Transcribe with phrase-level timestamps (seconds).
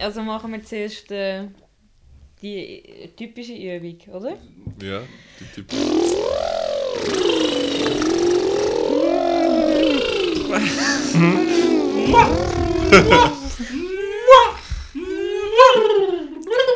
[0.00, 1.48] Also machen wir zuerst äh,
[2.40, 4.38] die typische Übung, oder?
[4.82, 5.02] Ja,
[5.38, 5.82] die typische.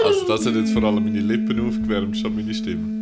[0.05, 2.94] also das hat jetzt vor allem meine Lippen aufgewärmt, schon meine Stimme.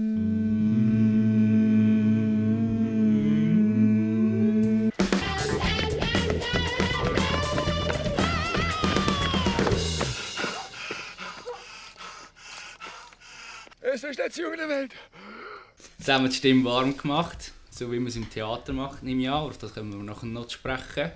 [16.03, 19.45] Zusammen die Stimme warm gemacht, so wie man es im Theater macht, nehme ich an.
[19.45, 21.13] Auf das können wir nachher noch sprechen.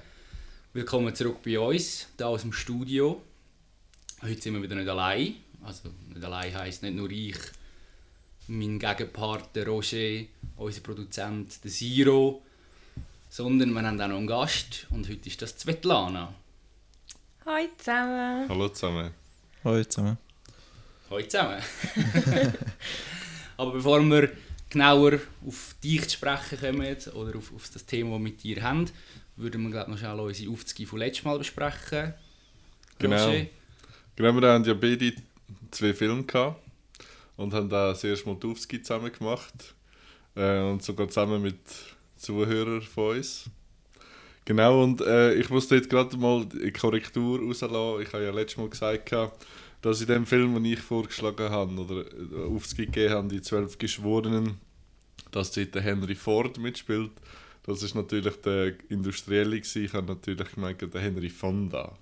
[0.74, 3.20] Willkommen zurück bei uns, hier aus dem Studio.
[4.22, 5.34] Heute sind wir wieder nicht allein.
[5.64, 7.36] Also nicht allein heisst nicht nur ich,
[8.46, 12.42] mein Gegenpart der Roger, unser Produzent der Siro,
[13.28, 16.32] sondern wir haben auch noch einen Gast und heute ist das Svetlana.
[17.44, 18.48] Hallo zusammen.
[18.48, 19.10] Hallo zusammen.
[19.64, 20.18] Hallo zusammen.
[21.10, 21.60] Hallo zusammen.
[23.56, 24.30] Aber bevor wir
[24.76, 28.62] genauer auf dich zu sprechen kommen oder auf, auf das Thema, das wir mit dir
[28.62, 28.84] haben,
[29.36, 32.12] würden wir glaub, noch schnell unsere Aufzüge von letztes Mal besprechen.
[32.98, 33.26] Genau.
[33.26, 33.46] Roger?
[34.16, 35.14] Genau, wir haben ja beide
[35.70, 36.62] zwei Filme gehabt
[37.36, 39.74] und haben da das erste Mal die Aufski zusammen gemacht.
[40.34, 41.58] Äh, und sogar zusammen mit
[42.16, 43.48] Zuhörern von uns.
[44.44, 48.02] Genau, und äh, ich muss dort gerade mal die Korrektur rauslassen.
[48.02, 49.10] Ich habe ja letztes Mal gesagt,
[49.80, 53.78] dass in dem Film, den ich vorgeschlagen habe, oder äh, Aufski gegeben habe, die zwölf
[53.78, 54.65] Geschworenen,
[55.36, 57.12] dass dort der Henry Ford mitspielt.
[57.64, 59.84] Das ist natürlich der Industrielle gewesen.
[59.84, 61.98] Ich habe natürlich gemeint, der Henry Fonda.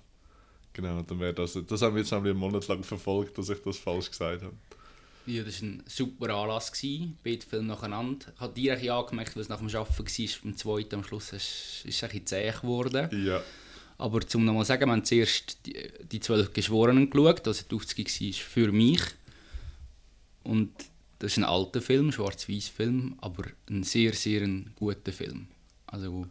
[0.71, 1.57] Genau, dann wäre das.
[1.67, 4.55] Das haben wir jetzt nämlich einen Monat lang verfolgt, dass ich das falsch gesagt habe.
[5.25, 6.71] Ja, das war ein super Anlass.
[7.23, 8.27] Beide Filme nacheinander.
[8.33, 10.29] Ich habe dir ein bisschen angemerkt, was nach dem Arbeiten war.
[10.43, 13.25] Beim zweiten am Schluss ist es ein bisschen zäh geworden.
[13.25, 13.41] Ja.
[13.97, 15.75] Aber zum nochmal sagen, wir haben zuerst die,
[16.11, 19.01] die zwölf Geschworenen geschaut, also die Aufzüge war für mich.
[20.43, 20.71] Und
[21.25, 25.47] das ist ein alter Film, ein schwarz-weiß Film, aber ein sehr, sehr ein guter Film.
[25.87, 26.27] Also,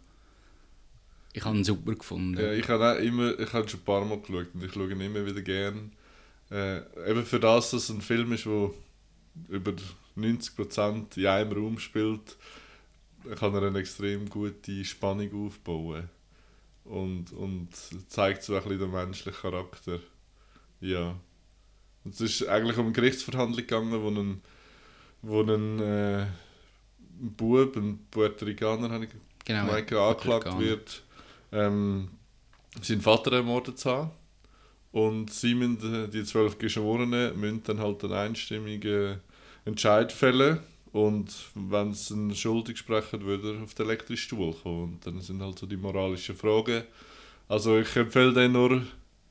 [1.33, 2.41] ich habe ihn super gefunden.
[2.41, 5.01] ja ich habe immer, ich habe schon ein paar Mal geschaut und ich schaue ihn
[5.01, 5.91] immer wieder gern.
[6.49, 8.71] Äh, eben für das, dass es ein Film ist, der
[9.49, 9.73] über
[10.17, 12.37] 90% in einem Raum spielt,
[13.35, 16.09] kann er eine extrem gute Spannung aufbauen.
[16.85, 17.71] Und, und
[18.07, 19.99] zeigt so ein bisschen den menschlichen Charakter.
[20.81, 21.17] Ja.
[22.05, 24.41] Und es ist eigentlich um eine Gerichtsverhandlung gegangen, wo ein,
[25.25, 29.11] wo ein, äh, ein Bub, ein Puerto Ricaner, habe ich
[29.45, 31.03] genau, gemeint, angeklagt wird,
[31.53, 32.09] ähm,
[32.81, 34.11] seinen Vater ermordet zu haben.
[34.93, 39.21] Und sie müssen, äh, die zwölf Geschworenen müssen dann halt einen einstimmigen
[39.65, 40.61] Entscheid fällen.
[40.93, 44.85] Und wenn sie ihn schuldig sprechen, würde er auf den elektrischen Stuhl kommen.
[44.85, 46.85] Und dann sind halt so die moralischen Fragen.
[47.49, 48.83] Also ich empfehle den nur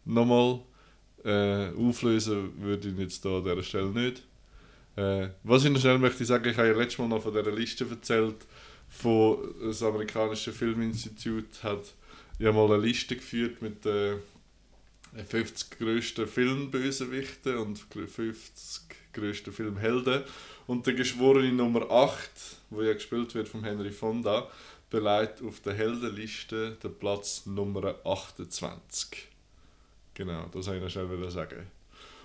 [0.06, 0.60] nochmal.
[1.24, 4.24] Äh, auflösen würde ich jetzt da an dieser Stelle nicht.
[4.96, 7.52] Äh, was ich noch schnell möchte sagen, ich habe ja letztes Mal noch von dieser
[7.52, 8.46] Liste erzählt,
[8.90, 11.94] von das amerikanische Filminstitut hat
[12.38, 14.20] ja mal eine Liste geführt mit den
[15.28, 18.82] 50 grössten Filmbösewichten und 50
[19.14, 20.24] grössten Filmhelden.
[20.68, 22.20] Und der Geschworene Nummer 8,
[22.70, 24.48] wo ja gespielt wird von Henry Fonda,
[24.90, 29.28] beleidigt auf der Heldenliste den Platz Nummer 28.
[30.14, 31.68] Genau, das wollte ich noch schnell sagen.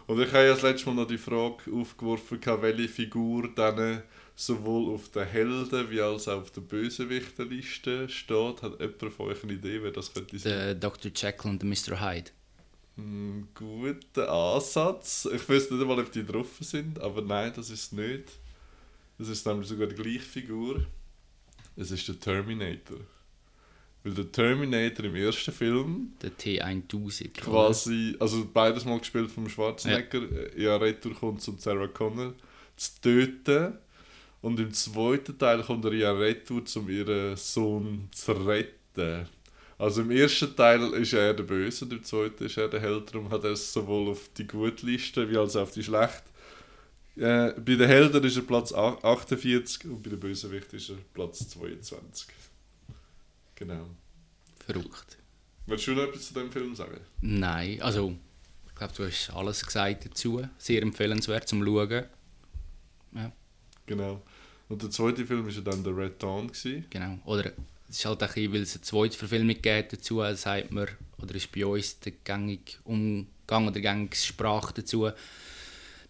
[0.08, 4.02] Und ich habe ja das letzte Mal noch die Frage aufgeworfen, welche Figur dann
[4.34, 8.62] sowohl auf der Helden- wie als auch auf der Bösewichtenliste steht.
[8.62, 10.52] Hat jemand von euch eine Idee, wer das könnte sein?
[10.52, 11.12] Der Dr.
[11.14, 12.00] Jekyll und der Mr.
[12.00, 12.30] Hyde.
[12.96, 15.28] Hm, guter Ansatz.
[15.30, 18.24] Ich weiß nicht einmal, ob die drauf sind, aber nein, das ist es nicht.
[19.18, 20.86] Das ist nämlich sogar die gleiche Figur.
[21.76, 22.98] Es ist der Terminator.
[24.04, 27.32] Weil der Terminator im ersten Film Der T1000.
[27.34, 30.20] quasi, also beides mal gespielt vom Schwarzenegger,
[30.56, 32.34] ja, ja Retour kommt um Sarah Connor
[32.76, 33.74] zu töten.
[34.40, 39.26] Und im zweiten Teil kommt er ja Retour, um ihren Sohn zu retten.
[39.76, 43.12] Also im ersten Teil ist er der Böse und im zweiten ist er der Held.
[43.12, 46.22] Darum hat er es sowohl auf die gute Liste wie als auch auf die schlechte.
[47.16, 50.96] Äh, bei den Helden ist er Platz a- 48 und bei den Bösewicht ist er
[51.14, 52.28] Platz 22.
[53.58, 53.86] Genau.
[54.64, 55.18] Verrückt.
[55.66, 57.00] Willst du noch etwas zu dem Film sagen?
[57.20, 58.16] Nein, also
[58.68, 60.46] ich glaube, du hast alles gesagt dazu.
[60.56, 62.04] Sehr empfehlenswert zum Schauen.
[63.14, 63.32] Ja,
[63.86, 64.22] Genau.
[64.68, 66.48] Und der zweite Film war ja dann der Red Dawn.
[66.48, 66.84] Gewesen.
[66.90, 67.18] genau.
[67.24, 67.52] Oder
[67.88, 70.88] es ist halt ein bisschen, weil es eine zweite Verfilmung gibt dazu, sagt man,
[71.20, 75.10] oder ist bei uns der gängige Umgang oder gängige Sprache dazu.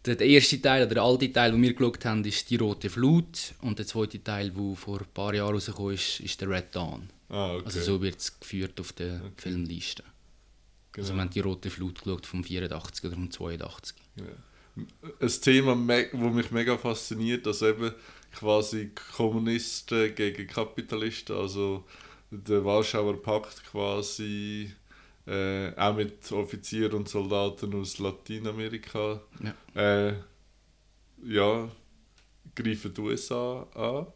[0.05, 2.91] Der der erste Teil, oder der alte Teil, den wir geschaut haben, ist «Die rote
[2.91, 6.75] Flut» und der zweite Teil, der vor ein paar Jahren rausgekommen ist, ist «Der Red
[6.75, 7.09] Dawn».
[7.29, 7.65] Ah, okay.
[7.67, 10.03] Also so wird es geführt auf der Filmliste.
[10.97, 13.97] Also wir haben die rote Flut geschaut vom 84 oder vom 82.
[14.17, 14.29] Genau.
[15.21, 15.77] Ein Thema,
[16.13, 17.93] wo mich mega fasziniert, dass eben
[18.33, 21.85] quasi Kommunisten gegen Kapitalisten, also
[22.31, 24.73] der Warschauer Pakt quasi,
[25.27, 30.09] äh, auch mit Offizieren und Soldaten aus Lateinamerika, Ja.
[30.09, 30.15] äh,
[31.25, 31.69] ja,
[32.55, 34.07] greifen die USA an.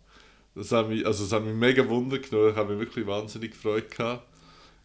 [0.54, 3.52] Das hat mich, also das hat mich mega Wunder genommen, ich habe mich wirklich wahnsinnig
[3.52, 4.26] gefreut gehabt.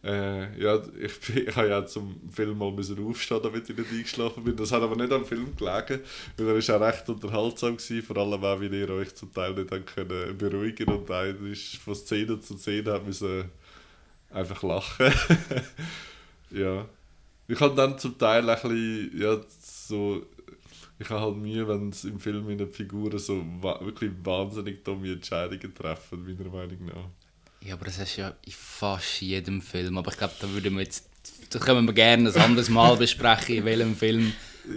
[0.04, 4.44] Äh, ja, ich, ich habe ja zum Film mal müssen aufstehen, damit ich nicht eingeschlafen
[4.44, 4.56] bin.
[4.56, 6.02] Das hat aber nicht am Film gelegen,
[6.38, 9.54] weil er ist auch recht unterhaltsam gewesen, vor allem auch, weil ihr euch zum Teil
[9.54, 13.46] nicht können beruhigen und einer ist von Szene zu Szene hat müssen
[14.30, 15.12] einfach lachen.
[16.52, 16.86] ja.
[17.50, 20.26] Ich habe dann zum Teil ein bisschen, ja, so,
[21.00, 24.84] ich habe halt Mühe, wenn es im Film in den Figuren so wa wirklich wahnsinnig
[24.84, 27.10] dumme Entscheidungen treffen, meiner Meinung nach.
[27.68, 29.98] Ja, aber das hast du ja in fast jedem Film.
[29.98, 31.10] Aber ich glaube, da würden wir jetzt,
[31.50, 34.34] da können wir gerne ein anderes Mal besprechen, in welchem Film,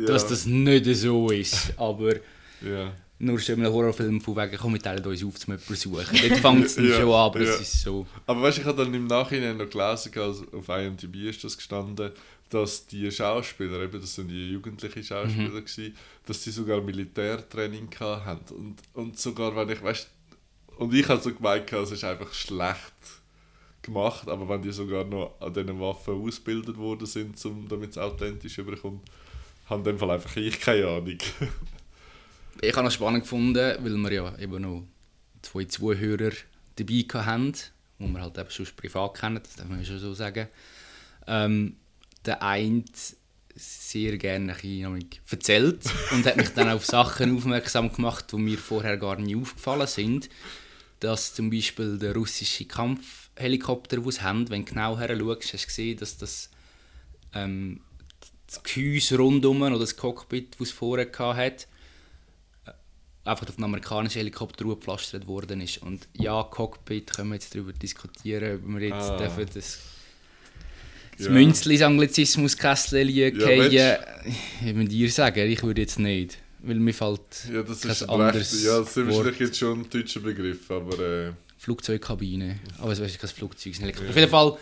[0.06, 1.72] dass das nicht so ist.
[1.78, 2.14] Aber
[2.62, 2.92] Ja.
[3.18, 6.18] nur schon in einem Horrorfilm von wegen, komm, wir teilen uns auf, zum jemanden suchen.
[6.28, 7.50] Dort fängt es Ja, schon an, aber ja.
[7.54, 8.06] es ist so.
[8.26, 11.56] Aber weißt du, ich habe dann im Nachhinein noch gelesen, also auf IMDb ist das
[11.56, 12.12] gestanden,
[12.50, 15.64] dass die Schauspieler, eben, das sind die jugendlichen Schauspieler, Mhm.
[15.64, 18.40] gewesen, dass die sogar Militärtraining haben.
[18.54, 20.08] Und, und sogar wenn ich, weißt
[20.78, 22.94] und ich habe so gemeint, es ist einfach schlecht
[23.82, 27.98] gemacht, aber wenn die sogar noch an diesen Waffen ausgebildet worden sind, um, damit es
[27.98, 29.02] authentisch überkommt,
[29.66, 31.18] haben in dem Fall einfach ich keine Ahnung.
[32.62, 34.82] Ich habe es spannend gefunden, weil wir ja eben noch
[35.40, 36.32] zwei Zuhörer
[36.76, 37.52] dabei hatten,
[37.98, 40.48] die wir halt eben schon privat kennen, das darf man schon so sagen.
[41.26, 41.76] Ähm,
[42.24, 42.84] der eine
[43.56, 45.82] sehr gerne ein erzählt
[46.12, 50.30] und hat mich dann auf Sachen aufmerksam gemacht, die mir vorher gar nicht aufgefallen sind.
[51.00, 55.62] Dass zum Beispiel der russische Kampfhelikopter, den sie haben, wenn du genau her schaust, hast
[55.62, 56.50] du gesehen, dass das
[57.34, 57.80] ähm,
[58.46, 61.66] das Gehäuse rundum oder das Cockpit, das es vorher hatte,
[63.24, 65.78] einfach auf einen amerikanischen Helikopter gepflastert worden ist.
[65.78, 69.16] Und ja, Cockpit, können wir jetzt darüber diskutieren, ob wir jetzt Ah.
[69.18, 69.78] dürfen das,
[71.20, 71.32] das Ja.
[71.32, 73.72] Münzli ins Anglizismus-Kästchen Ja, fallen.
[74.64, 76.38] Ich würde dir sagen, ich würde jetzt nicht.
[76.62, 77.20] Weil mir fällt
[77.52, 79.06] Ja, das kein ist anderes recht, ja, das ist Wort.
[79.08, 82.58] wahrscheinlich jetzt schon ein deutscher Begriff, aber äh, Flugzeugkabine.
[82.78, 84.10] Aber es ist kein Flugzeug, es ist ein Helikopter.
[84.10, 84.58] Auf jeden Fall,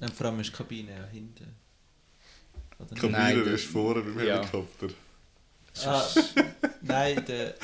[0.00, 1.46] Nein, vor allem ist die Kabine ja hinten.
[2.78, 2.94] Oder?
[3.00, 4.38] Kabine Nein, ist vorne beim ja.
[4.40, 4.88] Helikopter.
[5.84, 6.02] Ah,
[6.82, 7.54] nein, der.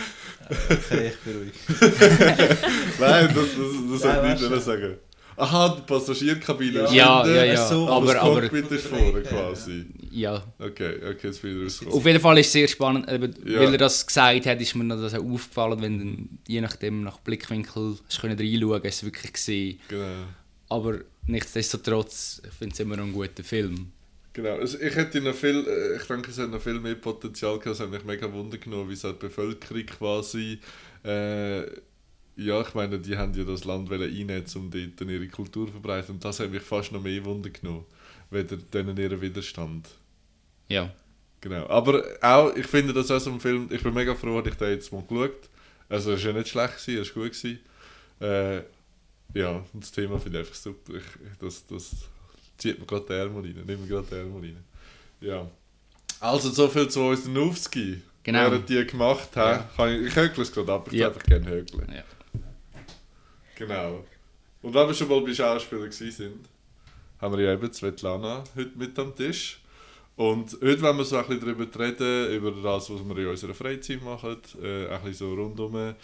[0.69, 1.53] Okay, ich beruhige.
[3.01, 4.99] Nein, das, das, das Nein, soll ich weißt nicht sagen.
[5.43, 7.67] Aha, die Passagierkabine ist Ja, hinten, ja, ja.
[7.69, 9.87] so, aber das aber, aber Cockpit ist vorne quasi.
[10.11, 10.43] ja.
[10.59, 11.99] Okay, okay, jetzt bin ich rausgekommen.
[11.99, 13.61] Auf jeden Fall ist es sehr spannend, Ja.
[13.61, 17.03] weil er das gesagt hat, ist mir noch das auch aufgefallen, wenn du je nachdem
[17.03, 19.81] nach Blickwinkel hast können reinschauen, hast du es wirklich gesehen.
[19.89, 20.25] Genau.
[20.69, 23.93] Aber nichtsdestotrotz, ich finde es immer noch ein guter Film.
[24.35, 24.57] Genau.
[24.57, 27.75] Also ich hätte noch viel, äh, ich denke, es hat noch viel mehr Potenzial gehabt.
[27.77, 30.59] Es hat mich mega Wunder genommen, wie so die Bevölkerung quasi,
[31.05, 31.63] äh,
[32.37, 35.73] ja, ich meine, die haben ja das Land einnehmen, um dort dann ihre Kultur zu
[35.73, 36.15] verbreiten.
[36.15, 37.85] Und das hat mich fast noch mehr Wunder genommen,
[38.31, 39.89] weder denen ihren Widerstand.
[40.69, 40.91] Ja.
[41.41, 41.67] Genau.
[41.69, 44.59] Aber auch, ich finde das auch so ein Film, ich bin mega froh, dass ich
[44.59, 45.49] den jetzt mal geschaut
[45.89, 47.33] Also, es war ja nicht schlecht, es war gut.
[47.33, 47.59] Gewesen.
[48.21, 48.63] Äh,
[49.35, 50.95] ja, und das Thema finde ich einfach super.
[50.95, 51.91] Ich, das, das
[52.59, 54.65] zieht mir gerade die Ärmel rein, nimmt mir gerade die Ärmel rein.
[55.21, 55.51] Ja.
[56.21, 58.01] Also, so viel zu unseren Aufski.
[58.23, 58.39] Genau.
[58.39, 59.71] Während die gemacht haben, Ja.
[59.77, 61.01] kann ich, ich hökle es gerade ab, ich Ja.
[61.01, 61.09] ja.
[61.09, 61.93] einfach gerne hökeln.
[61.93, 62.05] Ja.
[63.67, 64.05] Genau.
[64.63, 66.49] Und wenn wir schon mal bei Schauspielern sind,
[67.21, 69.61] haben wir ja eben Svetlana heute mit am Tisch.
[70.17, 73.55] Und heute wollen wir so ein bisschen darüber reden, über das, was wir in unserer
[73.55, 74.37] Freizeit machen.
[74.63, 75.95] Äh, ein bisschen so rundum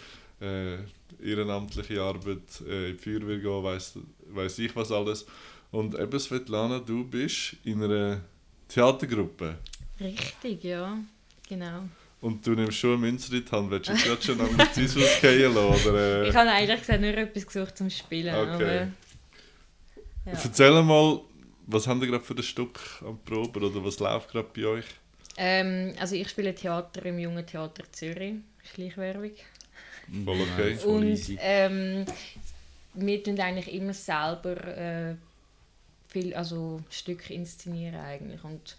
[0.41, 0.77] äh,
[1.21, 5.25] ehrenamtliche Arbeit, äh, in die Feuerwehr gehen, weiss, weiss ich was alles.
[5.71, 8.21] Und eben Svetlana, du bist in einer
[8.67, 9.57] Theatergruppe.
[9.99, 10.97] Richtig, ja.
[11.47, 11.83] Genau.
[12.21, 13.71] Und du nimmst schon eine Münze in die Hand.
[13.71, 15.89] Willst du jetzt gerade schon Anglizismus fallen lassen?
[15.89, 18.35] Oder, äh, Ich habe eigentlich gesagt, nur etwas gesucht zum Spielen.
[18.35, 18.53] Okay.
[18.53, 18.87] Aber, ja.
[20.25, 21.21] Erzähl mal,
[21.67, 24.85] was haben ihr gerade für ein Stück am Proben oder was läuft gerade bei euch?
[25.37, 28.35] Ähm, also ich spiele Theater im Jungen Theater Zürich.
[28.73, 29.31] Schleichwerbung.
[30.25, 30.77] Voll okay.
[30.85, 32.05] Und ähm,
[32.95, 35.15] wir tun eigentlich immer selber äh,
[36.09, 38.43] viel, also Stücke inszenieren eigentlich.
[38.43, 38.75] Und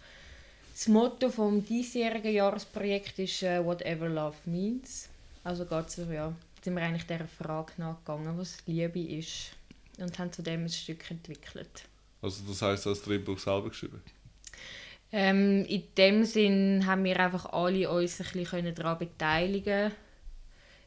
[0.81, 5.09] das Motto vom diesjährigen Jahresprojekt ist äh, Whatever Love Means.
[5.43, 6.33] Also geht so, ja,
[6.63, 9.51] sind wir eigentlich dieser Frage nachgegangen, was Liebe ist.
[9.99, 11.83] Und haben zu dem ein Stück entwickelt.
[12.19, 14.01] Also das heisst, du hast das Drehbuch selber geschrieben?
[15.11, 19.91] Ähm, in dem Sinn haben wir einfach alle uns ein bisschen daran beteiligen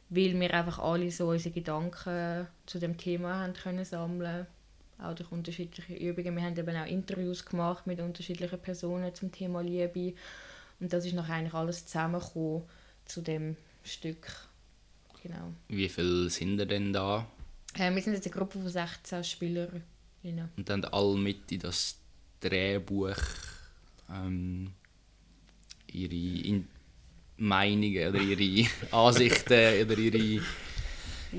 [0.09, 4.45] weil wir einfach alle so unsere Gedanken zu dem Thema haben können sammeln
[4.97, 6.35] auch durch unterschiedliche Übungen.
[6.35, 10.13] Wir haben eben auch Interviews gemacht mit unterschiedlichen Personen zum Thema Liebe
[10.79, 12.63] und das ist nachher eigentlich alles zusammengekommen
[13.05, 14.27] zu dem Stück.
[15.21, 15.53] Genau.
[15.67, 17.27] Wie viele sind ihr denn da?
[17.73, 19.83] Äh, wir sind jetzt eine Gruppe von 16 Spielerinnen.
[20.57, 21.97] Und dann alle mit in das
[22.39, 23.17] Drehbuch
[24.09, 24.71] ähm,
[25.91, 26.67] ihre in
[27.37, 30.41] Meinungen oder ihre Ansichten oder ihre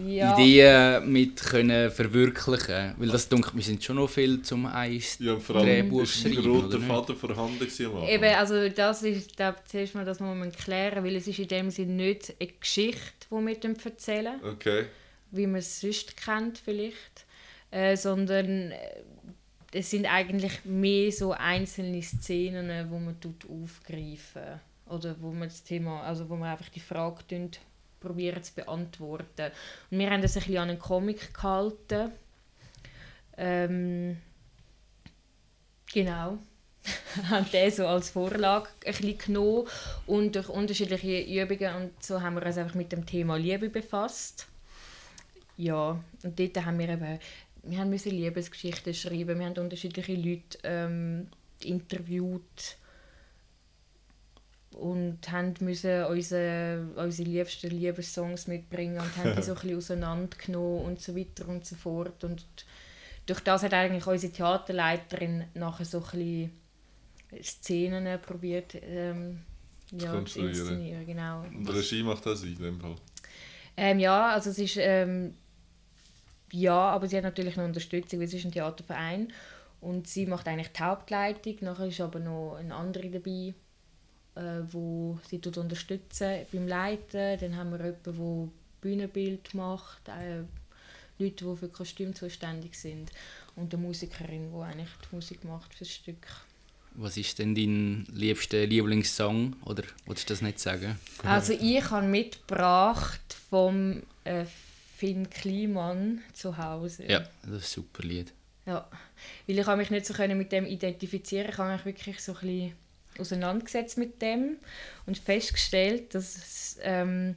[0.05, 5.17] Ja, Ideen mit können verwirklichen Weil das denke wir sind schon noch viel zum Eis
[5.21, 6.88] Ja, und vor allem Drehbuch ist ein schreiben, roter oder nicht?
[6.88, 8.03] Faden vorhanden gewesen.
[8.09, 11.49] Eben, also das ist, glaube zuerst mal, das muss man klären, weil es ist in
[11.49, 14.87] dem Sinne nicht eine Geschichte, die wir dem erzählen, Okay.
[15.31, 17.26] wie man es sonst kennt vielleicht,
[17.71, 18.76] äh, sondern äh,
[19.73, 25.62] es sind eigentlich mehr so einzelne Szenen, wo man tut aufgreifen oder wo man das
[25.65, 27.23] Thema, also wo man einfach die Frage
[28.00, 29.50] probieren zu beantworten.
[29.91, 32.12] Und wir haben das ein bisschen an einen Comic gehalten.
[33.37, 34.17] Ähm,
[35.93, 36.38] genau.
[37.29, 39.67] haben den so als Vorlage ein bisschen genommen
[40.07, 44.47] und durch unterschiedliche Übungen und so haben wir uns einfach mit dem Thema Liebe befasst.
[45.57, 47.19] Ja, und dort haben wir eben,
[47.62, 51.29] wir haben Liebesgeschichten schreiben, wir haben unterschiedliche Leute ähm,
[51.65, 52.76] interviewt
[54.76, 60.85] und haben müssen unsere, unsere liebsten Liebessongs mitbringen und haben die so ein bisschen auseinandergenommen
[60.85, 62.45] und so weiter und so fort und
[63.26, 66.50] durch das hat eigentlich unsere Theaterleiterin nachher so ein bisschen
[67.42, 69.42] Szenen probiert ähm,
[69.90, 71.04] ja, zu inszenieren.
[71.04, 71.42] Genau.
[71.42, 72.95] Und Regie macht das in dem Fall.
[73.76, 75.35] Ähm, ja, also es ist ähm,
[76.52, 79.33] ja, aber sie hat natürlich noch Unterstützung, weil es ist ein Theaterverein
[79.80, 81.56] und sie macht eigentlich die Hauptleitung.
[81.61, 83.54] Nachher ist aber noch ein anderer dabei,
[84.37, 87.38] äh, wo sie tut unterstützen beim Leiten.
[87.40, 88.49] Dann haben wir jemanden, der
[88.81, 90.43] Bühnenbild macht, äh,
[91.19, 93.11] Leute, die für Kostüm zuständig sind
[93.57, 96.26] und eine Musikerin, die eigentlich die Musik macht für das Stück.
[96.99, 99.57] Was ist denn dein liebster Lieblingssong?
[99.64, 100.99] Oder willst du das nicht sagen?
[101.25, 104.47] Also ich habe mitgebracht vom äh,
[104.97, 107.05] Finn Kliman zu Hause.
[107.07, 108.33] Ja, das ist ein super Lied.
[108.64, 108.88] Ja,
[109.47, 111.50] weil ich mich nicht so können mit dem identifizieren.
[111.50, 112.73] Ich habe mich wirklich so ein bisschen
[113.20, 114.56] auseinandergesetzt mit dem
[115.06, 117.35] und festgestellt, dass es, ähm,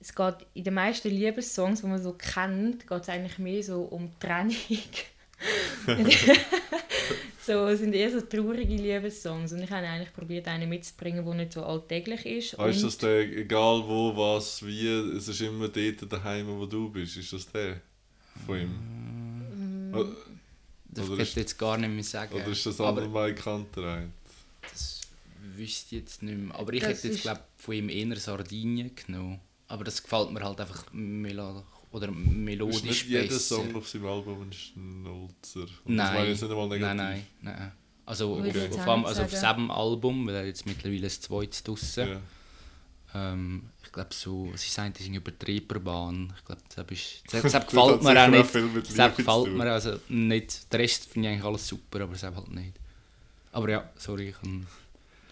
[0.00, 3.82] es geht in den meisten Liebessongs, die man so kennt, geht es eigentlich mehr so
[3.82, 4.56] um Trennung.
[7.46, 11.34] so, es sind eher so traurige Liebessongs und ich habe eigentlich probiert, einen mitzubringen, der
[11.34, 12.58] nicht so alltäglich ist.
[12.58, 16.90] Ah, ist das der, egal wo, was, wie, es ist immer dort daheim, wo du
[16.90, 17.16] bist?
[17.16, 17.80] Ist das der
[18.46, 19.90] von ihm?
[19.90, 19.94] Mm.
[19.94, 20.06] O-
[20.88, 22.34] Das ist- ich jetzt gar nicht mehr sagen.
[22.34, 24.12] Oder ist das Aber allgemein bekannter ein?
[24.70, 24.99] das
[25.56, 26.54] wüsste ich jetzt nicht mehr.
[26.54, 29.40] Aber ich Das hätte jetzt ist- glaub, von ihm eher Sardinien genommen.
[29.68, 33.56] Aber das gefällt mir halt einfach melo oder melodisch Ist nicht jeder besser.
[33.56, 35.06] Song auf seinem Album ein?
[35.06, 35.54] Und Das
[35.84, 35.96] Nein.
[36.14, 37.24] meine ich jetzt nicht einmal Nein, negativ.
[37.42, 37.72] nein, nein.
[38.06, 42.08] Also Würde auf, auf, also auf diesem Album, weil er jetzt mittlerweile ein zweites draussen.
[42.08, 42.20] Ja.
[43.32, 46.32] Ähm, ich glaube so, was ist eigentlich über die Reeperbahn.
[46.36, 48.96] Ich glaube, das, ist, das, das Das gefällt mir auch nicht.
[48.98, 50.72] Das gefällt mir also nicht.
[50.72, 52.74] Der Rest finde ich eigentlich alles super, aber das halt nicht.
[53.52, 54.66] Aber ja, sorry, ich kann...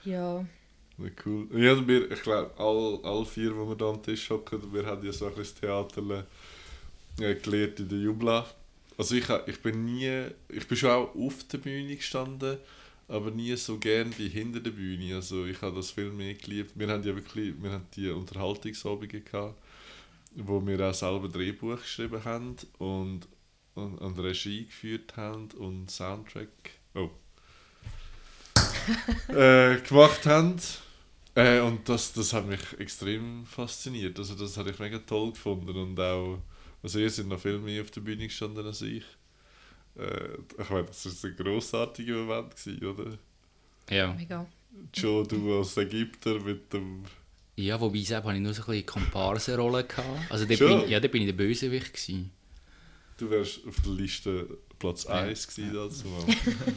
[0.09, 0.47] Ja,
[0.97, 1.49] Ja, cool.
[1.53, 5.05] Ja, wir, ich glaube, all, all vier, die wir da am Tisch hocken, wir haben
[5.05, 6.25] ja so ein bisschen Theater
[7.21, 8.47] äh, gelernt in der Jubla.
[8.97, 12.57] Also ich, ich bin nie, ich bin schon auch auf der Bühne gestanden,
[13.07, 15.15] aber nie so gern wie hinter der Bühne.
[15.15, 16.73] Also ich habe das viel mehr geliebt.
[16.75, 19.61] Wir haben ja wirklich, wir haben die Unterhaltungsabende gehabt,
[20.37, 23.29] wo wir auch selber Drehbuch geschrieben haben und,
[23.75, 26.49] und, und Regie geführt haben und Soundtrack.
[26.95, 27.11] Oh.
[29.29, 30.57] äh, gemacht haben.
[31.35, 34.19] Äh, und das, das hat mich extrem fasziniert.
[34.19, 35.77] Also das habe ich mega toll gefunden.
[35.77, 36.39] Und auch,
[36.83, 39.05] also ihr seid noch viel mehr auf der Bühne gestanden als ich.
[39.97, 43.19] Äh, ich meine, das war ein grossartiger Moment, gewesen, oder?
[43.91, 44.13] Ja.
[44.13, 44.47] mega.
[44.95, 47.05] Joe, du als Ägypter mit dem...
[47.57, 49.85] ja, wobei selbst hatte ich nur so ein bisschen Komparsenrolle.
[49.85, 50.31] gehabt.
[50.31, 51.93] Also da bin, ja, da bin ich der Bösewicht.
[51.93, 52.31] Gewesen.
[53.17, 56.07] Du wärst auf der Liste Platz 1 gewesen dazu.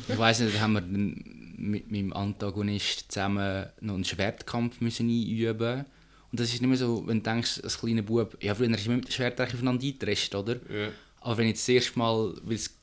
[0.08, 5.86] Ich weiss nicht, da haben wir mit meinem Antagonist zusammen noch einen Schwertkampf müssen einüben
[6.32, 8.88] Und das ist nicht mehr so, wenn du denkst, als kleiner Bub, ja, früher ist
[8.88, 10.56] man mit dem Schwert eigentlich aufeinander eingepresst, oder?
[10.74, 10.90] ja.
[11.22, 12.76] Aber wenn jetzt das erste Mal, weil es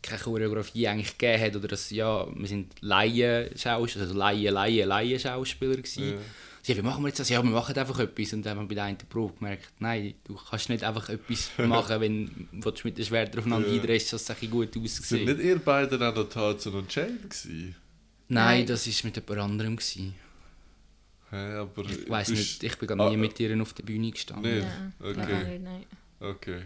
[0.00, 5.76] keine Choreografie eigentlich gegeben hat, oder dass, ja, wir sind Laien-Schauspieler, also Laien, Laien, Laien-Schauspieler
[5.76, 6.12] gewesen.
[6.12, 6.18] Ja.
[6.64, 7.28] Sie, wie machen wir jetzt das?
[7.28, 8.32] Ja, wir machen einfach etwas.
[8.32, 11.50] Und dann haben wir bei der einen Probe gemerkt, nein, du kannst nicht einfach etwas
[11.58, 13.74] machen, wenn du mit dem Schwert aufeinander Ja.
[13.74, 15.26] eindrehst, dass es gut Sind aussieht.
[15.26, 17.74] nicht ihr beide auch noch Tarzan und Jane gewesen?
[18.28, 18.66] Nein, Nein.
[18.66, 19.76] das war mit jemand anderem.
[19.76, 20.14] Gewesen.
[21.30, 23.82] Hä, aber Ich weiß du nicht, ich bin gar Ah, nie mit ihr auf der
[23.82, 24.54] Bühne gestanden.
[24.54, 24.66] Nicht?
[24.66, 25.16] Ja, Okay.
[25.16, 25.84] Nein, nein.
[26.20, 26.62] Okay.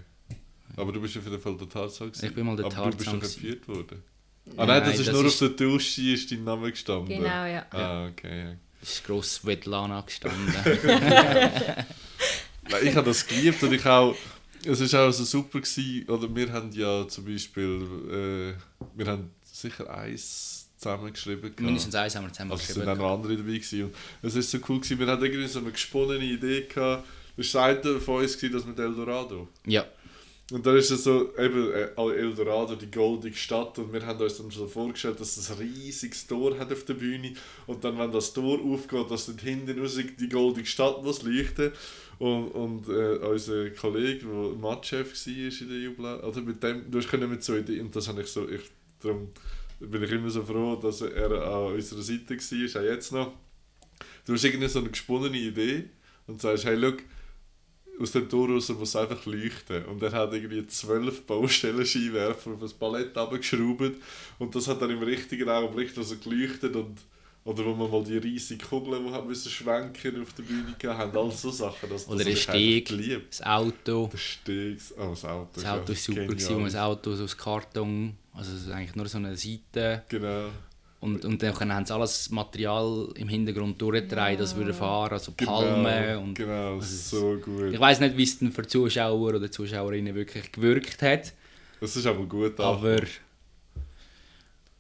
[0.77, 2.09] Aber du bist auf jeden Fall der Tarzan.
[2.11, 2.27] gewesen.
[2.27, 3.41] Ich bin mal der Aber du bist Tarzan gewesen.
[3.43, 4.03] geführt worden.
[4.57, 7.09] Ah nein, das Nein, ist das nur ist- auf der Dusche ist dein Name gestanden.
[7.09, 7.67] Genau, ja.
[7.71, 8.57] Ah, okay.
[8.91, 10.55] Ist gross Svetlana gestanden.
[12.69, 14.15] Nein, ich habe das geliebt und ich auch.
[14.65, 18.55] Es war auch so super gewesen, oder wir haben ja zum Beispiel, äh,
[18.97, 21.55] wir haben sicher eins zusammengeschrieben.
[21.59, 23.85] Mindestens eins haben wir zusammen Also es sind auch noch andere dabei gewesen.
[23.85, 27.07] Und es ist so cool gewesen, wir hatten irgendwie so eine gesponnene Idee gehabt.
[27.37, 29.49] Das war eine von uns, gewesen, das mit Eldorado.
[29.67, 29.85] Ja,
[30.53, 33.79] Und dann ist es so, eben äh, Eldorado, die goldige Stadt.
[33.81, 36.95] Und wir haben uns dann so vorgestellt, dass es ein riesiges Tor hat auf der
[36.95, 37.33] Bühne.
[37.67, 41.73] Und dann, wenn das Tor aufgeht, dass dort hinten raus die goldige Stadt muss leuchten.
[42.19, 46.99] Und, und äh, unser Kollege, der Matchchef war in der Jubel, oder mit dem, du
[46.99, 48.63] hast mit so Ideen, und das habe ich so, ich,
[49.03, 49.29] darum
[49.81, 53.33] bin ich immer so froh, dass er an unserer Seite war, auch jetzt noch.
[54.25, 55.91] Du hast irgendwie so eine gesponnene Idee
[56.27, 56.97] und sagst, hey, schau,
[58.01, 59.85] aus dem Tor raus muss einfach leuchten.
[59.87, 63.93] Und er hat irgendwie zwölf Baustellenscheinwerfer auf das Palett abgeschraubt
[64.39, 66.99] und das hat dann im richtigen Augenblick also geleuchtet und
[67.47, 70.99] oder wo wir mal die riesige Kugel, die haben müssen schwenken auf der Bühne gehabt
[70.99, 71.89] haben, all so Sachen.
[71.89, 73.29] Das, Oder das einfach Steg.
[73.31, 74.09] das Auto.
[74.11, 75.49] Der Steg, oh, das Auto.
[75.55, 78.71] Das ist Auto war super, gewesen, man das Auto so aus Karton, also es ist
[78.71, 80.03] eigentlich nur so eine Seite.
[80.09, 80.49] Genau.
[81.07, 85.53] Und, und dann haben sie alles Material im Hintergrund durchgetragen, das würde fahren, also Genau,
[85.53, 87.73] Palmen und genau, also es- so gut.
[87.73, 91.33] Ich weiß nicht, wie es denn für Zuschauer oder Zuschauerinnen wirklich gewirkt hat,
[91.81, 92.59] Das ist aber gut.
[92.59, 92.99] aber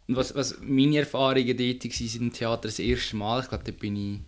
[0.08, 3.72] und was, was meine Erfahrungen dort waren im Theater das erste Mal, ich glaube, da
[3.72, 4.20] bin ich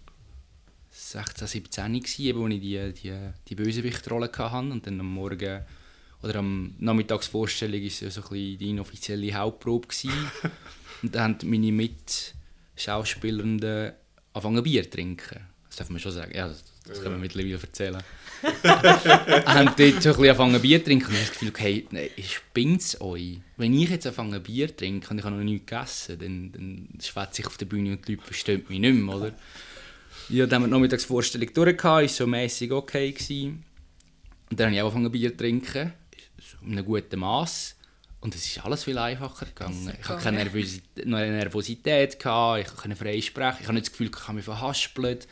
[0.90, 3.12] 16, 17 gewesen, eben, als ich die, die,
[3.48, 5.62] die Bösewichtrolle hatte und dann am Morgen
[6.22, 9.86] oder am Nachmittagsvorstellung war es so ein bisschen die inoffizielle Hauptprobe.
[11.02, 13.92] und dann haben meine Mitschauspielenden
[14.32, 15.40] angefangen Bier zu trinken.
[15.68, 18.02] Das darf man schon sagen, ja, das, das können wir mittlerweile erzählen.
[18.64, 21.86] haben dort so ein bisschen angefangen Bier zu trinken und ich habe das Gefühl, hey,
[21.90, 23.40] nein, spinnt es euch?
[23.56, 26.88] Wenn ich jetzt anfange Bier zu trinken und ich habe noch nichts gegessen, dann, dann
[27.00, 29.32] schwätze ich auf der Bühne und die Leute verstehen mich nicht mehr, oder?
[30.28, 33.12] Ja, dann haben wir die Nachmittagsvorstellung durch, war so mäßig okay.
[33.12, 33.64] Gewesen.
[34.50, 35.92] Und dann habe ich auch angefangen Bier zu trinken,
[36.62, 37.76] in einem guten Maß.
[38.20, 39.92] Und es ist alles viel einfacher gegangen.
[40.00, 44.10] Ich hatte keine Nervosität, Nervosität gehabt, ich konnte frei sprechen, ich habe nicht das Gefühl,
[44.12, 45.28] ich habe mich verhaspelt.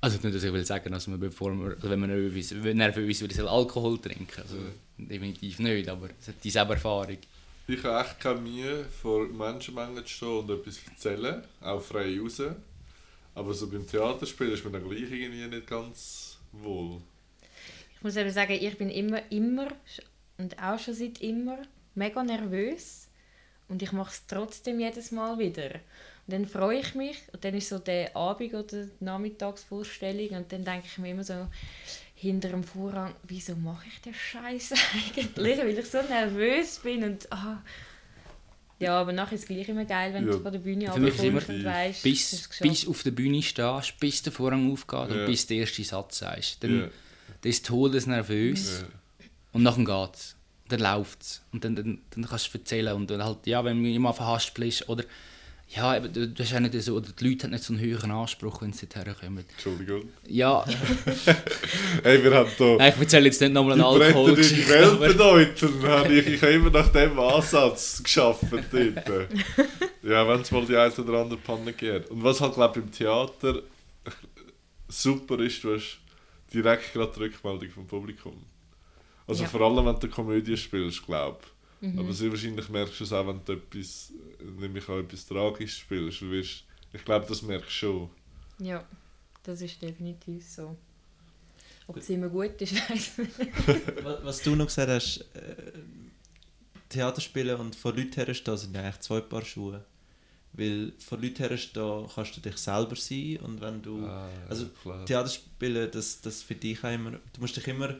[0.00, 3.20] Also nicht, dass ich will sagen, dass man bevor man, also wenn man nervös, nervös
[3.20, 4.40] wird, soll Alkohol trinken.
[4.40, 4.56] Also
[4.98, 7.18] definitiv nicht, aber es hat dieselbe Erfahrung.
[7.66, 12.18] Ich habe echt keine Mühe, vor Menschenmengen zu stehen und etwas zu erzählen, auch frei
[12.20, 12.42] raus.
[13.34, 17.00] Aber so beim Theaterspielen ist man dann gleich irgendwie nicht ganz wohl.
[17.96, 19.68] Ich muss eben sagen, ich bin immer, immer
[20.36, 21.58] und auch schon seit immer
[21.94, 23.08] mega nervös.
[23.68, 25.70] Und ich mache es trotzdem jedes Mal wieder.
[26.26, 30.52] Und dann freue ich mich und dann ist so der Abend oder die Nachmittagsvorstellung und
[30.52, 31.48] dann denke ich mir immer so
[32.14, 37.30] hinter dem Vorhang, wieso mache ich den Scheiß eigentlich, weil ich so nervös bin und
[37.32, 37.62] ah.
[38.78, 40.32] ja, aber nachher ist es gleich immer geil, wenn Ja.
[40.32, 44.32] du von der Bühne immer und weißt, Bis, bis auf der Bühne stehst, bis der
[44.32, 45.20] Vorhang aufgeht Ja.
[45.20, 46.62] und bis der erste Satz sagst.
[46.64, 46.86] Dann, Ja.
[47.40, 48.86] dann ist todesnervös Ja.
[49.52, 50.36] und nachher geht es.
[50.68, 51.42] Dann läuft es.
[51.52, 52.94] Und dann, dann, dann kannst du erzählen.
[52.94, 55.04] Und dann halt, ja, wenn du immer verhaspelst oder
[55.68, 58.62] ja, du, du hast nicht so, oder die Leute haben nicht so einen höheren Anspruch,
[58.62, 59.44] wenn sie dorthin kommen.
[59.50, 60.08] Entschuldigung.
[60.26, 60.64] Ja,
[62.02, 64.68] Hey, wir haben hier nein, ich erzähle jetzt nicht nochmal die eine Bretter in die.
[64.68, 65.82] Welt bedeuten.
[65.82, 69.28] Habe ich, ich habe immer nach dem Ansatz geschafft dort.
[70.02, 72.10] Ja, wenn es mal die eine oder andere Panne geht.
[72.10, 73.62] Und was halt, glaube ich, im Theater
[74.88, 75.98] super ist, du hast
[76.52, 78.44] direkt gerade die Rückmeldung vom Publikum.
[79.26, 79.48] Also Ja.
[79.48, 81.38] vor allem, wenn du Komödie spielst, glaube
[81.80, 81.88] ich.
[81.92, 81.98] Mhm.
[81.98, 84.12] Aber sehr wahrscheinlich merkst du es auch, wenn du etwas,
[84.60, 86.20] nämlich auch etwas Tragisches spielst.
[86.20, 88.10] Du wirst, ich glaube, das merkst du schon.
[88.58, 88.86] Ja,
[89.42, 90.76] das ist definitiv so.
[91.86, 94.04] Ob es immer gut ist, weiß man nicht.
[94.04, 95.72] Was, was du noch gesagt hast, äh,
[96.88, 99.84] Theaterspielen und vor Leuten herstehen sind eigentlich zwei Paar Schuhe.
[100.52, 104.06] Weil vor Leuten herstehen kannst du dich selber sein und wenn du...
[104.06, 105.04] Ah, also klar.
[105.04, 107.10] Theaterspielen, das, das für dich auch immer...
[107.32, 107.96] Du musst dich immer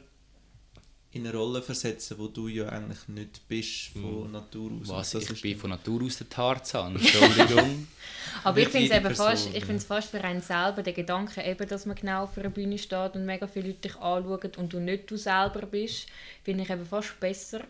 [1.15, 4.33] in eine Rolle versetzen, wo du ja eigentlich nicht bist von Mhm.
[4.33, 4.89] Natur aus.
[4.89, 7.87] Was, ich ist bin von Natur aus der Tarzan, Entschuldigung.
[8.45, 11.87] Aber ich finde es fast, ich find's fast für einen selber der Gedanke, eben, dass
[11.87, 15.09] man genau auf einer Bühne steht und mega viele Leute dich anschauen und du nicht
[15.09, 16.07] du selber bist,
[16.43, 17.61] finde ich eben fast besser,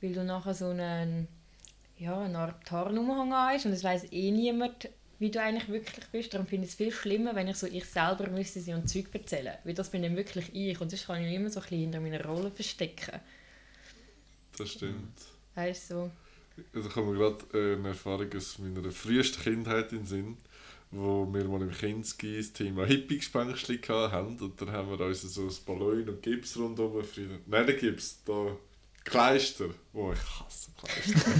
[0.00, 1.26] weil du nachher so einen,
[1.98, 6.34] ja, eine Art Tarnumhang hast und es weiß eh niemand, wie du eigentlich wirklich bist.
[6.34, 9.06] Darum finde ich es viel schlimmer, wenn ich so ich selber müsste sie und Zeug
[9.12, 9.56] erzählen.
[9.64, 11.80] Weil das bin dann wirklich ich und sonst kann ich mich immer so ein bisschen
[11.80, 13.20] hinter meiner Rolle verstecken.
[14.56, 15.18] Das stimmt.
[15.54, 16.10] Weißt du, so.
[16.72, 20.36] Also kommt mir gerade äh, eine Erfahrung aus meiner frühesten Kindheit in den Sinn,
[20.90, 25.42] wo wir mal im Kinski das Thema Hippie-Gespenstchen hatten und dann haben wir uns so
[25.42, 27.02] ein Ballon und Gips rundherum,
[27.46, 28.56] nein, der Gips, da
[29.04, 29.66] Kleister.
[29.92, 31.30] Oh, ich hasse Kleister.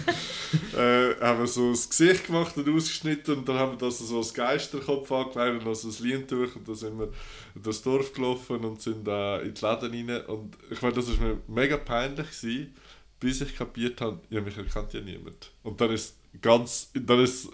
[0.78, 4.18] äh, haben wir so das Gesicht gemacht und ausgeschnitten und dann haben wir das so
[4.18, 7.12] als Geisterkopf angelegt und also das Leintuch und dann sind wir
[7.54, 11.26] das Dorf gelaufen und sind äh, in die Läden rein und ich meine, das war
[11.26, 12.74] mir mega peinlich gewesen,
[13.18, 15.50] bis ich kapiert habe, ja, mich erkennt ja niemand.
[15.62, 17.48] Und dann ist ganz, dann ist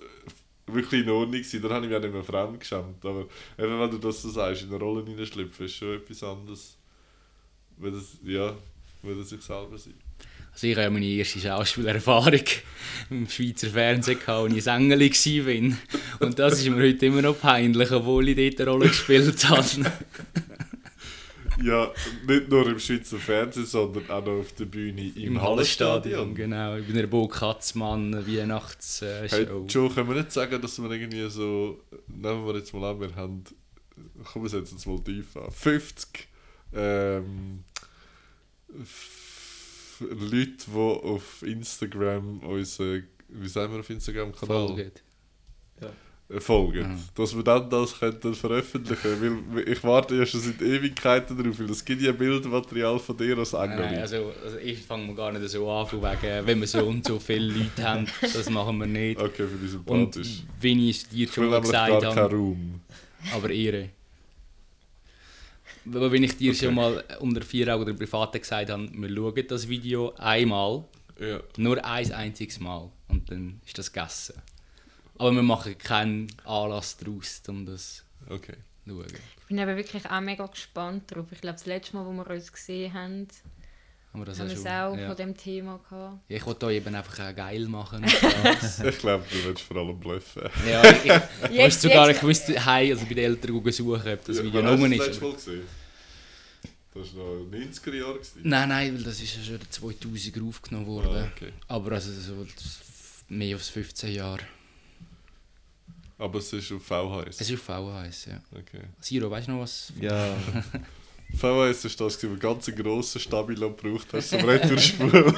[0.73, 1.62] wirklich in Ordnung gewesen.
[1.62, 3.05] Dann habe ich mich auch nicht mehr fremd geschämt.
[3.05, 3.27] Aber
[3.59, 6.77] eben, wenn du das so sagst, in eine Rolle hineinschlüpfen, ist schon etwas anderes.
[7.77, 8.55] Wenn das, ja,
[9.02, 9.94] das sich selber sein.
[10.52, 12.44] Also ich habe ja meine erste Schauspielerfahrung
[13.10, 16.26] im Schweizer Fernsehen gehabt, als ich Sängeli war.
[16.26, 19.92] Und das ist mir heute immer noch peinlich, obwohl ich dort eine Rolle gespielt habe.
[21.62, 21.92] Ja,
[22.26, 26.16] nicht nur im Schweizer Fernsehen, sondern auch noch auf der Bühne im, Im Hallenstadion.
[26.16, 26.76] Hallenstadion, genau.
[26.76, 29.26] Ich bin der Bo Katzmann, Weihnachtsshow.
[29.28, 33.00] Hey, Joe, können wir nicht sagen, dass wir irgendwie so, nehmen wir jetzt mal an,
[33.00, 33.44] wir haben,
[34.24, 36.28] komm, wir setzen es mal tief an, 50
[36.72, 37.64] ähm,
[40.00, 44.68] Leute, die auf Instagram unseren, wie sagen wir auf Instagram-Kanal?
[44.68, 45.02] Folgt.
[46.30, 46.92] äh, folgen.
[46.92, 46.98] Mhm.
[47.14, 51.70] Dass wir dann das könnten veröffentlichen weil ich warte ja schon seit Ewigkeiten darauf, weil
[51.70, 53.76] es gibt ja Bildmaterial von dir als Engel.
[53.80, 57.04] nein, also, also ich fange gar nicht so an, von wegen, wenn wir so und
[57.06, 59.20] so viele Leute haben, das machen wir nicht.
[59.20, 59.68] okay, für Und
[60.14, 60.42] sympathisch.
[60.61, 62.80] wie ich es dir Ich will schon mal nämlich gar gesagt keinen habe, Raum.
[63.35, 63.90] aber Ehre.
[65.86, 66.66] Aber wenn ich dir Okay.
[66.66, 70.84] schon mal unter vier Augen oder privat gesagt habe, wir schauen das Video einmal,
[71.18, 71.40] Ja.
[71.56, 74.40] nur ein einziges Mal und dann ist das gegessen.
[75.18, 78.54] Aber wir machen keinen Anlass daraus, um das Okay.
[78.86, 79.06] zu schauen.
[79.40, 81.26] Ich bin eben wirklich auch mega gespannt drauf.
[81.32, 83.26] Ich glaube, das letzte Mal, wo wir uns gesehen haben,
[84.12, 85.07] Aber das haben wir es auch ja.
[85.07, 86.18] von dem Thema gehabt.
[86.29, 88.05] Ich wollte da eben einfach auch geil machen.
[88.85, 90.42] Ich glaube, du willst vor allem bluffen.
[90.68, 91.07] ja, ich, ich
[91.53, 94.62] Jetzt- wusste sogar, ich wusste heim, also bei den Eltern suchen, ob das Ja, Video
[94.62, 94.88] das ist.
[94.99, 95.62] letzte Mal gesehen?
[96.92, 98.14] Das war noch 90er Jahre.
[98.14, 98.40] gewesen.
[98.42, 101.14] Nein, nein, weil das ist ja schon 2000 aufgenommen worden.
[101.14, 101.53] Ah, okay.
[101.68, 102.44] Aber also so
[103.29, 104.40] mehr als 15 Jahre.
[106.18, 107.40] Aber es ist auf VHS.
[107.40, 108.40] Es ist auf VHS, ja.
[108.53, 108.83] Okay.
[109.01, 109.92] Siro, weißt du noch was?
[110.01, 110.37] Ja,
[111.34, 115.24] VHS ist das, wo du einen ganz grossen Stabilo gebraucht hast, zum Retourspulen.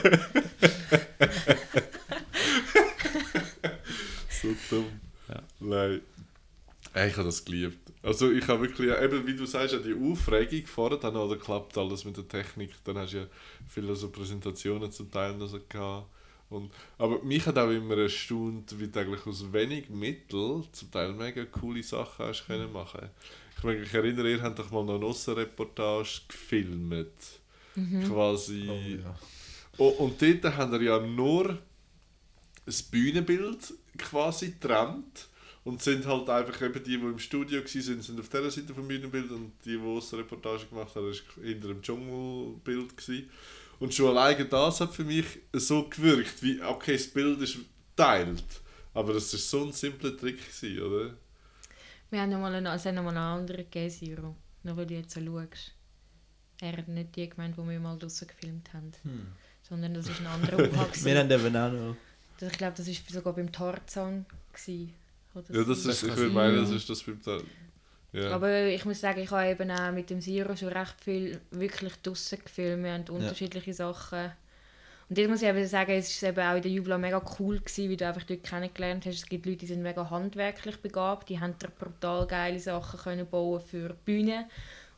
[4.42, 4.87] so dumm.
[5.28, 5.42] Ja.
[5.61, 6.00] Nein.
[6.94, 7.78] Ich habe das geliebt.
[8.02, 12.05] Also ich habe wirklich, eben wie du sagst, die Aufregung vorher, dann oder klappt alles
[12.05, 13.26] mit der Technik, dann hast du ja
[13.68, 16.09] viele so Präsentationen zum Teil noch so gehabt.
[16.50, 21.12] Und, aber mich hat auch immer erstaunt, wie du eigentlich aus wenig Mitteln zum Teil
[21.12, 23.09] mega coole Sachen hast können machen.
[23.62, 27.07] Ich, meine, ich erinnere, ihr habt doch mal noch eine Aussenreportage gefilmt.
[28.09, 28.68] Quasi.
[28.68, 29.18] oh, ja.
[29.79, 31.61] Oh, und dort haben wir ja nur
[32.66, 35.29] das Bühnenbild quasi getrennt
[35.62, 38.75] und sind halt einfach eben die, die im Studio waren, sind, sind auf dieser Seite
[38.75, 42.96] vom Bühnenbild und die, die aus der Reportage gemacht haben, war hinter dem Dschungelbild.
[42.96, 43.31] Gewesen.
[43.79, 47.59] Und schon alleine das hat für mich so gewirkt, wie, okay, das Bild ist
[47.94, 48.42] teilt,
[48.92, 51.14] aber das war so ein simpler Trick, gewesen, oder?
[52.12, 54.37] Wir haben nochmal einen, also noch mal einen anderen gegeben, Siro.
[54.62, 55.72] Nur weil du jetzt so schaust.
[56.61, 58.92] Er hat nicht die gemeint, die wir mal draussen gefilmt haben.
[59.68, 61.05] Sondern das war ein anderer UH.
[61.05, 61.96] wir haben eben auch noch.
[62.38, 64.27] Das- ich glaube, das war sogar beim Tarzan.
[64.53, 64.92] Gewesen,
[65.35, 65.90] oder Ja, das so.
[65.90, 67.42] ist, ich würde meinen, das ist das beim Teil.
[68.12, 68.33] Ja.
[68.33, 71.94] Aber ich muss sagen, ich habe eben auch mit dem Siro schon recht viel wirklich
[72.03, 72.85] draussen gefilmt.
[72.85, 74.33] Wir haben unterschiedliche Sachen.
[75.12, 77.59] Und jetzt muss ich eben sagen, es war eben auch in der Jubla mega cool,
[77.59, 79.16] gewesen, wie du einfach dort kennengelernt hast.
[79.16, 83.61] Es gibt Leute, die sind mega handwerklich begabt, die haben brutal geile Sachen können bauen
[83.61, 84.46] für die Bühne.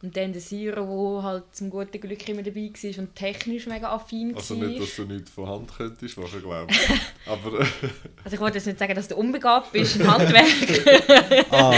[0.03, 3.93] Und dann der Siro, der halt zum guten Glück immer dabei war und technisch mega
[3.93, 4.69] affin Also war.
[4.69, 6.91] nicht, dass du nichts von Hand könntest machen, glaube ich.
[7.27, 7.67] Aber
[8.23, 11.47] Also ich wollte jetzt nicht sagen, dass du unbegabt bist im Handwerk.
[11.51, 11.75] Aber.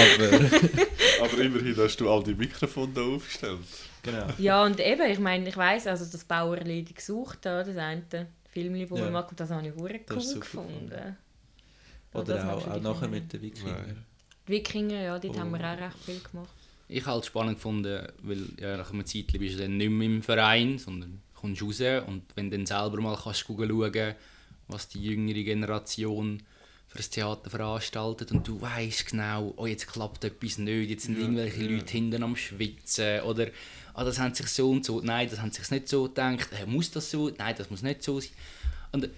[1.23, 3.61] Aber immerhin hast du all die Mikrofone da aufgestellt.
[4.07, 4.27] Genau.
[4.39, 8.03] ja, und eben, ich meine, ich weiss, also das Bauerledi gesucht, da, das eine
[8.51, 9.05] Film, das Ja.
[9.05, 10.41] wir machen, das habe ich cool gefunden.
[10.41, 11.17] gefunden.
[12.15, 14.05] Oh, das Oder auch, auch nachher mit den Wikingern.
[14.49, 15.41] Die Wikinger, ja, dort Oh.
[15.41, 16.49] haben wir auch recht viel gemacht.
[16.89, 20.07] Ich habe es spannend gefunden, weil ja, nach einer Zeit bist du dann nicht mehr
[20.07, 24.15] im Verein, sondern kommst raus und wenn du dann selber mal kannst schauen
[24.69, 26.43] was die jüngere Generation
[26.89, 31.17] für das Theater veranstaltet und du weißt genau, oh jetzt klappt etwas nicht, jetzt sind
[31.17, 31.71] Ja, irgendwelche ja.
[31.71, 33.49] Leute hinten am Schwitzen oder
[33.97, 36.67] ah, das haben sich so und so, nein, das haben sich nicht so gedacht, äh,
[36.67, 38.31] muss das so, nein, das muss nicht so sein.
[38.93, 39.09] Und äh,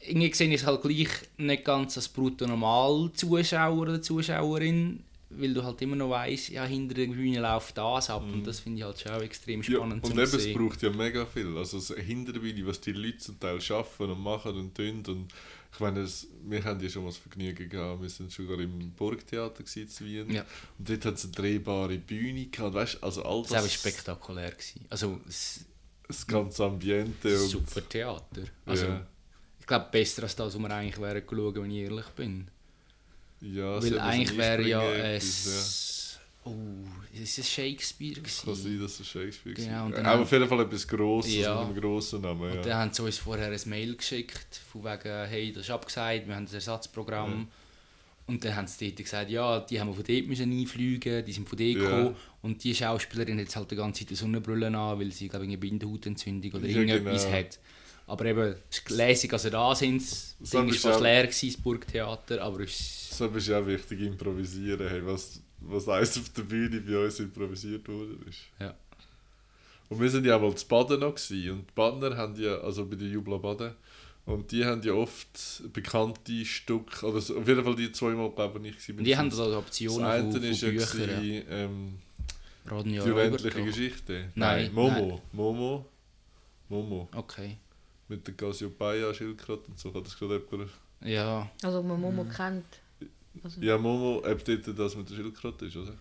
[0.00, 5.52] irgendwie sehe ich es halt gleich nicht ganz als brutto normal Zuschauer oder Zuschauerin, weil
[5.52, 8.78] du halt immer noch weißt, ja, hinter der Bühne läuft das ab und das finde
[8.78, 9.66] ich halt schon auch extrem Mhm.
[9.66, 11.54] Ja, spannend und eben, es braucht ja mega viel.
[11.58, 15.02] Also das Hinterbühne, was die Leute zum Teil schaffen und machen und tun.
[15.06, 15.34] Und
[15.76, 18.92] ich meine, es, wir haben ja schon mal das Vergnügen gehabt, wir sind sogar im
[18.92, 20.30] Burgtheater in Wien.
[20.30, 20.46] Ja.
[20.78, 22.72] Und dort hat es eine drehbare Bühne gehabt.
[22.72, 24.52] Weißt, also all das, Das war spektakulär.
[24.52, 24.86] Gewesen.
[24.88, 25.66] Also, es,
[26.08, 27.48] das ganze Ambiente und...
[27.50, 28.42] Super Theater.
[28.64, 29.06] Also, ja.
[29.60, 32.48] ich glaube, besser als das, was wir eigentlich wären geschaut, wenn ich ehrlich bin.
[33.42, 35.95] Ja, Weil eigentlich wäre ja es...
[36.48, 36.52] Oh,
[37.12, 38.22] ist es Shakespeare ja.
[38.44, 39.86] Kann sein, dass es Shakespeare Genau, war.
[39.86, 41.54] und Aber auf jeden Fall etwas Grosses Ja.
[41.60, 42.62] mit einem grossen Namen, Und ja.
[42.62, 46.36] dann haben sie uns vorher ein Mail geschickt, von wegen, hey, das ist abgesagt, wir
[46.36, 47.40] haben ein Ersatzprogramm.
[47.40, 47.46] Ja.
[48.28, 51.32] Und dann haben sie dort gesagt, ja, die haben wir von dort müssen einfliegen, die
[51.32, 51.80] sind von dort Ja.
[51.80, 52.16] gekommen.
[52.42, 55.44] Und die Schauspielerin hat jetzt halt die ganze Zeit eine Sonnenbrille an, weil sie, glaube
[55.46, 57.36] ich, eine Bindehautentzündung oder Ja, irgendetwas genau.
[57.38, 57.58] hat.
[58.08, 60.00] Aber eben, es ist lässig, also da sind.
[60.00, 63.18] Das So Ding bist war fast du leer, gewesen, das Burgtheater, aber es ist...
[63.18, 67.20] So ist ja auch wichtig improvisieren, hey, was, was eins auf der Bühne bei uns
[67.20, 68.40] improvisiert worden ist.
[68.60, 68.74] Ja.
[69.88, 71.50] Und wir sind ja auch mal zu Baden noch gewesen.
[71.52, 73.72] und die Badner haben ja, also bei der Jubla Baden,
[74.24, 78.58] und die haben ja oft bekannte Stücke, oder so, auf jeden Fall die zweimal, glaube
[78.58, 81.00] ich, nicht Und die haben also Optionen Das von, eine von ist ja, Büchern.
[81.00, 81.20] Ja.
[81.20, 81.98] gewesen, ähm,
[82.68, 83.62] Rodney die unendliche.
[83.62, 84.32] Geschichte.
[84.34, 85.22] Nein, Momo.
[85.32, 85.86] Momo.
[86.68, 87.08] Momo.
[87.14, 87.58] Okay.
[88.08, 89.94] Mit der Cassiopeia, Schildkröte und so.
[89.94, 90.70] Hat das gerade jemand...
[91.02, 92.64] Ja, Also man Momo kennt.
[93.42, 95.94] Also, Ja, Momo, ob dort das mit der Schildkröte ist, oder?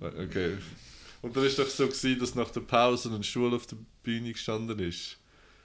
[0.00, 0.56] Okay.
[1.22, 3.76] Und dann war es doch so, gewesen, dass nach der Pause ein Stuhl auf der
[4.02, 5.16] Bühne gestanden ist.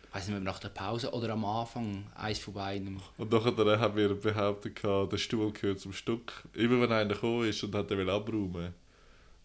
[0.07, 3.01] ich weiß nicht mehr, nach der Pause oder am Anfang, eins von beiden.
[3.17, 6.43] Und nachher haben wir behauptet, der Stuhl gehört zum Stück.
[6.53, 8.73] Immer wenn einer gekommen ist und hat er will abräumen.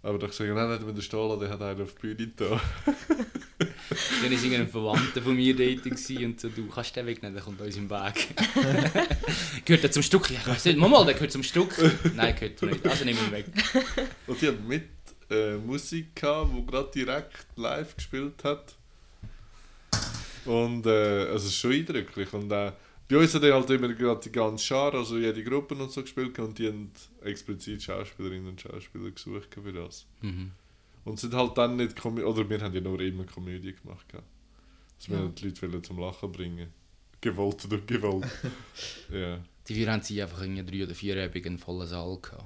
[0.03, 2.61] Aber dann gesagt, nein, nicht mit der Stuhl, der hat einen auf die Bühne da.
[3.88, 7.42] Dann war irgendein Verwandter von mir dort gewesen und so, du kannst den wegnehmen, der
[7.42, 8.29] kommt uns im Weg.
[9.64, 10.31] gehört er zum Stück?
[10.31, 11.75] Ja, ich weiß nicht, mal, der gehört zum Stück.
[12.14, 13.46] Nein, gehört er nicht, also nimm ihn weg.
[14.27, 14.88] Und die haben mit
[15.31, 18.75] äh, Musik gehabt, die gerade direkt live gespielt hat.
[20.44, 22.33] Und äh, also es ist schon eindrücklich.
[22.33, 22.72] Und äh,
[23.09, 26.03] bei uns hat er halt immer gerade die ganze Schar, also jede Gruppe und so
[26.03, 26.90] gespielt und die haben
[27.22, 30.07] explizit Schauspielerinnen und Schauspieler gesucht für das.
[30.22, 30.51] Mhm.
[31.07, 34.09] Und sind halt dann nicht Komö oder wir haben ja nur immer Komödie gemacht.
[34.09, 34.27] gehabt.
[34.99, 35.27] Dass wir Ja.
[35.29, 36.69] die Leute wollen zum Lachen bringen.
[37.21, 38.27] Gewollt oder gewollt.
[39.12, 39.38] ja,
[39.69, 42.45] Die vier haben sie einfach in drei oder vier einen vollen Saal gehabt.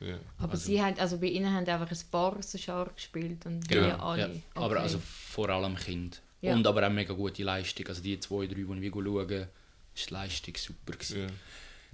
[0.00, 0.18] ja.
[0.38, 3.68] aber also- sie haben, also bei ihnen haben einfach ein paar so scharf gespielt und
[3.70, 4.22] wir alle.
[4.22, 4.82] Ja, aber Okay.
[4.82, 6.22] also vor allem Kind.
[6.40, 6.54] Ja.
[6.54, 7.86] Und aber auch mega gute Leistung.
[7.86, 9.46] Also die zwei, drei, die ich schauen,
[9.94, 11.20] ist die Leistung super gewesen.
[11.20, 11.26] ja.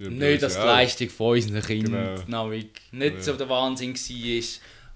[0.05, 0.59] Ja, Nicht, dass die.
[0.61, 2.49] Leistung von unseren Kindern Genau.
[2.49, 3.21] Nicht Ja.
[3.21, 4.43] so der Wahnsinn war.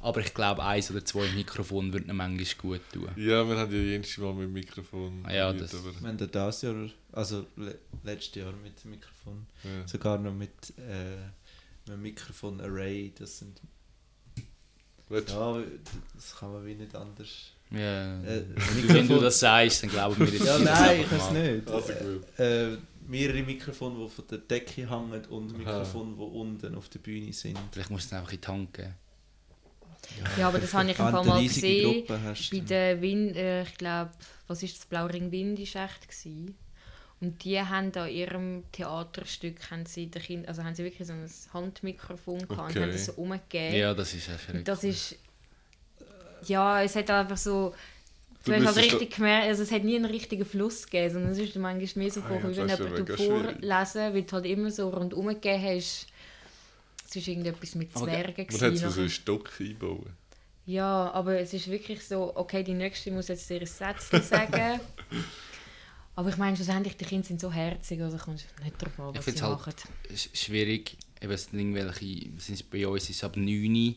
[0.04, 3.08] Aber ich glaube, eins oder zwei Mikrofone würden ihnen manchmal gut tun.
[3.16, 5.24] Ja, wir haben ja jedes Mal mit dem Mikrofon.
[5.26, 8.84] Ah ja, probiert, das- aber, Wir haben ja dieses Jahr, also le letztes Jahr mit
[8.84, 9.88] dem Mikrofon, ja.
[9.88, 13.60] sogar noch mit äh, einem Mikrofon-Array, das sind,
[15.10, 15.62] du- ja,
[16.16, 17.30] das kann man wie nicht anders.
[17.72, 18.22] Ja.
[18.24, 18.44] Äh,
[18.88, 21.68] Wenn du das sagst, dann glauben wir jetzt Ja, das nein, ich weiß nicht.
[21.70, 22.40] Also gut.
[22.40, 25.58] Äh, mehrere Mikrofone, die von der Decke hängen und.
[25.58, 27.58] Mikrofone, die unten auf der Bühne sind.
[27.72, 28.94] Vielleicht musst du es einfach in die Hand geben.
[30.38, 32.04] Ja, aber das habe ich ein paar Mal gesehen.
[32.08, 34.12] Bei der Wind, äh, ich glaube,
[34.48, 36.56] was ist das Blauring Wind ist echt gewesen.
[37.22, 41.14] Und die haben an ihrem Theaterstück haben sie den kind, also haben sie wirklich so
[41.14, 42.82] ein Handmikrofon gehabt und Okay.
[42.82, 43.76] haben das so umgegeben.
[43.78, 44.68] Ja, das ist und erschreckend.
[44.68, 45.16] das ist
[46.48, 47.74] ja, es hat einfach so
[48.46, 51.32] Du Du hast halt richtig gemerkt, also es hat nie einen richtigen Fluss gegeben, sondern
[51.32, 54.46] es ist manchmal mehr so Ah vor, ja, wie wenn du vorlesen, weil du halt
[54.46, 56.08] immer so rundum gegeben hast.
[57.16, 58.48] Es war irgendetwas mit Zwergen.
[58.50, 60.14] Man gewesen hat so einen Stock einbauen.
[60.66, 64.80] Ja, aber es ist wirklich so, okay, die Nächste muss jetzt ihr Sätzchen sagen.
[66.16, 69.10] aber ich meine, schlussendlich, die Kinder sind so herzig, also kommst du nicht drauf an,
[69.12, 69.74] Ich was find's sie halt- machen.
[70.10, 70.96] Es ist schwierig.
[71.22, 73.96] Eben, es sind irgendwelche, sind bei uns ist es ab 9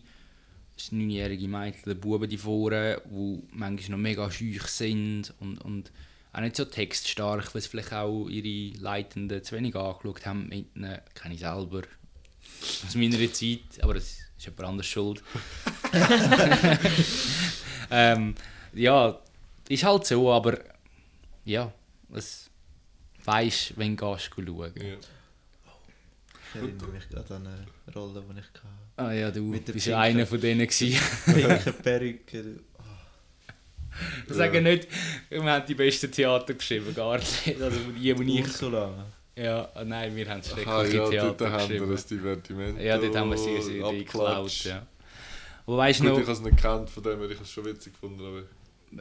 [0.78, 5.90] es sind neunjährige Mädchen, Buben die vorne, die manchmal noch mega schüch sind und, und
[6.34, 10.48] auch nicht so textstark, weil sie vielleicht auch ihre Leitenden zu wenig angeschaut haben.
[10.50, 11.80] Mit ihnen kenne ich selber
[12.86, 15.22] aus meiner Zeit, aber es ist jemand anders schuld.
[17.90, 18.34] ähm,
[18.72, 19.18] ja,
[19.68, 20.58] ist halt so, aber
[21.44, 21.72] ja,
[22.12, 22.50] es
[23.24, 24.72] weisst, wenn du gehst schauen.
[24.76, 24.82] Ja.
[26.54, 28.60] Ich erinnere mich gerade an eine Rolle, die ich hatte.
[28.96, 30.66] Ah ja, du Mit bist ja einer von denen.
[30.66, 32.60] Pinke Perücke.
[34.28, 34.88] Sagen nicht,
[35.28, 37.60] wir haben die besten Theater geschrieben, gar nicht.
[37.60, 38.46] Also die, die ich...
[38.46, 39.06] Ursula.
[39.36, 43.16] Ja, nein, wir haben schreckliche Aha, ja, dort Theater haben wir das Divertimento Ja, dort
[43.16, 44.86] haben wir sie, geklaut, ja.
[45.66, 46.16] Aber weißt Gut, noch...
[46.18, 48.42] ich habe es nicht gekannt, von dem her, ich habe es schon witzig gefunden, aber...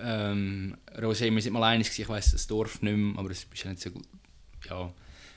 [0.01, 3.63] ähm, Roger, wir sind mal einig ich weiss das Dorf nicht mehr, aber es ist
[3.63, 4.05] ja nicht so gut.
[4.69, 4.91] Ja.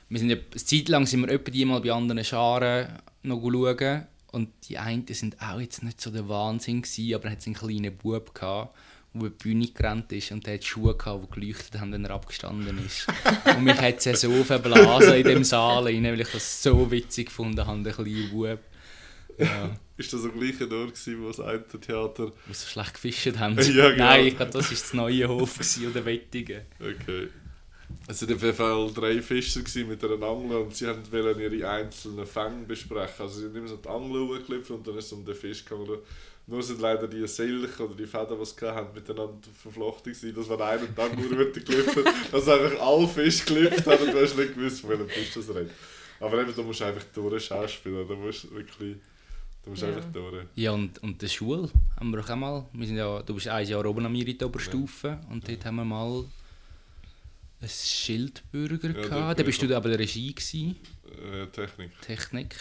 [0.09, 3.41] Wir sind ja, eine Zeit lang sind wir etwa die mal bei anderen Scharen noch
[3.41, 7.47] schauen und die einen sind auch jetzt nicht so der Wahnsinn gewesen, aber er hat
[7.47, 8.77] einen kleinen Bub gehabt,
[9.14, 12.05] der über die Bühne gerannt ist und der hat Schuhe gehabt, die geleuchtet haben, wenn
[12.05, 13.07] er abgestanden ist.
[13.47, 17.27] und mich hat es so verblasen in dem Saal, rein, weil ich das so witzig
[17.27, 18.61] gefunden habe, der kleine Bub.
[19.38, 19.71] Ja.
[19.97, 22.33] Ist das am gleichen Ort, gewesen, wo das eine Theater...
[22.49, 23.57] Die so schlecht gefischt haben.
[23.75, 24.05] Ja, genau.
[24.05, 26.62] Nein, ich glaube, das war das neue Hof oder Wettigen.
[26.81, 27.29] Okay.
[28.07, 32.27] Es waren auf jeden Fall drei Fischer mit einer Angel und sie wollten ihre einzelnen
[32.27, 33.23] Fänge besprechen.
[33.23, 35.64] Also sie haben immer so die Angel hochgeklippert und dann ist es um den Fisch
[35.64, 35.99] gegangen.
[36.51, 40.35] Nur sind leider die Seilchen oder die Fäden, die sie hatten, miteinander verflochten gewesen.
[40.35, 44.23] Das war einer und dann nur geklippert, dass einfach alle Fische geklippt haben und du
[44.23, 45.73] hast nicht gewusst, von welchem Fisch das redet.
[46.21, 48.09] Aber eben, du musst einfach durch schauspielen.
[48.09, 48.97] Du musst wirklich...
[49.63, 49.89] Du musst Ja.
[49.89, 50.47] einfach durch.
[50.55, 51.69] Ja, und, und die Schule
[52.01, 52.67] haben wir auch mal.
[52.73, 55.65] Wir sind ja, du bist ein Jahr oben am mir in der Oberstufe und dort
[55.67, 56.25] haben wir mal
[57.61, 59.39] ein Schildbürger Ja, gehabt.
[59.39, 60.77] Da bist du aber der Regie gewesen,
[61.31, 61.91] Äh, Technik.
[62.01, 62.55] Technik.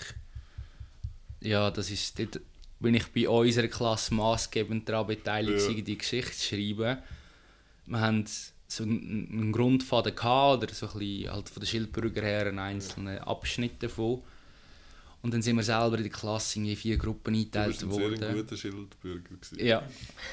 [1.39, 2.41] Ja, das ist dort
[2.79, 5.73] bin ich bei unserer Klasse maßgebend daran beteiligt, Ja.
[5.81, 6.97] die Geschichte zu schreiben.
[7.85, 8.25] Wir haben
[8.67, 13.19] so einen Grundfaden gehabt, oder so ein bisschen halt von den Schildbürger her einen einzelnen
[13.19, 14.21] Abschnitt davon.
[15.23, 17.91] Und dann sind wir selber in der Klasse in vier Gruppen Du bist eingeteilt ein
[17.91, 18.35] sehr worden.
[18.37, 19.19] guter Schildbürger.
[19.29, 19.65] gewesen.
[19.65, 19.83] Ja.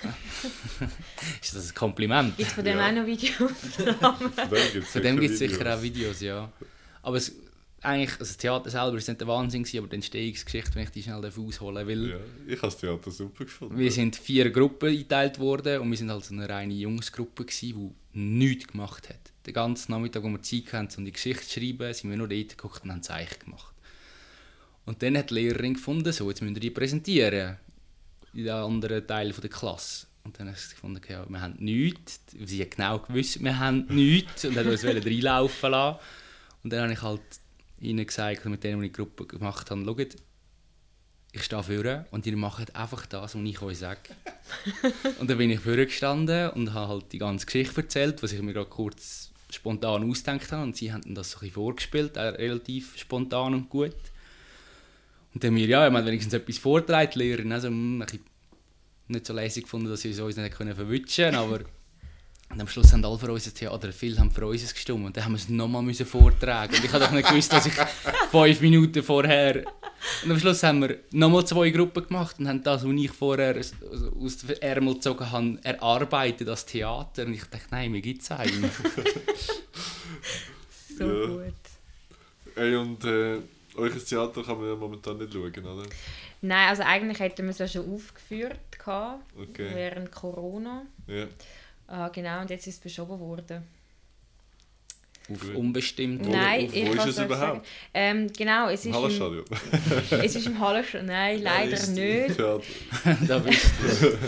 [1.41, 2.37] ist das ein Kompliment?
[2.37, 2.89] Gibt es von dem Ja.
[2.89, 3.53] auch noch Videos?
[3.53, 3.85] Von
[4.51, 6.53] dem gibt es Von dem gibt es sicher auch Videos, ja.
[7.03, 7.33] Aber es,
[7.85, 11.03] eigentlich, also das Theater selber ist nicht der Wahnsinn, aber die Entstehungsgeschichte, wenn ich die
[11.03, 12.11] schnell ausholen will.
[12.11, 12.17] Ja,
[12.47, 13.79] ich habe das Theater super gefunden.
[13.79, 17.95] Wir sind vier Gruppen eingeteilt worden und wir sind halt so eine reine Jungsgruppe, gewesen,
[18.13, 19.33] die nichts gemacht hat.
[19.47, 22.29] Den ganzen Nachmittag, wo wir Zeit hatten, um die Geschichte zu schreiben, sind wir nur
[22.29, 23.75] dort geguckt und haben Zeichen gemacht.
[24.87, 27.57] Und dann hat die Lehrerin gefunden, so, jetzt müssen wir die präsentieren.
[28.33, 30.07] In den anderen Teilen der Klasse.
[30.25, 32.21] Und dann hat sie gefunden, ja, wir haben nichts.
[32.45, 34.45] Sie hat genau gewusst, wir haben nichts.
[34.45, 35.99] Und hat uns reinlaufen lassen.
[36.63, 37.21] Und dann habe ich halt
[37.85, 40.17] ihnen gesagt, mit denen, die ich die Gruppe gemacht habe, schaut,
[41.33, 44.01] ich stehe vorne und ihr macht einfach das, was ich euch sage.
[45.19, 48.41] und dann bin ich vorne gestanden und habe halt die ganze Geschichte erzählt, was ich
[48.41, 50.63] mir gerade kurz spontan ausgedacht habe.
[50.63, 53.97] Und sie haben das so ein bisschen vorgespielt, auch relativ spontan und gut.
[55.35, 58.25] Und dann mir, ja, ich meine, wenigstens etwas vorträgt, Lehrerin, also hm, ein bisschen
[59.09, 61.61] nicht so lässig gefunden, dass sie es uns nicht können verwutschen können, aber
[62.55, 65.17] und am Schluss haben alle für uns ein Theater, viele haben für uns gestimmt und
[65.17, 67.73] dann haben wir es nochmal müssen vortragen und ich habe doch nicht gewusst, dass ich
[68.31, 69.65] fünf Minuten vorher
[70.25, 73.57] und am Schluss haben wir nochmal zwei Gruppen gemacht und haben das, was ich vorher
[73.59, 73.73] aus
[74.39, 78.71] den Ärmel gezogen habe, erarbeitet als Theater und ich dachte, nein, mir gibt es eigentlich.
[80.97, 81.27] So Ja.
[81.27, 81.55] gut.
[82.57, 83.39] Ey, und äh,
[83.77, 85.83] euch Theater kann man ja momentan nicht schauen, oder?
[86.41, 89.71] Nein, also eigentlich hätten wir es ja schon aufgeführt gehabt, Okay.
[89.75, 90.83] während Corona.
[91.09, 91.25] Ja.
[91.87, 93.63] Ah, genau, und jetzt ist es verschoben worden.
[95.31, 96.27] Auf unbestimmt.
[96.27, 97.67] Wo- Nein, wo ich ist es überhaupt?
[97.95, 99.45] Ähm, genau, es Im ist, im, Hallenstadion.
[100.23, 101.07] es ist im Hallenstadion.
[101.07, 102.39] Nein, leider nicht.
[103.29, 103.71] Da bist
[104.01, 104.19] du.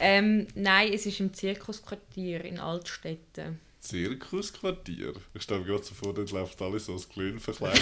[0.00, 3.60] Ähm, nein, es ist im Zirkusquartier in Altstetten.
[3.80, 5.12] Zirkusquartier.
[5.34, 7.80] Ich stelle mir gerade so vor, dort läuft alles so als Glühen verkleidet.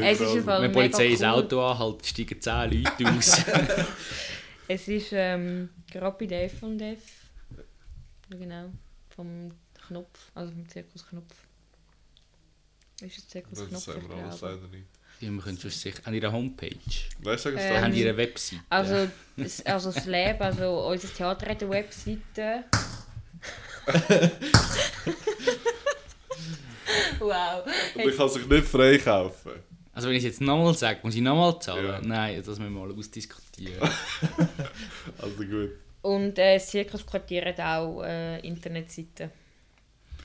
[0.00, 1.26] Es ist im Fall Wenn die Polizei ins cool.
[1.26, 3.42] Auto anhält, steigen 10 Leute aus.
[4.68, 6.98] Es ist ähm, gerade bei der F&F.
[8.38, 8.70] Genau,
[9.14, 9.52] vom
[9.86, 11.34] Knopf, also vom Zirkus Knopf.
[13.00, 13.82] Ist es Zirkus Das Knopf?
[13.84, 14.54] sagen Ich wir alles glaube.
[14.54, 14.86] leider nicht.
[15.20, 16.00] Ja, wir können schon sicher.
[16.04, 16.74] An ihrer Homepage.
[17.20, 18.60] Weißt du, sagen es Ähm, haben ihre Website.
[18.68, 22.64] Also, das, also das Lab, also unser Theater hat eine Webseite.
[27.20, 27.64] wow.
[27.94, 29.52] Und ich kann sich nicht freikaufen.
[29.92, 31.86] Also wenn ich es jetzt nochmal sage, muss ich nochmal zahlen?
[31.86, 32.00] Ja.
[32.00, 33.88] Nein, das müssen wir mal ausdiskutieren.
[35.18, 35.70] Also gut.
[36.04, 39.30] Und äh, das Zirkusquartier hat auch äh, Internetseite.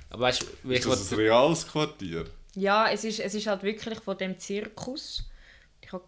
[0.10, 2.26] Aber weißt du, Ist das ein reales Quartier?
[2.54, 5.30] Ja, es ist, es ist halt wirklich von dem Zirkus.
[5.80, 6.04] Ich habe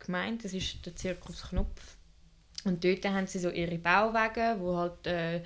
[0.00, 1.96] gemeint, das ist der Zirkus Knopf.
[2.64, 5.42] Und dort haben sie so ihre Bauwagen, wo halt äh,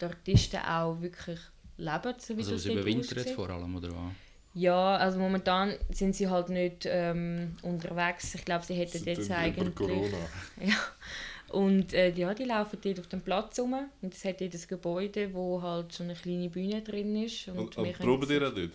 [0.00, 1.38] die Artisten auch wirklich
[1.76, 3.34] leben, so wie also es überwintert aussieht.
[3.36, 4.12] vor allem, oder was?
[4.54, 8.34] Ja, also momentan sind sie halt nicht ähm, unterwegs.
[8.34, 9.76] Ich glaube, sie hätten jetzt eigentlich...
[9.76, 10.18] Corona.
[10.60, 10.74] Ja.
[11.52, 13.74] Und äh, ja, die laufen dort auf dem Platz rum.
[14.00, 17.48] Und es hat dort ein Gebäude, wo halt so eine kleine Bühne drin ist.
[17.48, 18.70] Und, Und, wir und können proben ihr auch dort?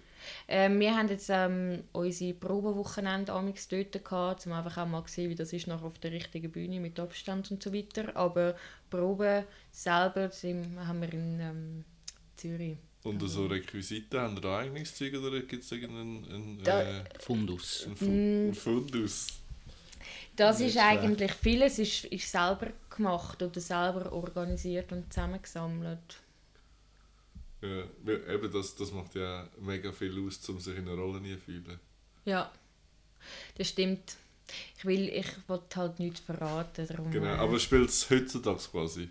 [0.47, 5.13] ähm, wir haben jetzt ähm, unsere Probewochenende amigs dort gehabt, um einfach auch mal zu
[5.13, 8.15] sehen, wie das ist nachher auf der richtigen Bühne mit Abstand und so weiter.
[8.15, 8.55] Aber
[8.89, 11.83] Proben selber sind, haben wir in ähm,
[12.35, 12.77] Zürich.
[13.03, 17.87] Und so Requisiten, haben ihr da eigenes Zeug oder gibt es irgendeinen einen, äh, Fundus.
[17.99, 18.05] Mm.
[18.05, 19.27] einen Fundus?
[20.37, 20.77] Das ist schlecht.
[20.77, 26.21] eigentlich vieles ist, ist selber gemacht oder selber organisiert und zusammengesammelt.
[27.61, 27.83] Ja,
[28.33, 31.39] eben das, das macht ja mega viel aus, um sich in einer Rolle nie zu
[31.41, 31.79] fühlen.
[32.25, 32.51] Ja,
[33.57, 34.17] das stimmt.
[34.77, 36.87] Ich will, ich wollte halt nichts verraten.
[36.87, 39.09] Darum, Genau, äh, aber spielt es heutzutage quasi?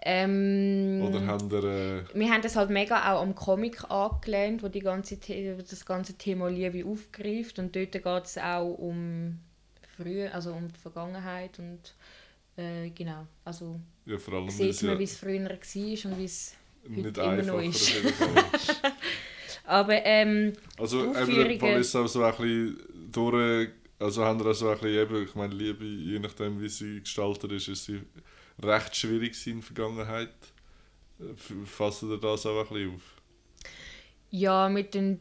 [0.00, 1.64] ähm, Oder habt ihr...
[1.64, 5.84] Äh, wir haben das halt mega auch am Comic angelehnt, wo die ganze The das
[5.84, 7.58] ganze Thema Liebe aufgreift.
[7.58, 9.40] Und dort geht es auch um
[10.02, 11.94] früher, also um die Vergangenheit und
[12.56, 15.50] äh, genau, also Ja, vor allem, sieht man, ja wie es früher war
[16.12, 16.54] und wie es
[16.96, 17.92] heute immer noch ist.
[19.64, 22.78] aber ähm, Also, Aufführungen- es auch so ein bisschen
[23.12, 23.70] durch...
[24.00, 27.00] Also haben wir auch so ein bisschen eben, ich meine, Liebe, je nachdem wie sie
[27.00, 28.00] gestaltet ist, ist sie
[28.62, 30.30] recht schwierig in der Vergangenheit.
[31.64, 33.02] Fassen ihr das auch ein bisschen auf?
[34.30, 35.20] ja, mit den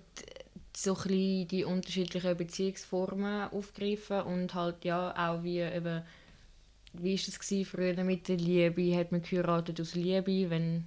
[0.78, 6.04] so ein die unterschiedlichen Beziehungsformen aufgreifen und halt ja auch wie eben
[6.94, 8.96] wie ist gewesen früher mit der Liebe?
[8.96, 10.50] Hat man geheiratet aus Liebe?
[10.52, 10.86] Wenn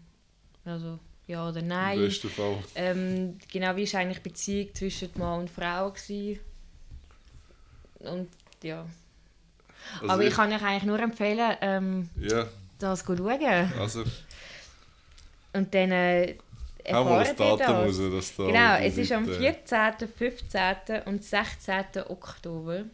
[0.65, 2.59] also ja oder Im nein besten Fall.
[2.77, 6.39] ähm, genau wie ist eigentlich die Beziehung zwischen Mann und Frau gewesen?
[7.99, 8.29] und
[8.63, 8.87] ja.
[10.01, 12.47] Also aber ich kann euch eigentlich nur empfehlen ähm, Ja,
[12.79, 13.73] das zu schauen.
[13.79, 14.05] Also...
[15.53, 16.37] und dann äh,
[16.93, 17.69] Hau mal das Datum das.
[17.69, 18.47] raus, dass da...
[18.47, 21.03] Genau, es ist am Leute- 14., 15.
[21.07, 21.85] und 16.
[22.09, 22.85] Oktober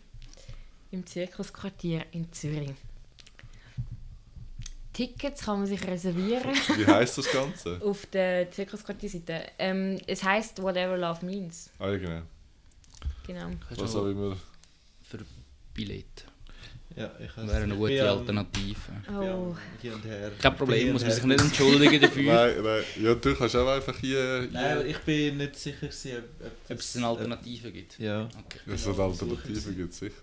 [0.91, 2.73] im Zirkusquartier in Zürich.
[4.93, 7.79] Tickets kann man sich reservieren Wie heisst das Ganze?
[7.85, 9.47] auf der Zirkusquartierseite.
[9.59, 11.69] Ähm, es heißt Whatever Love Means.
[11.79, 12.23] Ah, ja, genau.
[13.27, 13.51] Genau.
[13.77, 14.37] Was auch immer.
[15.03, 15.19] für
[15.75, 16.25] Billett.
[16.97, 18.81] Ja, ich Wäre eine gute Alternative.
[19.09, 19.13] Oh.
[19.13, 20.33] am Hier und her.
[20.41, 22.35] Kein Problem, muss man sich nicht entschuldigen dafür.
[22.35, 22.83] Nein, nein.
[23.03, 24.49] Ja, du kannst auch einfach hier...
[24.51, 27.99] Nein, ich bin nicht sicher, ob, ob, Ob es eine Alternative gibt.
[27.99, 28.77] Ja, Okay.
[28.77, 30.23] So eine Alternative gibt es sicher.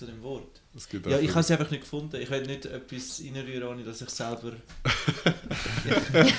[0.00, 0.62] Zu dem Wort.
[0.74, 2.16] Es gibt Ja, ich habe sie einfach nicht gefunden.
[2.16, 4.52] Ich will nicht etwas reinrühren, ohne dass ich selber...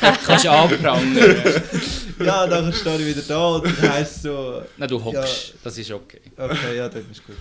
[0.26, 1.14] Kannst du anprangern.
[2.20, 4.64] ja, nachher stehe ich wieder da und dann heisst es so...
[4.78, 5.54] Nein, du hockst.
[5.64, 6.22] Das ist okay.
[6.36, 7.36] Okay, ja, dann ist gut.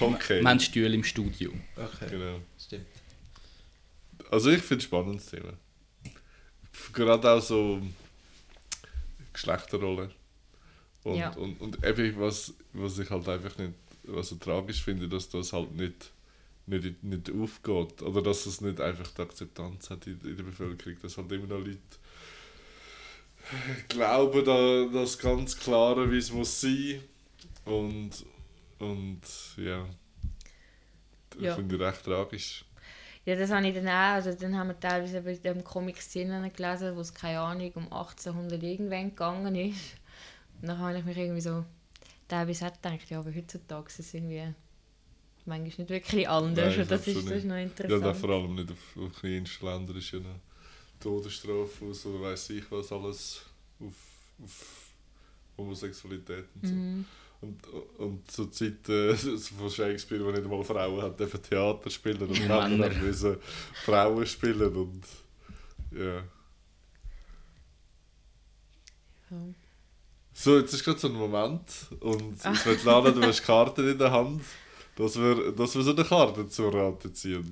[0.00, 0.40] Okay.
[0.40, 1.52] Wir haben Stühle im Studio.
[1.76, 2.40] Okay, Genau.
[2.58, 2.86] stimmt.
[4.30, 5.52] Also ich finde es spannend, das Thema.
[6.94, 7.82] Gerade auch so
[9.34, 10.10] Geschlechterrollen.
[11.02, 11.30] Und, Ja.
[11.32, 13.74] und, und eben, was, was ich halt einfach nicht
[14.06, 16.12] was so tragisch finde, dass das halt nicht,
[16.66, 18.02] nicht, nicht aufgeht.
[18.02, 20.96] Oder dass es nicht einfach die Akzeptanz hat in, in der Bevölkerung.
[21.02, 21.78] Dass halt immer noch Leute
[23.88, 27.00] glauben, da, das ganz Klare, wie es muss sein.
[27.64, 28.24] Und,
[28.78, 29.20] und
[29.56, 29.86] ja.
[31.38, 31.54] Ja.
[31.54, 32.64] Finde ich recht tragisch.
[33.24, 34.14] Ja, das habe ich dann auch.
[34.14, 38.62] Also, dann haben wir teilweise bei dem Comic-Szenen gelesen, wo es, keine Ahnung, um 1800
[38.62, 39.96] irgendwann gegangen ist.
[40.60, 41.64] Und dann habe ich mich irgendwie so
[42.28, 44.54] teilweise auch gedacht, ja, aber heutzutage ist es irgendwie
[45.44, 46.76] manchmal nicht wirklich anders.
[46.76, 48.04] Nein, und das, ist, absolut das ist noch Ja, interessant.
[48.04, 50.40] da vor allem nicht auf, auf kleinsten Ländern ist ja eine
[51.00, 53.42] Todesstrafe aus oder weiss ich was alles
[53.80, 53.94] auf,
[54.42, 54.92] auf
[55.58, 56.74] Homosexualität und so.
[56.74, 57.04] Mhm.
[57.42, 57.66] Und,
[57.98, 59.14] und zur Zeit äh,
[59.58, 63.36] von Shakespeare, wo nicht einmal Frauen hat, dürfen Theater spielen und Ja, Männer müssen
[63.84, 65.04] Frauen spielen und
[65.92, 66.24] ja.
[69.30, 69.65] Ja.
[70.38, 71.62] So, jetzt ist gerade so ein Moment
[72.00, 72.54] und Ah.
[72.54, 74.42] Svetlana, du hast Karten in der Hand,
[74.94, 77.50] dass wir, dass wir so eine Karte zur Rate ziehen.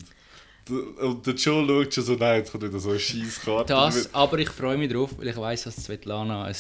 [0.68, 3.72] Und der Joe schaut schon so, nein, jetzt kommt wieder so eine scheiß Karte.
[3.72, 6.57] Das, aber ich freue mich drauf, weil ich weiß, dass Svetlana ein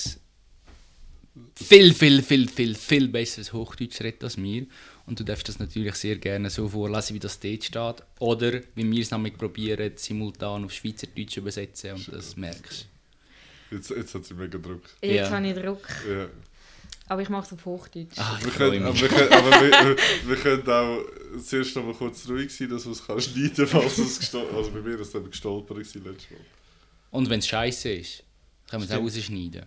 [1.56, 4.66] viel, viel, viel, viel, viel besseres Hochdeutsch redet als mir.
[5.06, 8.02] Und du darfst das natürlich sehr gerne so vorlesen, wie das dort steht.
[8.18, 12.86] Oder, wie wir es nämlich probieren, simultan auf Schweizerdeutsch übersetzen und das merkst
[13.70, 14.82] Jetzt, jetzt hat sie mega Druck.
[15.02, 15.30] Jetzt Ja.
[15.30, 15.88] habe ich Druck.
[16.08, 16.26] Ja.
[17.06, 18.12] Aber ich mache es auf Hochdeutsch.
[18.12, 19.96] Ich Wir können, aber wir können, aber wir,
[20.26, 21.04] wir, können auch
[21.42, 24.56] zuerst noch mal kurz ruhig sein, dass man es kann schneiden kann, falls es gestolpert
[24.56, 26.14] Also bei mir war es dann gestolpert letztes Mal.
[27.10, 28.22] Und wenn es scheiße ist,
[28.70, 29.66] können wir es auch rausschneiden.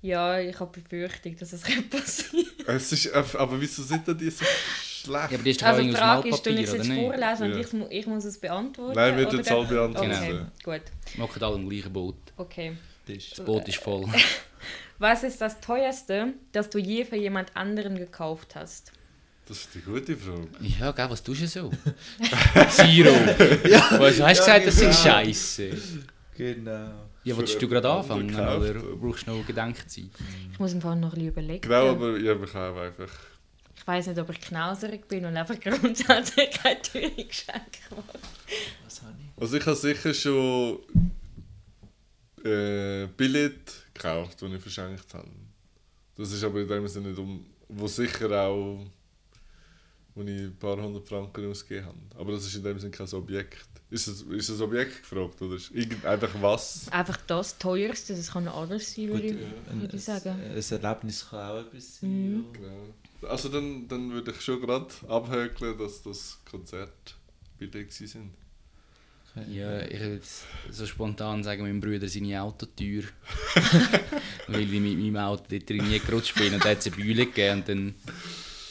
[0.00, 4.44] Ja, ich habe Befürchtung, dass es passieren Es ist, aber wieso sind denn die so
[4.44, 5.12] schlecht?
[5.12, 7.58] Ja, aber die ist Also die Frage ist, du ich es jetzt vorlesen und Ja.
[7.58, 8.94] ich, mu- ich muss es beantworten?
[8.94, 10.12] Nein, wir tun es alle beantworten.
[10.12, 10.82] Okay, gut.
[11.14, 12.16] Wir machen alle im gleichen Boot.
[12.38, 12.76] Okay.
[13.06, 14.06] Das Boot ist voll.
[14.98, 18.92] Was ist das teuerste, das du je für jemand anderen gekauft hast?
[19.46, 20.48] Das ist eine gute Frage.
[20.60, 21.70] Ja, gell, was tust du so?
[22.68, 23.12] Zero.
[23.98, 25.02] Was, du hast gesagt, das sind genau.
[25.02, 25.70] Scheiße.
[26.36, 26.90] Genau.
[27.24, 30.10] Ja, willst du gerade anfangen oder brauchst du noch Gedenkzeit?
[30.52, 31.62] Ich muss im Fall noch ein bisschen überlegen.
[31.62, 33.10] Genau, aber ja, ich auch einfach.
[33.74, 38.18] Ich weiß nicht, ob ich knauserig bin und einfach grundsätzlich keine teure Geschenke mache.
[38.84, 39.42] Was habe ich?
[39.42, 40.78] Also ich habe sicher schon
[42.48, 45.28] äh, Billett gekauft, die ich verschenkt habe.
[46.16, 48.84] Das ist aber in dem Sinne nicht um, wo sicher auch,
[50.14, 51.98] wo ich ein paar hundert Franken ausgegeben habe.
[52.16, 53.66] Aber das ist in dem Sinne kein Objekt.
[53.90, 56.88] Ist es, ist das Objekt gefragt oder ist irgend, einfach was?
[56.92, 59.36] Einfach das teuerste, das kann alles sein, würde ich,
[59.70, 60.28] Ein, würde ich sagen.
[60.28, 62.10] ein Erlebnis kann auch etwas sein.
[62.10, 62.44] Mhm.
[62.52, 62.58] ja.
[62.58, 63.30] Genau.
[63.32, 67.16] Also dann, dann würde ich schon gerade abhökeln, dass das Konzert
[67.58, 68.34] gewesen sind.
[69.48, 70.20] Ja, ich würde
[70.70, 73.04] so spontan sagen, mein Bruder seine Autotür.
[74.48, 76.96] Weil ich mit meinem Auto dort drin nie gerutscht bin und da hat es eine
[76.96, 77.94] Bühne gegeben und dann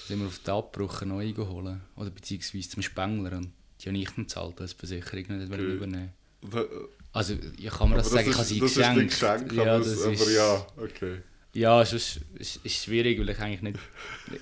[0.08, 1.78] sind wir auf den Abbruch eine neue geholt.
[1.96, 3.38] Oder beziehungsweise zum Spengler.
[3.38, 3.52] Und
[3.82, 5.62] die habe ich nicht gezahlt, als Versicherung nicht Okay.
[5.64, 6.12] übernehmen.
[7.14, 9.10] Also, ich kann mir aber das sagen, ich habe ist, sie das ist geschenkt.
[9.12, 11.18] geschenkt, ja, aber, das es- aber ist, ja, okay.
[11.58, 13.80] Ja, es ist, es ist schwierig, weil ich eigentlich nicht...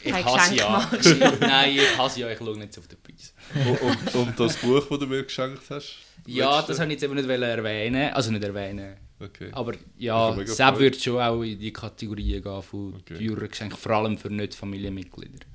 [0.04, 0.92] Ich hasse ja.
[1.40, 3.34] Nein, ich hasse ja, ich schaue nicht auf den Preis.
[3.82, 5.96] Und, und, das Buch, das du mir geschenkt hast?
[6.26, 6.72] Ja, letzte?
[6.74, 8.14] das wollte ich jetzt eben nicht erwähnen.
[8.14, 8.98] Also nicht erwähnen.
[9.18, 9.50] Okay.
[9.54, 10.80] Aber ja, habe Freude.
[10.80, 13.28] wird schon auch in die Kategorien gehen von Okay.
[13.28, 15.46] teuren Geschenken, vor allem für Nicht-Familienmitglieder.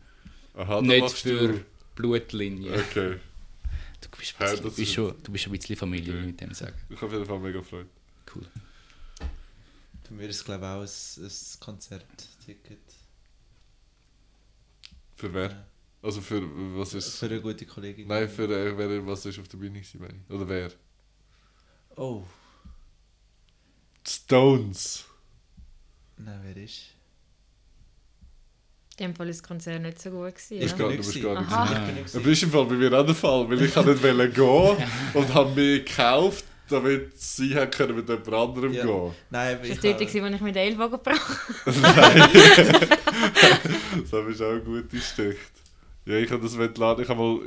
[0.54, 1.60] Aha, da nicht für Du,
[1.94, 2.72] Blutlinie.
[2.72, 3.16] okay.
[4.00, 6.14] Du, bist Ja, ein bisschen, das du, bist ist- schon, du bist ein bisschen Familie,
[6.14, 6.26] Okay.
[6.26, 6.72] mit dem sagen.
[6.88, 7.86] Ich habe auf jeden Fall mega Freude.
[8.34, 8.46] Cool.
[10.10, 10.80] Für mich ist es glaube ich auch
[11.22, 12.80] ein, ein Konzertticket.
[15.14, 15.50] Für wer?
[15.50, 15.66] Ja.
[16.02, 16.42] Also für
[16.76, 18.08] was ist Für eine gute Kollegin.
[18.08, 20.24] Nein, für äh, wer, was ist auf der Bühne gewesen?
[20.28, 20.72] Oder wer?
[21.94, 22.24] Oh,
[24.04, 25.04] Stones.
[26.16, 26.86] nein, wer ist?
[28.98, 30.34] In dem Fall ist das Konzert nicht so gut.
[30.34, 30.76] Gewesen, Ich ja?
[30.76, 31.54] gar- bin du bist nicht gar nicht gewesen.
[31.62, 31.72] Aha.
[31.72, 32.32] Ich bin nicht Aber gewesen.
[32.32, 35.34] ist im Fall bei mir auch der Fall, weil ich kann nicht wollen gehen und
[35.34, 38.84] habe mich gekauft, damit sie hat können mit jemand anderem Ja.
[38.84, 39.12] gehen.
[39.30, 41.38] Nein, aber Das ich war dort, habe- gewesen, wo ich mit den Ellbogen gebracht
[44.10, 45.36] Das ist auch eine gute Geschichte.
[46.06, 47.02] Ja, ich habe das laden.
[47.02, 47.40] Ich habe mal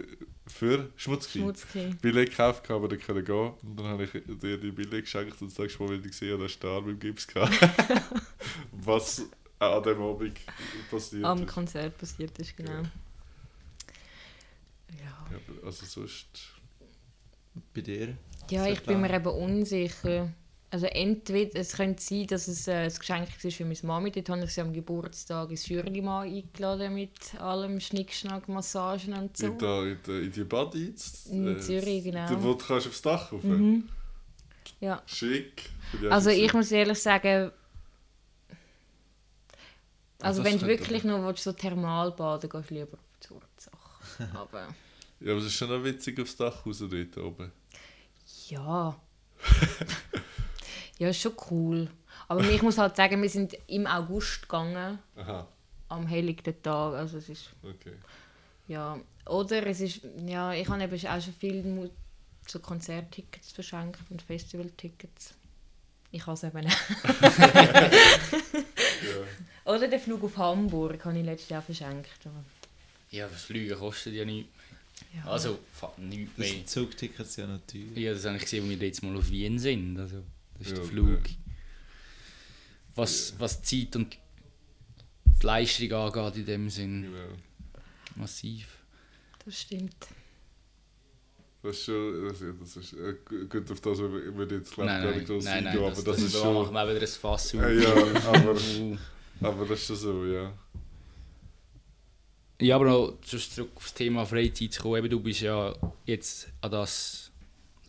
[0.46, 1.96] für Schmutzki Schmutzki.
[2.02, 3.54] Billett gekauft, aber nicht können gehen.
[3.64, 6.44] Und dann habe ich dir die Billett geschenkt und sagst mal, wenn ich gesehen habe,
[6.44, 7.54] dass der Arm im Gips gehabt.
[8.72, 9.24] Was
[9.60, 10.40] auch an dem Abend
[10.92, 11.48] passiert Am ist.
[11.48, 12.72] Konzert passiert ist, genau.
[12.72, 12.82] Ja.
[15.00, 16.28] Ja, Ja, also sonst...
[17.74, 18.18] bei dir.
[18.50, 20.30] Ja ich bin mir eben unsicher.
[20.70, 24.12] Also entweder, es könnte sein, dass es äh, ein Geschenk war für meine Mami.
[24.12, 29.46] Dort habe ich sie am Geburtstag ins Schürlimann eingeladen mit allem Schnickschnack, Massagen und so.
[29.46, 31.28] In, da, in, der, in die Body jetzt?
[31.28, 32.28] In Zürich, genau.
[32.28, 33.88] Da, wo du kannst aufs Dach rauf Mhm.
[34.80, 35.04] Ja.
[35.06, 35.70] Schick.
[36.10, 37.52] Also ich muss ehrlich sagen,
[40.22, 44.30] also das wenn du wirklich nur willst, so thermal baden gehst du lieber zur Sache.
[44.34, 44.68] Aber
[45.20, 47.52] Ja, aber es ist schon noch witzig aufs Dach raus dort oben.
[48.54, 48.96] Ja.
[51.00, 51.88] ja, ist schon cool.
[52.28, 55.48] Aber ich muss halt sagen, wir sind im August gegangen, Aha,
[55.90, 56.94] am helllichten Tag.
[56.94, 57.94] Also es ist, okay.
[58.68, 58.98] ja.
[59.28, 61.90] Oder es ist, ja, ich habe eben auch schon viel
[62.48, 65.34] so Konzerttickets verschenkt und Festivaltickets.
[66.12, 66.78] Ich habe es eben nicht.
[69.04, 69.72] Ja.
[69.74, 72.10] Oder den Flug auf Hamburg habe ich letztes Jahr verschenkt.
[72.26, 72.44] aber-
[73.12, 74.50] Ja, das Fliegen kostet ja nichts.
[75.16, 75.26] Ja.
[75.32, 75.60] Also,
[75.98, 76.48] nichts Das mehr.
[76.56, 77.82] sind Zugtickets ja teuer.
[77.96, 79.98] Ja, das habe ich gesehen, als wir jetzt mal auf Wien sind.
[80.00, 80.24] Also,
[80.58, 81.30] das ist Ja, der Flug.
[81.30, 81.36] ja.
[82.96, 84.18] Was, Zeit und
[85.42, 87.14] die Leistung angeht in dem Sinn,
[88.16, 88.78] massiv.
[89.44, 89.96] Das stimmt.
[91.64, 94.88] Das ist schon, das, das ist, äh, gu- gut, auf das würde ich jetzt Nein,
[94.88, 96.90] gar nein, nicht groß nein, nein, eingehen, das, aber das, ist da schon, machen wir
[96.90, 97.62] wieder ein Fass auf.
[97.62, 98.58] Äh, ja, aber,
[99.48, 100.54] aber das ist schon so, ja.
[102.62, 104.98] Ja, aber noch zurück aufs Thema Freizeit zu kommen.
[104.98, 105.76] Eben, du bist ja
[106.06, 107.32] jetzt an das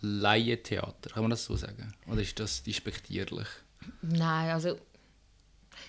[0.00, 1.92] Laientheater, kann man das so sagen?
[2.06, 3.46] Oder ist das despektierlich?
[4.02, 4.76] Nein, also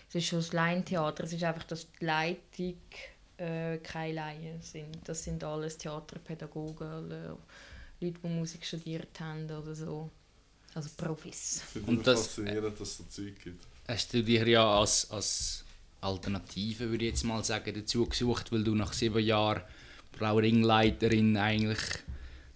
[0.10, 1.24] es ist schon das Laientheater.
[1.24, 2.76] Es ist einfach, dass die Leitung
[3.38, 4.98] äh, keine Laien sind.
[5.06, 7.38] Das sind alles Theaterpädagogen, Leute,
[8.24, 10.10] die Musik studiert haben oder so.
[10.74, 11.58] Also Profis.
[11.76, 13.66] Ich finde das- faszinierend, dass es so Zeug gibt.
[13.88, 15.65] Hast du dir ja als, als
[16.06, 19.62] Alternative, würde ich jetzt mal sagen, dazu gesucht, weil du nach sieben Jahren
[20.18, 21.80] Frau Ringleiterin eigentlich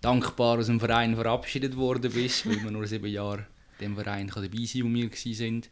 [0.01, 3.45] dankbar aus dem Verein verabschiedet worden bist, weil man nur sieben Jahre
[3.81, 5.63] dem Verein kann dabei sein wo wir waren.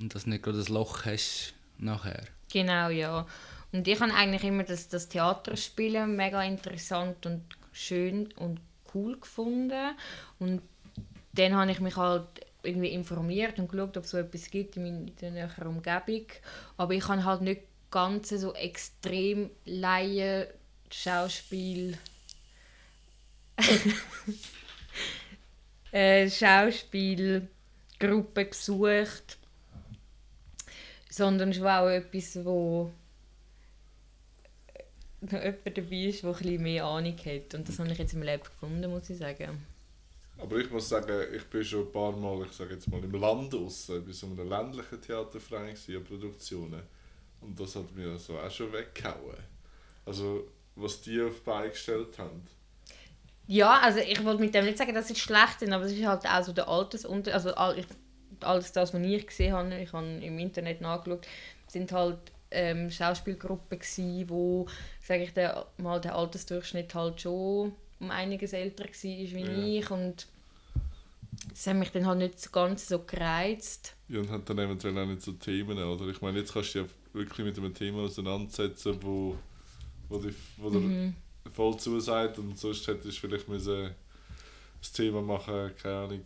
[0.00, 2.24] Und dass du nicht gerade ein Loch hast nachher.
[2.52, 3.26] Genau, ja.
[3.72, 7.42] Und ich habe eigentlich immer das, das Theaterspielen mega interessant und
[7.72, 8.60] schön und
[8.94, 9.94] cool gefunden.
[10.38, 10.62] Und
[11.32, 12.26] dann habe ich mich halt
[12.62, 16.26] irgendwie informiert und geschaut, ob es so etwas gibt in meiner Umgebung.
[16.76, 20.46] Aber ich habe halt nicht ganz so extrem Laien
[20.90, 21.98] Schauspiel
[25.92, 29.38] äh, Schauspielgruppe gesucht,
[31.10, 32.92] sondern war auch etwas, wo
[35.20, 37.54] noch jemand dabei ist, der ein mehr Ahnung hat.
[37.54, 39.66] Und das habe ich jetzt im Leben gefunden, muss ich sagen.
[40.40, 43.12] Aber ich muss sagen, ich bin schon ein paar Mal, ich sage jetzt mal, im
[43.12, 46.82] Land aussen, bei so einem ländlichen Theaterverein gewesen, Produktionen.
[47.40, 49.36] Und das hat mir so auch schon weggehauen.
[50.06, 52.46] Also, was die auf die gestellt haben.
[53.46, 56.06] Ja, also ich wollte mit dem nicht sagen, dass es schlecht ist, aber es ist
[56.06, 57.34] halt auch so der Altersunter...
[57.34, 57.86] Also all- ich,
[58.40, 61.26] alles das, was ich gesehen habe, ich habe im Internet nachgeschaut,
[61.66, 62.18] sind halt
[62.52, 64.66] ähm, Schauspielgruppen gsi, wo,
[65.02, 69.78] sage ich der, mal, der Altersdurchschnitt halt schon um einiges älter war wie Ja.
[69.80, 70.26] ich und
[71.50, 73.94] das hat mich dann halt nicht so ganz so gereizt.
[74.08, 76.06] Ja, und haben dann eventuell auch nicht so Themen, oder?
[76.08, 79.36] Ich meine, jetzt kannst du dich ja wirklich mit einem Thema auseinandersetzen, wo
[80.08, 81.14] wo, die, wo Mhm.
[81.52, 83.94] voll zusagt und sonst hättest du vielleicht müssen
[84.80, 86.24] das Thema machen, keine Ahnung,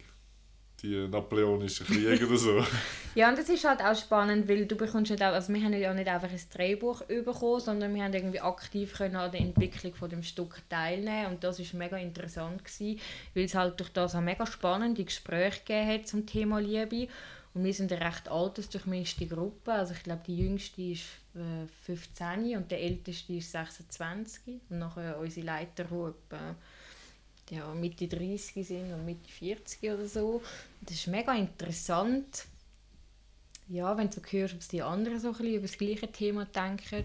[0.83, 2.65] die napoleonischen Kriege oder so.
[3.15, 5.75] Ja, und das ist halt auch spannend, weil du bekommst nicht auch, also wir haben
[5.75, 9.95] ja nicht einfach ein Drehbuch bekommen, sondern wir haben irgendwie aktiv können an der Entwicklung
[9.95, 12.99] von dem Stück teilnehmen und das ist mega interessant gewesen,
[13.35, 17.09] weil es halt durch das auch mega spannende Gespräche gegeben hat zum Thema Liebe
[17.53, 21.05] und wir sind eine recht altersdurchmischte Gruppe, also ich glaube die jüngste ist
[21.35, 26.57] äh, 15 und der älteste ist 26 und nachher unsere Leiter, die etwa
[27.53, 30.43] ja, Mitte 30 sind und Mitte 40 oder so.
[30.81, 32.47] Das ist mega interessant,
[33.69, 36.45] ja, wenn du so hörst, was die anderen so ein bisschen über das gleiche Thema
[36.47, 37.05] denken.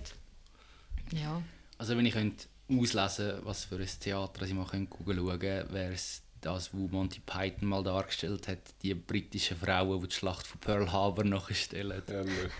[1.12, 1.42] Ja.
[1.78, 5.94] Also wenn ich könnte auslesen was für ein Theater ich mal könnte schauen könnte, wäre
[5.94, 10.60] es das, was Monty Python mal dargestellt hat, die britischen Frauen, die die Schlacht von
[10.60, 12.04] Pearl Harbor nachstellen.
[12.08, 12.52] Herrlich.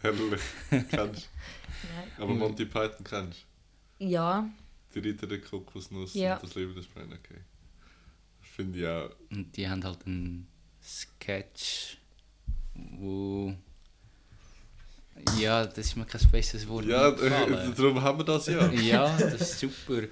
[0.00, 0.42] Herrlich.
[0.88, 1.30] Kennst
[2.16, 2.22] du?
[2.22, 3.46] Aber Monty Python kennst
[3.98, 4.63] Ja, du?
[4.94, 6.34] Die Ritter der Kokosnuss Ja.
[6.36, 7.40] und das Leben des Brian, okay.
[8.40, 9.10] Finde ich auch.
[9.30, 10.46] Und die haben halt einen
[10.82, 11.96] Sketch,
[12.74, 13.54] wo...
[15.38, 17.10] Ja, das ist mir kein besseres Wort Ja,
[17.76, 18.68] darum haben wir das ja.
[18.72, 20.02] Ja, das ist super.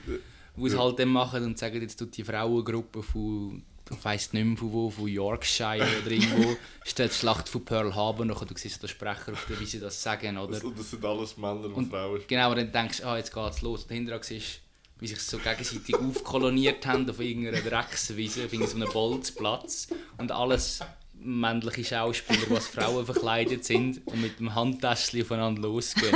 [0.55, 4.45] Wo sie halt dann machen und sagen, jetzt tut die Frauengruppe von, ich weiss nicht
[4.45, 8.51] mehr von wo, von Yorkshire oder irgendwo, stellt die Schlacht von Pearl Harbor nach und
[8.51, 10.53] du siehst den Sprecher auf der, wie sie das sagen, oder?
[10.53, 12.20] Das, und das sind alles Männer und, Und- Frauen.
[12.28, 13.83] Genau, und dann denkst du, ah, jetzt geht's los.
[13.83, 14.61] Und dahinter siehst du,
[15.03, 19.88] wie sich so gegenseitig aufkoloniert haben auf irgendeiner Dreckswiese, auf irgendeinem Bolzplatz.
[20.16, 20.78] Und alles
[21.24, 26.14] männliche Schauspieler, als Frauen verkleidet sind und mit dem Handtäschchen aufeinander losgehen.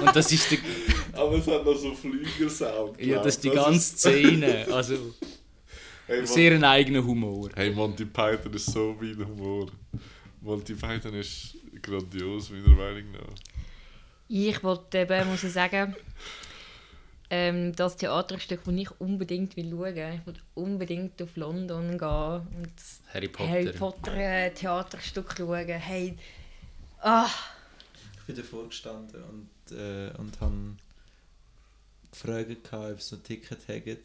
[0.00, 0.58] Und das ist, der,
[1.12, 3.00] Aber es hat noch so Flügelsound.
[3.00, 4.66] ja, das ist die ganze Szene.
[4.72, 4.94] Also
[6.06, 7.50] Hey, sehr ein eigener Humor.
[7.54, 9.66] hey, Monty Python ist so mein Humor.
[10.40, 13.34] Monty Python ist grandios, meiner Meinung nach.
[14.28, 15.94] ich wollte eben, muss ich sagen,
[17.30, 20.20] ähm, das Theaterstück, das ich unbedingt will schauen will.
[20.20, 23.50] Ich will unbedingt auf London gehen und das Harry Potter.
[23.50, 25.66] Harry Potter äh, Theaterstück schauen.
[25.66, 26.18] Hey,
[27.00, 27.30] ah,
[28.18, 30.76] Ich bin davor gestanden und, äh, und habe
[32.10, 33.98] gefragt, ob sie noch ein Ticket haben.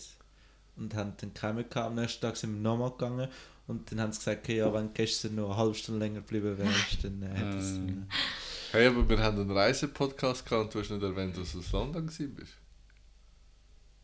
[0.78, 1.78] Und haben dann keinen gehabt.
[1.78, 3.30] Am nächsten Tag sind wir nochmal gegangen.
[3.68, 6.20] Und dann haben sie gesagt, okay, ja, wenn du gestern noch eine halbe Stunde länger
[6.20, 7.72] geblieben wärst, dann äh, hätte es...
[7.72, 8.08] Ähm.
[8.72, 11.66] Hey, aber wir haben einen Reisepodcast gehabt und du hast nicht erwähnt, dass du in
[11.72, 12.58] London warst.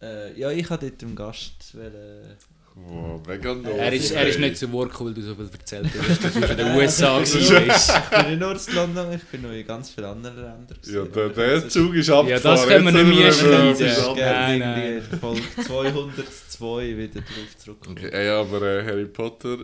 [0.02, 1.76] Äh, ja, ich hatte dort einen Gast.
[1.76, 2.36] Weil, äh,
[2.74, 3.66] Wow, mega doof.
[3.78, 6.34] Er ist, er ist nicht zu Wort gekommen, weil du so viel erzählt hast, dass
[6.34, 7.36] du in den USA warst.
[7.36, 10.78] ich bin nicht nur in London, ich bin noch in ganz vielen anderen Ländern.
[10.86, 12.30] Ja, der, der Zug ist abgefahren.
[12.30, 14.16] Ja, das können wir nicht mehr schneiden.
[14.16, 17.98] Nein, irgendwie in Folge 202 wieder drauf zurückkommen.
[17.98, 19.58] Okay, ey, aber äh, Harry Potter,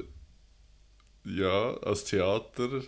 [1.23, 2.81] ja, als Theater,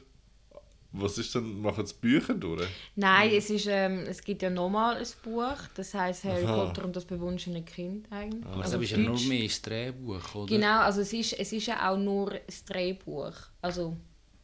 [0.91, 2.67] was ist denn, machen sie Bücher durch?
[2.95, 6.65] Nein, es, ist, ähm, es gibt ja nochmal ein Buch, das heißt Harry Aha.
[6.65, 8.45] Potter und das bewunschene Kind eigentlich.
[8.45, 10.45] Aber Also auf ist ja nur mehr das Drehbuch, oder?
[10.47, 13.33] Genau, also es ist, es ist ja auch nur das Drehbuch.
[13.61, 13.95] Also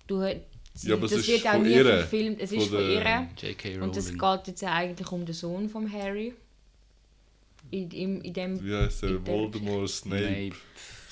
[0.06, 0.22] du,
[0.74, 2.39] sie, Ja, aber es das ist wird auch nie ihr, verfilmt.
[2.39, 3.28] Es von ist von ihr.
[3.41, 3.70] J.K.
[3.70, 3.82] Rowling.
[3.82, 6.34] Und es geht jetzt ja eigentlich um den Sohn von Harry.
[7.72, 10.22] In, in, in dem Wie heißt der- Voldemort, Snape.
[10.22, 10.56] Snape,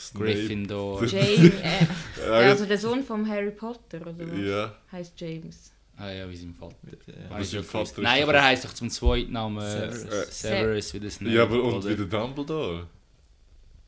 [0.10, 0.26] Snape.
[0.26, 1.04] Gryffindor.
[1.06, 1.86] James, äh,
[2.26, 4.40] Ja, also der Sohn von Harry Potter, oder was?
[4.40, 5.72] ja, Heißt James.
[5.98, 6.76] Ah ja, wie sein Vater.
[6.88, 7.98] Ja Vater gewusst.
[7.98, 10.04] ist Nein, aber er heisst doch zum zweiten Namen Severus.
[10.06, 11.36] äh, Severus wie der Snape.
[11.36, 12.88] ja, aber und wie der Dumbledore.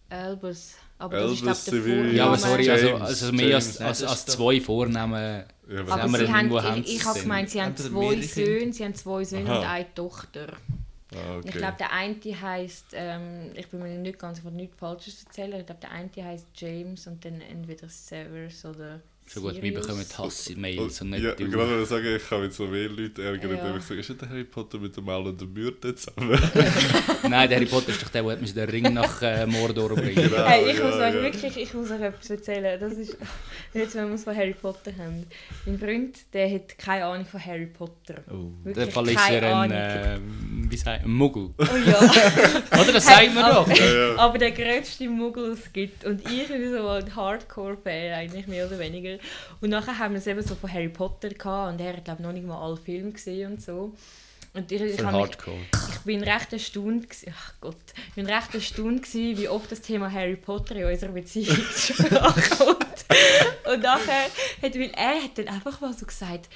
[0.09, 0.75] Albus.
[0.97, 1.85] Aber das ist glaube der Severus.
[1.95, 2.13] Vorname.
[2.15, 3.81] Ja, aber sorry, also, James, also mehr als, James.
[3.81, 5.43] als, als doch- zwei Vornamen.
[5.67, 8.21] Ja, Aber wir sie haben, ich, ich habe gemeint, sie haben zwei.
[8.21, 9.59] Söhne, sie haben zwei Söhne Aha.
[9.59, 10.47] und eine Tochter.
[11.15, 11.57] Ah, Ich okay.
[11.57, 15.59] glaube, der eine heißt, ähm, ich bin mir nicht ganz, ich nichts Falsches erzählen.
[15.59, 19.01] Ich glaube, der eine heißt James und dann entweder Severus oder.
[19.27, 21.49] Schon gut, wir bekommen Hass-Mails und nicht ja, du.
[21.49, 23.75] gerade wollte sagen, ich kann mit so mehr Leuten ärgern, Ja.
[23.75, 26.39] ich sage, ist nicht der Harry Potter mit dem Mal und der Myrte zusammen?
[27.23, 30.45] Nein, der Harry Potter ist doch der, der den Ring nach äh, Mordor bringen Genau.
[30.45, 31.21] Hey, ich ja, muss euch ja.
[31.21, 32.79] wirklich, ich muss euch etwas erzählen.
[32.79, 33.17] Das ist,
[33.73, 35.25] jetzt, wenn wir es von Harry Potter haben.
[35.65, 38.23] Mein Freund, der hat keine Ahnung von Harry Potter.
[38.29, 38.51] Oh.
[38.63, 40.19] Wirklich dem Fall ist er ein, äh,
[40.69, 41.49] wie sagt, ein Muggel.
[41.57, 41.99] Oh ja.
[42.81, 42.93] Oder?
[42.93, 43.67] Das sagt man doch.
[43.67, 46.05] aber, aber der grösste Muggel es gibt.
[46.05, 49.14] Und ich bin so ein Hardcore-Fan, eigentlich mehr oder weniger.
[49.61, 52.23] Und nachher haben wir es eben so von Harry Potter gehabt und er hat glaube
[52.23, 53.93] noch nicht mal alle Filme gesehen und so.
[54.55, 55.37] Und ich, ich, mich,
[55.89, 57.75] ich bin recht erstaunt, ach Gott,
[58.07, 61.57] ich bin recht erstaunt gsi, wie oft das Thema Harry Potter in unserer Beziehung
[62.57, 63.05] kommt.
[63.65, 64.29] Und nachher
[64.61, 66.47] hat, weil er hat dann einfach mal so gesagt,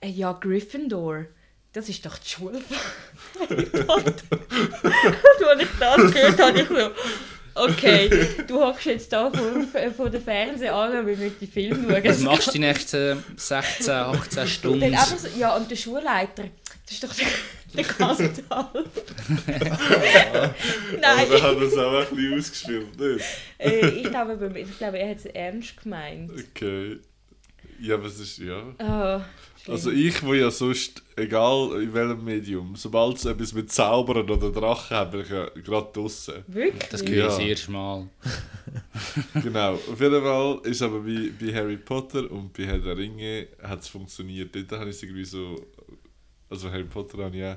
[0.00, 1.24] äh, ja Gryffindor,
[1.72, 4.12] das ist doch die Schule von Harry Potter.
[4.32, 6.90] Und als ich das gehört habe, ich so,
[7.56, 8.10] okay,
[8.46, 12.04] du hockst jetzt da vor, vor dem Fernseher an und wir die Filme schauen.
[12.04, 14.96] Was machst du die nächsten 16, 18 Und Stunden?
[14.96, 16.44] so, ja, und der Schulleiter,
[16.84, 17.26] das ist doch der,
[17.76, 17.84] Der.
[18.48, 18.84] Aber
[21.00, 23.24] Nein, hat er es auch ein bisschen ausgespielt, nicht?
[23.58, 26.30] äh, ich, glaube, ich glaube, er hat es ernst gemeint.
[26.30, 26.98] Okay.
[27.80, 28.62] Ja, aber es ist, ja.
[28.78, 29.70] Oh.
[29.70, 34.52] Also ich, wo ja sonst, egal in welchem Medium, sobald es etwas mit Zaubern oder
[34.52, 36.44] Drachen hat, bin ich ja gerade draussen.
[36.46, 36.88] Wirklich?
[36.88, 37.26] Das ich Ja.
[37.26, 38.08] das erste Mal.
[39.42, 43.48] Genau, auf jeden Fall ist aber bei, bei Harry Potter und bei Herr der Ringe
[43.62, 44.54] hat es funktioniert.
[44.54, 45.56] Dort habe ich es irgendwie so,
[46.50, 47.52] also Harry Potter habe ich ja,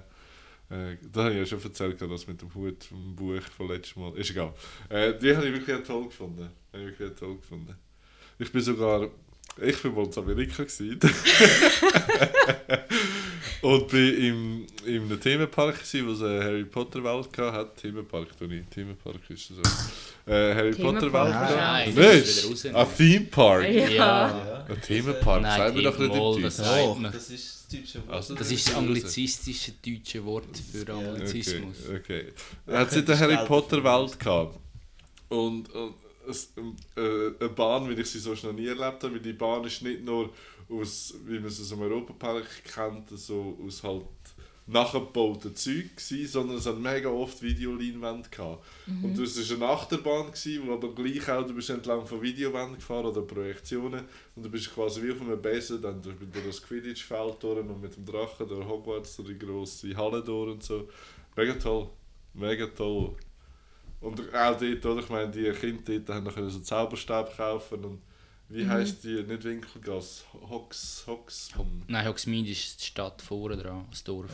[0.70, 3.95] äh, da habe ich ja schon erzählt, das mit dem Hut vom Buch von letztes
[3.95, 4.15] Mal.
[4.17, 4.53] Ist egal.
[4.89, 6.49] Äh, die habe ich wirklich auch toll gefunden.
[6.72, 7.76] Habe ich wirklich toll gefunden.
[8.38, 9.09] Ich bin sogar,
[9.62, 10.64] ich bin mal in Amerika
[13.62, 17.82] und bin im, in einem Themenpark gewesen, wo es eine Harry Potter Welt hatte.
[17.82, 18.72] Themenpark, du nicht.
[18.72, 19.62] Themenpark ist so.
[20.32, 21.34] Äh, Harry Themenpark, Potter Welt.
[21.34, 21.56] nein.
[21.56, 22.22] Nein, Nicht?
[22.22, 22.88] das ist wieder Ein raus.
[22.97, 23.64] Theme Park.
[23.70, 23.89] Ja.
[23.89, 24.66] Ja.
[24.70, 26.58] Ein Themenpark, Nein, sagen wir doch nicht in das
[27.00, 27.12] man.
[27.12, 28.16] das ist das deutsche Wort.
[28.16, 30.93] Also, Das ist das anglizistische deutsche Wort für.
[30.93, 31.78] Anglizismus.
[31.88, 32.26] Okay, okay.
[32.68, 34.58] Er hat in der Harry Potter Welt gehabt.
[35.30, 36.09] Und, und es,
[36.96, 40.04] eine Bahn, wie ich sie sonst noch nie erlebt habe, weil die Bahn ist nicht
[40.04, 40.30] nur
[40.70, 44.06] aus, wie man sie aus dem Europapark kennt, so aus halt
[44.72, 48.64] nachgebauten Zeug gewesen, sondern es hat mega oft Videoleinwände gehabt.
[49.02, 52.76] Und es war eine Achterbahn, gewesen, wo aber gleich auch, du bist entlang von Videowänden
[52.76, 54.06] gefahren oder Projektionen
[54.36, 57.82] und du bist quasi wie auf einem Besen, dann durch, durch das Quidditch-Feld durch und
[57.82, 60.88] mit dem Drachen durch Hogwarts, durch die grosse Halle durch und so.
[61.36, 61.90] Mega toll.
[62.34, 63.16] Mega toll.
[64.02, 65.00] Und auch dort, oder?
[65.02, 68.02] Ich meine, die Kinder dort haben noch so einen Zauberstab kaufen und
[68.52, 71.50] wie heisst die, nicht Winkelgasse, Hox, Hox,
[71.88, 74.26] Nein, Hogsmeade ist die Stadt vorne dran, das Dorf.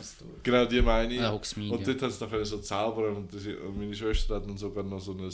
[0.42, 1.20] genau die meine ich.
[1.20, 1.74] Ah, Hogsmeade.
[1.74, 4.84] Und dort haben sie noch so zaubern und, das, und meine Schwester hat dann sogar
[4.84, 5.30] noch so ein,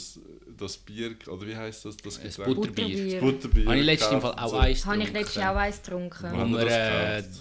[0.57, 2.55] das Bier, oder wie heisst das, das Getränk?
[2.57, 3.11] Butterbier.
[3.13, 3.65] Das Butterbier.
[3.67, 5.83] Habe ich letztens Fall auch und eins Habe ich letztes Jahr auch eins Ja.
[5.83, 6.31] getrunken.
[6.33, 6.73] Wo Haben wir das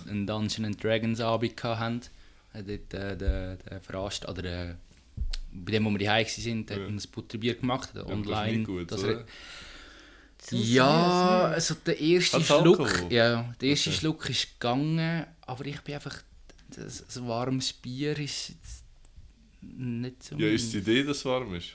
[0.06, 2.00] äh, einen Dungeons and Dragons Abend hatten,
[2.54, 4.74] hat dort äh, der, der Verast oder äh,
[5.52, 6.86] bei dem, wo wir die Heim sind, hat Ja.
[6.86, 8.58] ein Butterbier gemacht, Ja, das ist online.
[8.58, 9.04] nicht gut, das
[10.50, 13.12] ja, also der erste Hat's Schluck, Alkohol?
[13.12, 13.98] ja, der erste Okay.
[13.98, 16.20] Schluck ist gegangen, aber ich bin einfach,
[16.74, 18.54] das, das warmes Bier ist
[19.60, 20.36] nicht so.
[20.36, 21.68] Ja, ist die Idee, dass es warm ist?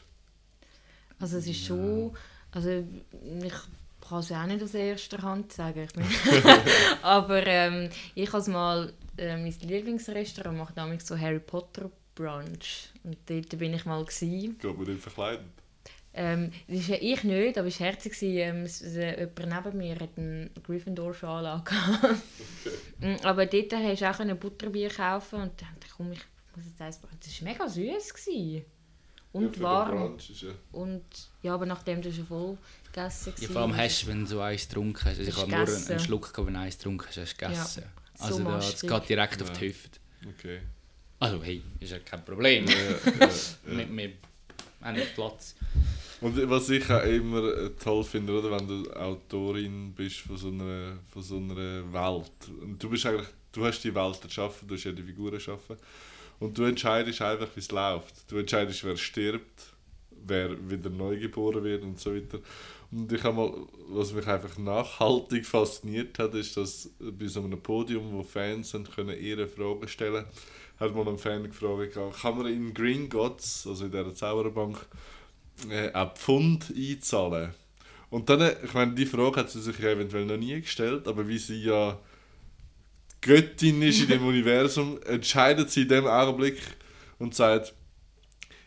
[1.19, 2.11] Also es ist schon,
[2.51, 3.53] also ich
[4.01, 5.88] kann es ja auch nicht aus erster Hand sagen,
[7.01, 13.18] aber ähm, ich habe mal, äh, mein Lieblingsrestaurant macht nämlich so Harry Potter Brunch und
[13.28, 14.57] dort bin ich mal gewesen.
[14.59, 15.45] Geht man nicht verkleiden?
[16.13, 18.18] Ähm, das ist ja ich nicht, aber es war herzig.
[18.24, 22.15] Ähm, äh, jemand neben mir hat einen Gryffindor-Schal angehabt.
[22.99, 26.24] Mm, aber dort hast du auch ein Butterbier kaufen und dann ich, komm, ich
[26.55, 26.99] muss jetzt eins.
[26.99, 28.13] Das war mega süß.
[28.15, 28.55] Gewesen.
[28.55, 28.61] Ja,
[29.34, 30.18] Und den warm.
[30.18, 30.49] Ja.
[30.72, 31.03] Und
[31.43, 32.57] ja, aber nachdem du schon voll
[32.91, 35.20] gegessen Ja, vor allem hast du, wenn du so eins getrunken hast.
[35.20, 35.59] Also ich Hast habe nur
[35.89, 37.84] einen, Schluck gehabt, wenn du eins getrunken hast, hast du gegessen.
[38.15, 39.53] so also da, das geht direkt auf Ja.
[39.53, 39.99] die Hüfte.
[40.28, 40.61] Okay.
[41.20, 42.65] Also hey, ist ja kein Problem.
[43.65, 44.11] Wir, wir
[44.82, 45.55] haben nicht Platz.
[46.22, 50.47] Und was ich auch immer äh, toll finde, oder, wenn du Autorin bist von so
[50.47, 52.32] einer, von so einer Welt.
[52.61, 55.78] Und du bist eigentlich, du hast die Welt erschaffen, du hast ja die Figuren erschaffen.
[56.39, 58.32] Und du entscheidest einfach, wie es läuft.
[58.32, 59.74] Du entscheidest, wer stirbt,
[60.11, 62.39] wer wieder neu geboren wird und so weiter.
[62.91, 63.53] Und ich habe mal,
[63.89, 68.93] was mich einfach nachhaltig fasziniert hat, ist, dass bei so einem Podium, wo Fans sind,
[68.95, 70.26] können ihre Fragen stellen,
[70.80, 74.86] hat mal ein Fan gefragt, kann man in Green Gods, also in dieser Zauberbank,
[75.69, 77.53] äh, auch Pfund einzahlen.
[78.09, 81.28] Und dann, ich meine, die Frage hat sie sich ja eventuell noch nie gestellt, aber
[81.28, 81.99] wie sie ja
[83.21, 86.61] Göttin ist in dem Universum, entscheidet sie in dem Augenblick
[87.19, 87.73] und sagt,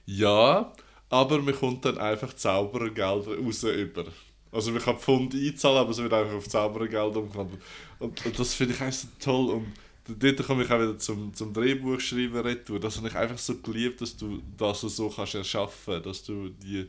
[0.04, 0.72] ja,
[1.08, 4.04] aber man kommt dann einfach Zauberergelder raus über.
[4.52, 7.62] Also man kann Pfund einzahlen, aber es wird einfach auf Zauberergeld umgewandelt.
[7.98, 9.50] Und, und das finde ich einfach so toll.
[9.50, 9.72] Und
[10.18, 12.80] dort komme ich auch wieder zum, zum Drehbuchschreiben retour.
[12.80, 16.88] Das habe ich einfach so geliebt, dass du das so kannst erschaffen, dass du die,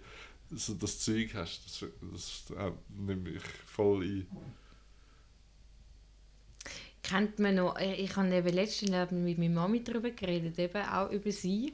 [0.51, 1.61] so das Zeug hast.
[1.65, 4.27] Das, das äh, nehme ich voll ein.
[7.03, 11.09] Kennt man noch, äh, ich habe eben letztens mit meiner Mami darüber geredet, eben auch
[11.11, 11.73] über sie.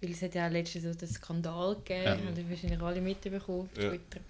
[0.00, 2.10] Weil es hat ja auch letztens so den Skandal gegeben, Ja.
[2.16, 3.88] haben wahrscheinlich alle mitbekommen auf Ja.
[3.90, 4.20] Twitter.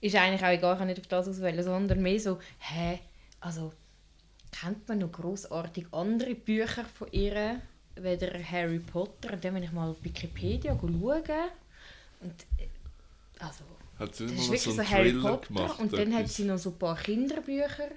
[0.00, 2.98] Ist eigentlich auch gar nicht auf das auswählen, sondern mehr so, hä,
[3.40, 3.72] also
[4.60, 7.60] kennt man noch grossartig andere Bücher von ihr,
[7.96, 9.32] weder Harry Potter.
[9.32, 10.90] Und dann bin ich mal auf Wikipedia schauen.
[12.20, 12.68] Und äh,
[13.38, 13.64] also,
[13.98, 15.48] Hat sie das ist wirklich so so, Harry Thriller Potter.
[15.48, 15.80] gemacht?
[15.80, 17.90] und dann hat sie noch so ein paar Kinderbücher.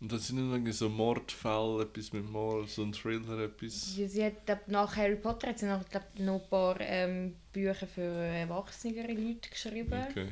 [0.00, 3.94] Und dann sind nicht irgendwie so Mordfälle, etwas mit Mord, so ein Thriller, etwas.
[3.94, 7.86] Sie, sie hat, nach Harry Potter hat sie noch, glaub, noch ein paar ähm, Bücher
[7.86, 10.06] für erwachsenere Leute geschrieben.
[10.10, 10.28] Okay.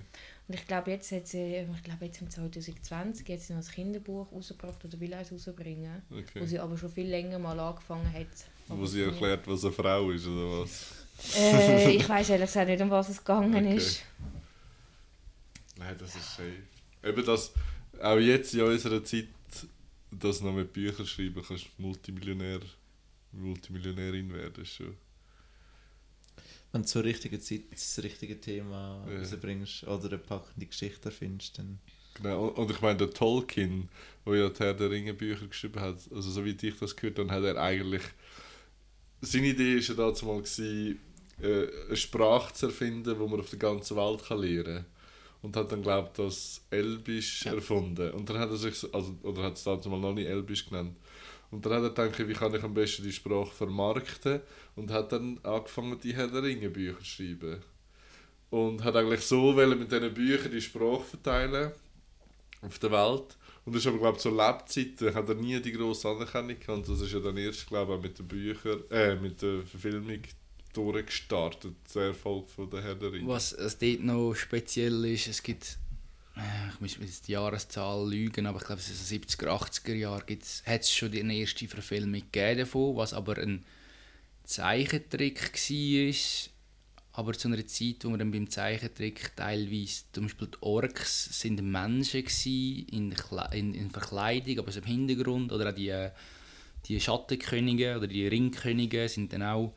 [0.49, 3.69] Und ich glaube, jetzt hat sie, ich glaube, jetzt im 2020 hat sie noch ein
[3.75, 6.47] Kinderbuch rausgebracht oder will eins rausbringen, wo Okay.
[6.47, 8.27] sie aber schon viel länger mal angefangen hat.
[8.69, 10.85] Wo sie erklärt, was eine Frau ist, oder was?
[11.37, 13.77] Äh, ich weiß ehrlich gesagt nicht, um was es gegangen Okay.
[13.77, 14.03] ist.
[15.79, 16.63] Nein, das ist schön.
[17.03, 17.53] Eben das,
[18.01, 19.29] auch jetzt in unserer Zeit,
[20.11, 22.61] das noch mit Büchern schreiben, kannst du Multimillionär,
[23.33, 24.97] Multimillionärin werden schon.
[26.77, 29.19] Wenn du zur richtigen Zeit das richtige Thema Ja.
[29.19, 31.79] rausbringst oder eine packende Geschichte erfindest, dann
[32.13, 33.89] Genau, und- ich meine, der Tolkien,
[34.27, 37.19] der ja die Herr der Ringe Bücher geschrieben hat, also so wie ich das gehört
[37.19, 38.03] habe, hat er eigentlich,
[39.23, 40.99] seine Idee war ja dazu mal, gewesen,
[41.41, 44.87] äh, eine Sprache zu erfinden, die man auf der ganzen Welt kann lernen kann.
[45.43, 47.55] Und hat dann, glaube ich, das Elbisch Ja.
[47.55, 48.11] erfunden.
[48.11, 50.67] Und dann hat er sich, so- also, oder hat es dazu mal noch nicht Elbisch
[50.67, 50.95] genannt.
[51.57, 54.43] Und dann hat er gedacht, wie kann ich am besten die Sprache vermarkten
[54.75, 57.63] und hat dann angefangen, die Herr der Ringe Bücher zu schreiben.
[58.51, 61.73] Und hat eigentlich so wollen mit diesen Büchern die Sprache verteilen
[62.61, 63.39] auf der Welt.
[63.65, 66.69] Und das ist aber, glaube ich, zur Lebzeiten hat er nie die grosse Anerkennung gehabt.
[66.69, 69.63] Und das ist ja dann erst, glaube ich, auch mit den Büchern, äh, mit der
[69.63, 70.21] Verfilmung
[70.75, 73.29] durchgestartet, der Erfolg von der Herr der Ringe.
[73.29, 75.79] Was dort noch speziell ist, es gibt,
[76.75, 79.95] ich muss jetzt die Jahreszahl lügen, aber ich glaube, es ist in den 70er, 80er
[79.95, 83.65] Jahren hat es schon die erste Verfilmung gegeben davon, was aber ein
[84.45, 86.51] Zeichentrick war,
[87.13, 91.63] aber zu einer Zeit, wo man dann beim Zeichentrick teilweise, zum Beispiel die Orks sind
[91.63, 93.15] Menschen gsi in,
[93.53, 96.11] in, in Verkleidung, aber so im Hintergrund, oder auch die, äh,
[96.85, 99.75] die Schattenkönige oder die Ringkönige sind dann auch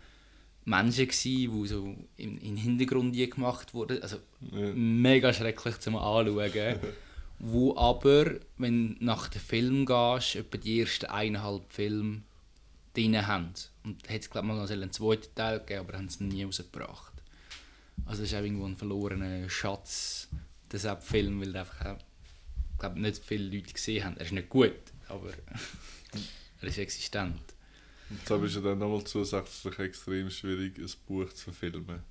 [0.70, 4.02] Menschen gsi, die so im, im Hintergrund gemacht wurden.
[4.02, 4.18] Also
[4.52, 4.72] Ja.
[4.74, 6.80] mega schrecklich zum Anschauen.
[7.40, 12.22] wo aber, wenn du nach dem Film gehst, etwa die ersten eineinhalb Filme
[12.94, 13.54] drin haben.
[13.84, 16.44] Und hätte es glaube ich mal noch einen zweiten Teil gegeben, aber haben es nie
[16.44, 17.14] rausgebracht.
[18.06, 20.28] Also das ist auch irgendwo ein verlorener Schatz,
[20.72, 21.98] dieser Film, weil einfach auch,
[22.78, 24.18] glaub, nicht viele Leute gesehen haben.
[24.18, 24.74] Er ist nicht gut,
[25.08, 25.30] aber
[26.62, 27.42] er ist existent.
[28.10, 32.02] Und deshalb ist ja dann nochmal zusätzlich extrem schwierig, ein Buch zu verfilmen.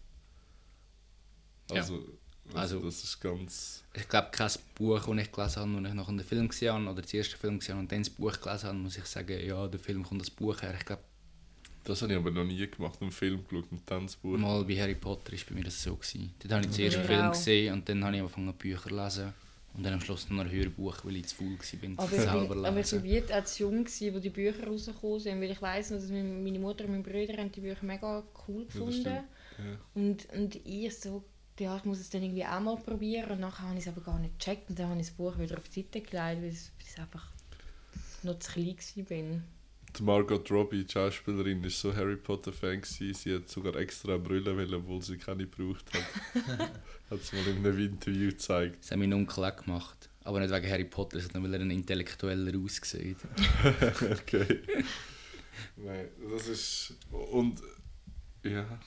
[1.70, 1.76] Ja.
[1.76, 1.94] Also,
[2.55, 3.84] also, Also- das ist ganz...
[3.94, 6.84] Ich glaube, kein Buch, das ich gelesen habe, das ich nach dem Film gesehen habe,
[6.90, 9.44] oder das erste Film gesehen habe und dann das Buch gelesen habe, muss ich sagen,
[9.46, 10.74] ja, der Film kommt das Buch her.
[10.78, 11.03] Ich glaube,
[11.84, 14.36] Das habe ich aber noch nie gemacht, einen Film geschaut und dann das Buch.
[14.38, 16.32] mal bei Harry Potter ist bei mir das so gewesen.
[16.38, 16.86] Dort habe ich den Ja.
[16.86, 17.30] ersten Film Auch.
[17.32, 19.34] gesehen und dann habe ich angefangen Bücher zu lesen.
[19.75, 22.14] Und dann am Schluss noch ein Hörbuch, weil ich zu faul war, bin, Aber zu
[22.16, 25.41] ich selber bin, aber ich wie auch zu jung, gewesen, wo die Bücher rausgekommen sind,
[25.41, 28.23] weil ich weiss noch, dass mein- meine Mutter und meine Brüder haben die Bücher mega
[28.49, 29.05] cool gefunden.
[29.59, 29.79] Ja.
[29.95, 31.23] und, und ich so,
[31.61, 33.31] ja, ich muss es dann irgendwie auch mal probieren.
[33.33, 34.71] Und nachher habe ich es aber gar nicht gecheckt.
[34.71, 36.99] Und dann habe ich das Buch wieder auf die Seite gelegt, weil ich weil ich
[37.01, 37.33] einfach
[38.23, 39.41] noch zu klein war.
[39.97, 42.82] Die Margot Robbie, die Schauspielerin, war so Harry Potter-Fan.
[42.82, 43.14] gewesen.
[43.14, 46.70] Sie hat sogar extra Brille, wollen, obwohl sie keine gebraucht hat.
[47.11, 48.78] hat sie mal in einem Interview gezeigt.
[48.82, 50.11] Das hat mein Onkel auch gemacht.
[50.24, 53.16] Aber nicht wegen Harry Potter, sondern weil er ein Intellektueller aussieht.
[54.12, 54.61] okay.
[55.76, 56.95] Nein, das ist.
[57.11, 57.62] Und.
[58.43, 58.78] Ja.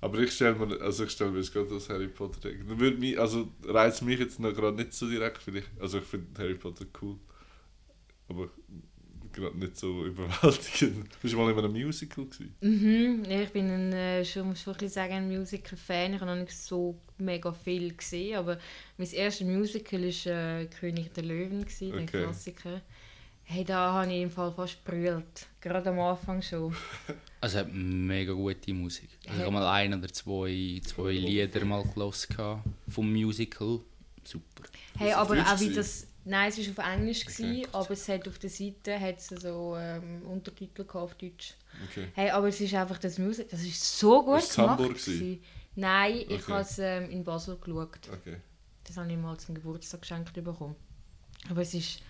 [0.00, 2.78] Aber ich stelle mir, also ich stelle mir jetzt gerade das Harry Potter denken.
[2.78, 6.04] Würde mich, also reizt mich jetzt noch gerade nicht so direkt, weil ich, also ich
[6.04, 7.18] finde Harry Potter cool.
[8.28, 8.48] Aber
[9.38, 11.08] gerade nicht so überwältigend.
[11.20, 12.54] Bist du mal in einem Musical gewesen?
[12.60, 16.14] Mhm, ja, ich bin ein, äh, schon, muss bisschen sagen, ein Musical-Fan.
[16.14, 18.58] Ich habe noch nicht so mega viel gesehen, aber
[18.96, 22.22] mein erstes Musical war äh, «König der Löwen», gewesen, der Okay.
[22.22, 22.80] Klassiker.
[23.50, 25.46] Hey, da habe ich im Fall fast brüllt.
[25.60, 26.74] Gerade am Anfang schon.
[27.40, 29.10] Also er hat mega gute Musik.
[29.24, 33.78] Also ich habe mal ein oder zwei, zwei Lieder mal gehabt vom Musical.
[34.24, 34.64] Super.
[34.98, 35.76] Hey, aber auch wie gewesen?
[35.76, 36.06] das...
[36.24, 37.42] Nein, es war auf Englisch, Okay.
[37.42, 41.54] gewesen, aber es hat auf der Seite hat es so ähm, Untertitel auf Deutsch.
[41.88, 42.08] Okay.
[42.14, 44.78] Hey, aber es ist einfach das Musik, das ist so gut Ist gemacht.
[44.78, 45.42] Hamburg gewesen?
[45.74, 46.52] Nein, ich Okay.
[46.52, 47.98] habe es ähm, in Basel geschaut.
[48.12, 48.36] Okay.
[48.84, 50.76] Das habe ich mal zum Geburtstag geschenkt bekommen.
[51.50, 52.00] Aber es ist...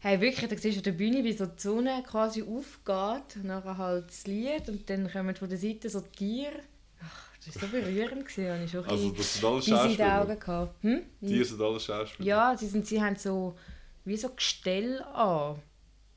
[0.00, 3.36] Hey, wirklich, da siehst du auf der Bühne, wie so die Sonne quasi aufgeht.
[3.36, 6.60] Und nachher halt das Lied und dann kommen von der Seite so die Tiere.
[7.04, 8.26] Ach, das war so berührend.
[8.26, 8.64] Gewesen.
[8.64, 10.74] Ich Also das sind alle Bis in die Schauspieler.
[10.80, 11.02] Hm?
[11.20, 12.26] Die sind alle Schauspieler.
[12.28, 13.56] Ja, sie, sind, sie haben so
[14.04, 15.60] wie so Gestell an.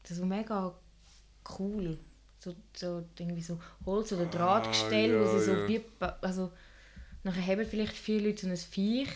[0.04, 0.74] Das ist so mega
[1.58, 1.98] cool.
[2.40, 5.68] So, so irgendwie so Holz- oder Drahtgestell, Ah, ja, wo sie so ja.
[5.68, 5.82] wie...
[6.22, 6.52] Also,
[7.24, 9.10] nachher haben vielleicht viele Leute so ein Viech.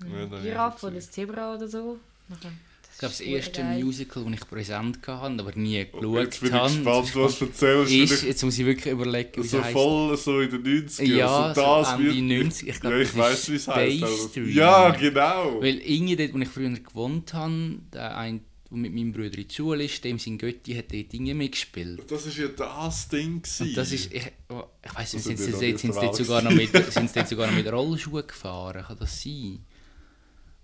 [0.00, 1.98] Ja, Eine das Giraffe oder ein Zebra oder so.
[2.28, 2.50] Nachher,
[2.96, 3.84] Ich glaube, das erste geil.
[3.84, 7.38] Musical, das ich präsent hatte, aber nie Oh, geschaut jetzt bin ich habe, gespannt, was
[7.38, 7.92] du erzählst.
[7.92, 9.72] ist, jetzt muss ich wirklich überlegen, wie so es heisst.
[9.74, 11.04] voll so in den 90ern.
[11.14, 12.68] Ja, so so das Ende wird- 90.
[12.68, 14.36] Ich ja, glaube, ich das weiß, ist wie es heißt.
[14.54, 15.60] Ja, genau.
[15.60, 18.40] Weil irgendwie dort, wo ich früher gewohnt habe, der ein,
[18.70, 22.00] der mit meinem Bruder in die Schule ist, dem sein Götti hat dort Dinge mitgespielt.
[22.10, 23.42] Das ist ja das Ding.
[23.42, 23.66] Gewesen.
[23.68, 25.80] Und das ist, ich, oh, ich weiss Das nicht, sind sind sie ja noch dort,
[25.80, 28.84] sind sie nicht dort sogar noch mit, sind sie dort sogar noch mit Rollschuhen gefahren?
[28.86, 29.58] Kann das sein?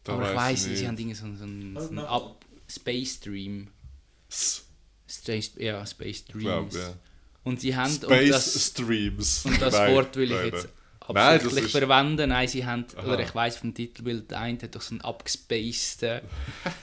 [0.05, 0.79] Da aber ich weiss nicht.
[0.79, 1.99] sie haben irgendwie so, so einen, so einen.
[2.01, 3.69] Up Space Dream.
[4.29, 4.65] S-
[5.09, 6.75] Space, ja, Space Dreams.
[6.75, 6.95] ja.
[7.45, 7.91] Und sie haben.
[7.93, 9.45] und Space das, Streams.
[9.45, 10.73] und das Nein, Wort will ich nein, jetzt nein.
[11.09, 12.29] Nein, das absichtlich ist- verwenden.
[12.31, 13.07] Nein, sie haben, Aha.
[13.13, 16.21] oder ich weiss vom Titelbild, der eine hat doch so einen abgespaceden,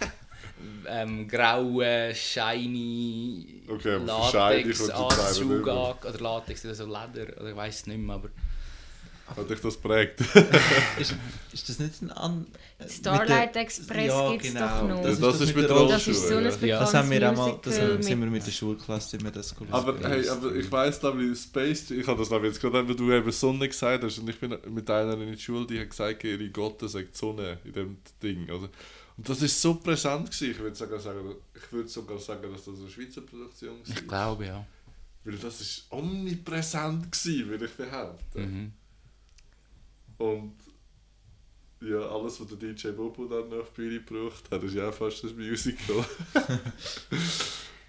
[0.88, 7.98] ähm, grauen, shiny Okay, Latex-Anzug oder Latex oder so Leder, oder ich weiss es nicht
[8.00, 8.30] mehr, aber
[9.36, 10.22] Hat dich das prägt?
[11.00, 11.16] Ist,
[11.54, 12.46] ist das nicht ein an
[12.78, 14.82] äh, Starlight der- Express Ja, gibt's genau.
[14.82, 15.02] doch noch.
[15.04, 15.88] Das, das ist mit der.
[15.88, 16.80] Das ist so ein ja.
[16.80, 19.74] Das haben wir auch mal, das haben, sind wir mit- der Schulklasse immer das gelesen.
[19.74, 22.96] Aber, hey, aber ich weiss, glaube ich, Space, ich habe das glaube jetzt gerade, wenn
[22.98, 25.90] du eben Sonne gesagt hast, und ich bin mit einer in der Schule, die hat
[25.90, 28.50] gesagt, ihre Gotte sagt Sonne in dem Ding.
[28.50, 28.70] Also,
[29.18, 30.52] und das ist so präsent gewesen.
[30.52, 33.96] Ich würde sogar sagen, ich würde sogar sagen, dass das eine Schweizer Produktion war.
[33.98, 34.66] ich glaube ja.
[35.26, 38.42] Weil das ist omnipräsent gewesen, würde ich behaupten.
[38.42, 38.72] Mhm.
[40.20, 40.54] Und
[41.82, 44.90] ja, alles, was der DJ Bobo dann noch auf die Bühne gebracht hat, ist ja
[44.90, 45.98] auch fast ein Musical.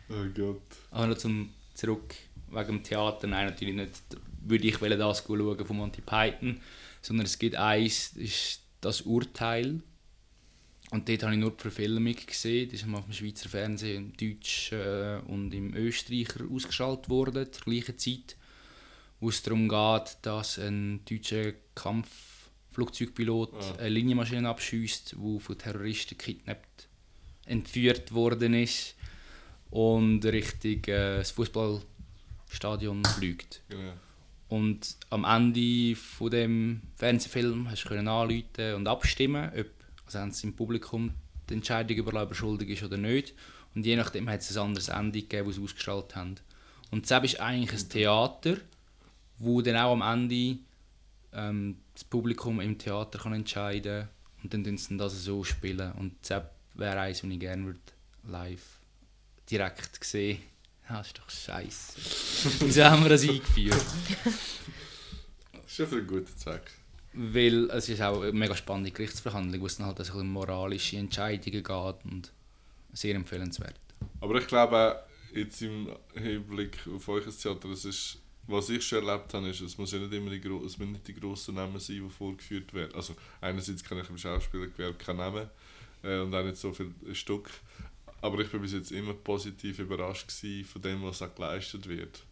[0.09, 0.63] oh Gott.
[0.93, 2.15] Aber noch zum zurück
[2.51, 4.03] wegen dem Theater, nein, natürlich nicht,
[4.43, 6.61] würde ich das schauen von Monty Python,
[7.03, 9.81] sondern es gibt eins, das ist das Urteil.
[10.91, 14.17] Und dort habe ich nur die Verfilmung gesehen, das ist auf dem Schweizer Fernsehen, im
[14.17, 18.37] Deutsch äh, und im Österreicher ausgeschaltet worden, zur gleichen Zeit,
[19.21, 21.53] wo es darum geht, dass ein deutscher
[21.83, 23.75] Kampfflugzeugpilot Ah.
[23.79, 26.89] eine Linienmaschine abschießt, die von Terroristen kidnappt,
[27.47, 28.95] entführt worden ist
[29.71, 33.63] und Richtung äh, das Fußballstadion fliegt.
[33.69, 33.93] Genau.
[34.49, 39.67] Und am Ende von dem Fernsehfilm hast du können anrufen und abstimmen, ob
[40.07, 41.13] also haben sie im Publikum
[41.49, 43.33] die Entscheidung überlassen, ob schuldig ist oder nicht.
[43.77, 46.35] Und je nachdem hat es ein anderes Ende gegeben, das sie ausgestrahlt haben.
[46.91, 48.57] Und das ist eigentlich ein Theater,
[49.39, 50.59] wo dann auch am Ende
[51.33, 54.09] ähm, das Publikum im Theater kann entscheiden
[54.43, 55.93] und dann tun sie das so spielen.
[55.93, 56.43] Und das
[56.75, 57.81] wäre eins, was ich gerne würde
[58.25, 58.79] live
[59.51, 60.43] direkt sehen.
[60.89, 62.61] Ja, das ist doch scheiße.
[62.67, 63.85] Wieso haben wir das eingeführt?
[65.53, 66.71] Das ist ja für einen guten Zweck.
[67.13, 70.97] Weil es ist auch eine mega spannende Gerichtsverhandlung, wo es dann halt also um moralische
[70.97, 72.33] Entscheidungen geht und
[72.93, 73.79] sehr empfehlenswert.
[74.21, 75.03] Aber ich glaube
[75.33, 78.19] jetzt im Hinblick auf euch Theater, es ist,
[78.51, 81.09] was ich schon erlebt habe, ist, es muss ja nicht immer die, es müssen nicht
[81.09, 82.95] die grossen Namen sein, die vorgeführt werden.
[82.95, 85.49] Also einerseits kann ich im Schauspielergewerbe keinen Namen
[86.03, 87.51] äh, und auch nicht so viel Stück.
[88.23, 92.23] Aber ich bin bis jetzt immer positiv überrascht von dem, was auch geleistet wird.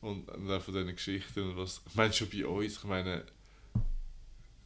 [0.00, 1.50] Und, und auch von diesen Geschichten.
[1.50, 3.24] Und was, ich meine, schon bei uns, ich meine,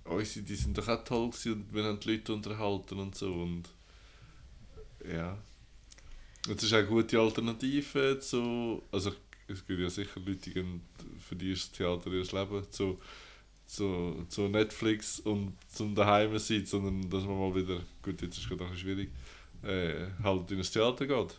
[0.05, 3.33] unsere, die sind doch auch toll gewesen und wir haben die Leute unterhalten und so.
[3.33, 3.69] Und
[5.11, 5.37] ja.
[6.49, 8.83] Es ist auch eine gute Alternative zu.
[8.91, 9.13] Also,
[9.49, 10.81] es gibt ja sicher Leute, die
[11.19, 12.99] für die ist das Theater ihr Leben, zu,
[13.67, 18.45] zu, zu Netflix und zum daheim sein, sondern dass man mal wieder, gut, jetzt ist
[18.45, 19.11] es gerade schwierig,
[19.63, 21.37] äh, halt in ein Theater geht.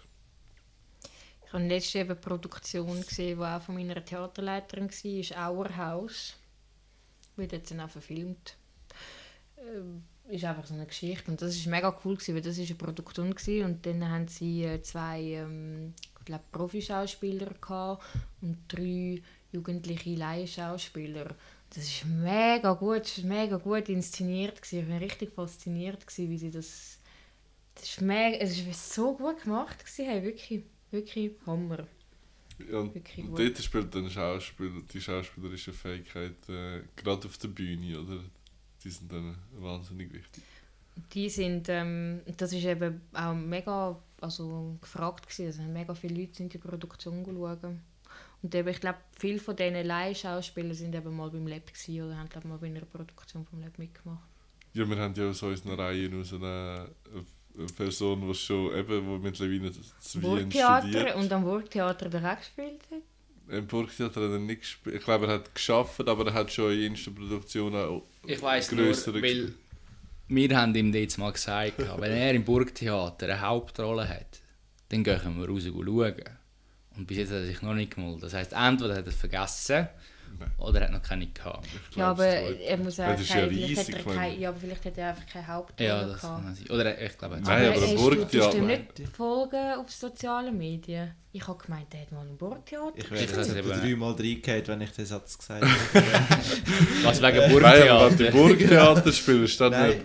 [1.45, 6.36] Ich habe letztens eben eine Produktion gesehen, die auch von meiner Theaterleiterin war, Our House.
[7.36, 8.58] Wird jetzt dann auch verfilmt.
[9.58, 12.70] Ähm, ist einfach so eine Geschichte und das ist mega cool gewesen, weil das ist
[12.70, 13.66] eine Produktion gewesen.
[13.66, 15.93] und dann haben sie äh, zwei ähm,
[16.26, 18.03] glaube Profischauspieler gehabt
[18.41, 19.21] und drei
[19.51, 21.36] jugendliche Laienschauspieler.
[21.69, 24.80] Das ist mega gut, ist mega gut inszeniert gewesen.
[24.80, 26.99] Ich war richtig fasziniert gewesen, wie sie das
[27.76, 31.88] das ist mega, es ist so gut gemacht gewesen, hey, wirklich, wirklich Hammer.
[32.71, 32.93] Ja, und
[33.36, 38.19] dort spielt dann Schauspiel, die schauspielerische Fähigkeit äh, gerade auf der Bühne, oder?
[38.84, 40.43] Die sind dann wahnsinnig wichtig.
[41.13, 45.45] Die sind, ähm, das ist eben auch mega also, gefragt gewesen.
[45.47, 47.59] Also mega viele Leute sind die Produktion geschaut.
[48.41, 52.17] Und eben, ich glaube, viele von diesen Leihschauspielern sind eben mal beim Lab gewesen oder
[52.17, 54.28] haben glaub, mal bei einer Produktion vom Lab mitgemacht.
[54.74, 56.88] Ja, wir haben ja aus unseren Reihen aus einer
[57.57, 61.15] eine Person, die schon eben, wo mittlerweile zu Wien Burgtheater studiert.
[61.15, 63.55] und am Burgtheater direkt gespielt hat.
[63.55, 64.95] Im Burgtheater hat er nicht gespielt.
[64.95, 68.71] Ich glaube, er hat geschafft, aber er hat schon in erster Produktion auch Ich weiss
[68.71, 69.53] nur, weil
[70.36, 74.41] wir haben ihm jetzt mal gesagt, wenn er im Burgtheater eine Hauptrolle hat,
[74.89, 76.15] dann gehen wir raus schauen.
[76.95, 78.23] Und bis jetzt hat er sich noch nicht gemeldet.
[78.23, 79.88] Das heisst, entweder hat er es vergessen.
[80.57, 81.67] Oder er hat noch keine gehabt.
[81.91, 84.03] Ich Ja, aber das er muss Ja, auch das ja keine, vielleicht hat riesig, er
[84.39, 86.43] ja, aber vielleicht hat er einfach keine Hauptrolle Ja, das gehabt.
[86.43, 86.69] kann sein.
[86.69, 90.57] Oder ich glaube, er hat Nein, aber Burgtheater- tust du ihm nicht folgen auf sozialen
[90.57, 91.11] Medien?
[91.36, 94.81] Ich habe gemeint, er hat mal ein Burgtheater Ich jetzt er etwa dreimal reingehauen, wenn
[94.81, 96.05] ich den Satz gesagt hätte.
[97.03, 98.31] Was wegen Nein, aber wenn du Burgtheater?
[98.31, 99.95] Burgtheater spielst, dann, äh,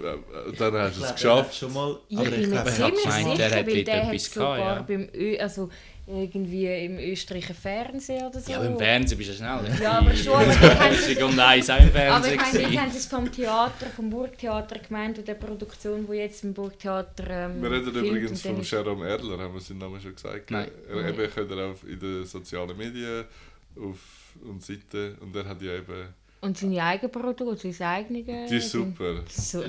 [0.59, 1.55] dann hast du es er geschafft.
[1.57, 4.14] Schon mal, Ich aber bin ich mir er ziemlich gemeint, sicher, er weil der hat
[4.14, 4.97] etwas sogar gehabt, ja.
[4.97, 5.68] beim Ö, also
[6.09, 8.51] irgendwie im österreichischen Fernsehen oder so.
[8.51, 9.61] Ja, aber im Fernsehen bist du schnell.
[9.83, 12.35] Ja, aber schon, aber wir haben- 50 und 1 auch im Aber Fernsehen.
[12.35, 12.81] ich meine, wir gewesen.
[12.81, 17.63] haben es vom Theater, vom Burgtheater gemeint und der Produktion, die jetzt im Burgtheater ähm,
[17.63, 20.51] Wir reden übrigens von Jerome Erler, haben wir seinen Namen schon gesagt.
[20.51, 20.71] Nein.
[20.89, 23.25] Er, eben könnt ihr auch in den sozialen Medien
[23.77, 23.99] auf
[24.49, 26.09] und Seiten und er hat ja eben.
[26.41, 28.47] Und seine Eigenproduktion, seine eigene.
[28.49, 29.23] Die ist super.
[29.29, 29.63] So,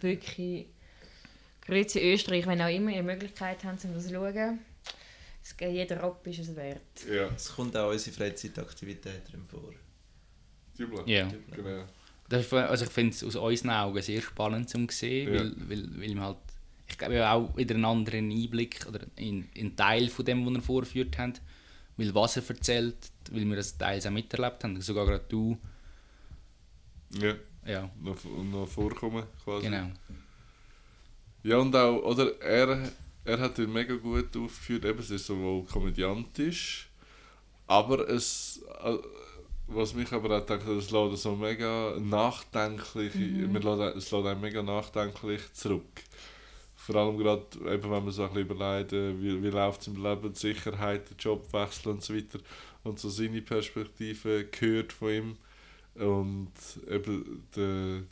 [0.00, 0.66] wirklich.
[1.66, 4.60] Grüezi Österreich, wenn auch immer ihr Möglichkeit habt, um das zu schauen.
[5.48, 7.04] Es geht jeder ab, ist es wert.
[7.08, 9.72] Ja, Es kommt auch unsere Freizeitaktivität drin vor.
[10.76, 11.04] Jubla.
[11.06, 11.28] Ja.
[11.54, 11.84] Genau.
[12.28, 15.40] Das ist, also ich finde es aus unseren Augen sehr spannend zu sehen, Ja.
[15.40, 16.38] weil, weil, weil man halt,
[16.88, 20.54] ich glaube auch wieder einen anderen Einblick oder in, in einen Teil von dem, was
[20.54, 21.40] er vorgeführt hat,
[21.96, 22.96] weil was er erzählt,
[23.30, 25.56] weil wir das teils auch miterlebt haben, sogar gerade du,
[27.20, 27.34] Ja,
[27.64, 29.66] ja, noch, noch vorkommen quasi.
[29.66, 29.90] genau.
[31.44, 32.90] Ja, und auch, oder er,
[33.26, 36.88] er hat ihn mega gut aufgeführt, eben, es ist sowohl komödiantisch,
[37.66, 38.96] aber es, äh,
[39.66, 43.56] was mich aber auch denkt, es lässt so mega nachdenklich, mhm.
[43.56, 46.02] es lässt einen mega nachdenklich zurück.
[46.76, 49.88] Vor allem gerade, eben, wenn man so ein bisschen überlegt, äh, wie, wie läuft es
[49.88, 52.38] im Leben, die Sicherheit, der Jobwechsel und so weiter,
[52.84, 55.36] und so seine Perspektive gehört von ihm.
[55.96, 56.52] Und
[56.88, 58.02] eben der,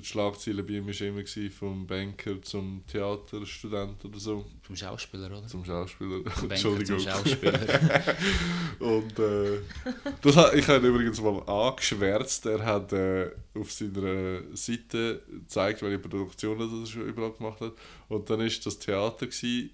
[0.00, 5.46] die Schlagzeile bei ihm war immer vom Banker zum Theaterstudent oder so, Zum Schauspieler, oder?
[5.46, 6.20] zum Schauspieler.
[6.20, 6.98] Banker Entschuldigung.
[6.98, 7.58] zum Schauspieler.
[8.78, 9.58] Und äh,
[10.20, 12.46] das hat, ich habe ihn übrigens mal angeschwärzt.
[12.46, 17.72] Er hat äh, auf seiner Seite gezeigt, welche Produktionen er schon überall gemacht hat.
[18.08, 19.26] Und dann war das Theater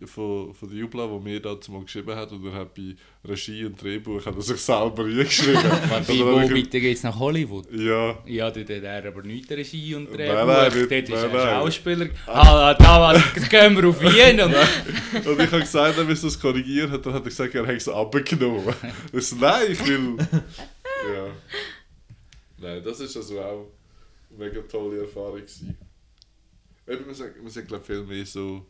[0.04, 2.32] von, von der Jubla, wo mir dazu mal geschrieben hat.
[2.32, 5.62] Und er hat bei Regie und Drehbuch hat er sich selber eingeschrieben.
[5.88, 7.66] Warte, Und dann wo ich- bitte geht es nach Hollywood?
[7.72, 11.10] Ja, Ja, dort hat er aber nicht Regie und Nein, Drehbuch, nein, dort nicht- ist
[11.10, 11.54] nein, er nein.
[11.60, 12.06] Schauspieler.
[12.26, 14.54] Ah, da was, gehen wir auf Wien und
[15.26, 16.92] und ich habe gesagt, er müsste das korrigieren.
[16.94, 18.74] Und dann hat er gesagt, er hätte es abgenommen.
[19.12, 20.16] Ich so, nein, ich will.
[21.14, 21.26] Ja.
[22.60, 23.66] Nein, das ist also auch
[24.30, 25.36] eine mega tolle Erfahrung.
[25.40, 25.76] Gewesen.
[26.86, 28.66] Eben, man sagt, man sagt glaube viel mehr so.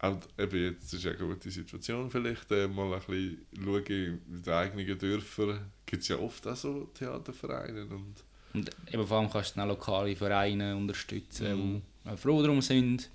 [0.00, 4.42] Auch, eben jetzt ist ja eine gute Situation vielleicht, äh, mal ein bisschen schauen in
[4.42, 5.70] den eigenen Dörfern.
[5.86, 7.82] Gibt es ja oft auch so Theatervereine.
[7.86, 8.14] Und,
[8.54, 11.82] Und eben vor allem kannst du dann lokale Vereine unterstützen, Mhm.
[12.04, 13.10] die auch froh darum sind.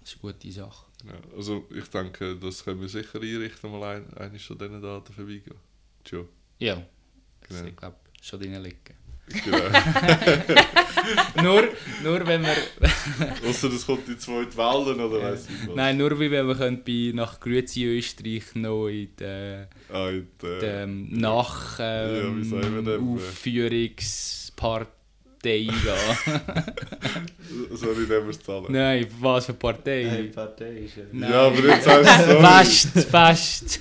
[0.00, 0.86] Das ist eine gute Sache.
[1.04, 5.12] ja, also ich denke, das können wir sicher einrichten, mal ein, eines von diesen Daten
[5.12, 5.56] vorbeigehen.
[6.04, 6.24] Tja,
[6.58, 6.76] Ja,
[7.40, 7.68] das Genau.
[7.68, 8.96] ich glaube schon drin liegen.
[9.44, 9.58] Genau.
[11.42, 11.68] nur,
[12.02, 12.56] nur wenn wir,
[13.48, 15.76] Außer das kommt in zweite Wellen oder weiss ich was.
[15.76, 20.28] nein, nur wie wenn wir können bei nach Grüezi Österreich noch in die, Ah, in
[20.42, 23.00] der, ähm, nach Ja, wir ähm, denn?
[23.14, 24.88] Aufführungspartei
[25.42, 25.72] gehen.
[27.72, 28.66] soll ich nicht mehr zahlen?
[28.68, 30.30] nein, was für Partei?
[30.34, 31.02] Partei ist ja.
[31.12, 31.30] Nein.
[31.30, 32.46] Ja, aber jetzt sagst du sorry.
[32.64, 33.80] Fest, fest.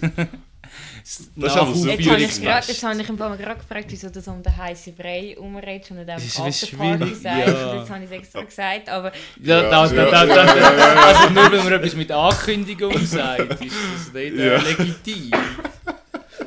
[1.04, 1.20] Das
[1.54, 1.94] ist aber super.
[1.94, 5.92] Jetzt habe ich, im Fall gerade gefragt, wieso du so um den heißen Brei umredest
[5.92, 7.48] und nicht Das einfach ein Afterparty sagst.
[7.48, 7.72] ja.
[7.72, 10.26] Und Jetzt habe ich es extra gesagt, aber Ja, Ja, da, da, ja, da, ja,
[10.26, 11.02] da, ja, ja, ja.
[11.06, 13.74] Also nur wenn man etwas mit Ankündigung sagt, ist
[14.06, 14.62] das nicht äh, Ja.
[14.62, 15.32] legitim.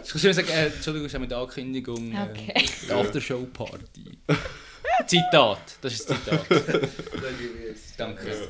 [0.05, 2.65] Ich kann sagen, äh, Entschuldigung, ist auch mit Ankündigung äh, Okay.
[2.89, 4.19] die Aftershow-Party.
[5.07, 6.47] Zitat, das ist ein Zitat.
[7.97, 8.49] Danke.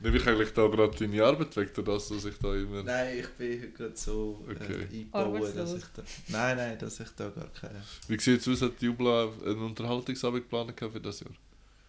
[0.00, 2.82] Nehme ich eigentlich da gerade deine Arbeit weg, durch das, dass ich da immer...
[2.84, 4.72] Nein, ich bin heute gerade so Okay.
[4.82, 6.02] äh, eingebaut, dass ich da...
[6.28, 7.82] Nein, nein, dass ich da gar keine...
[8.06, 11.30] Wie sieht es aus, hat die Jubla einen Unterhaltungsabend geplant für das Jahr?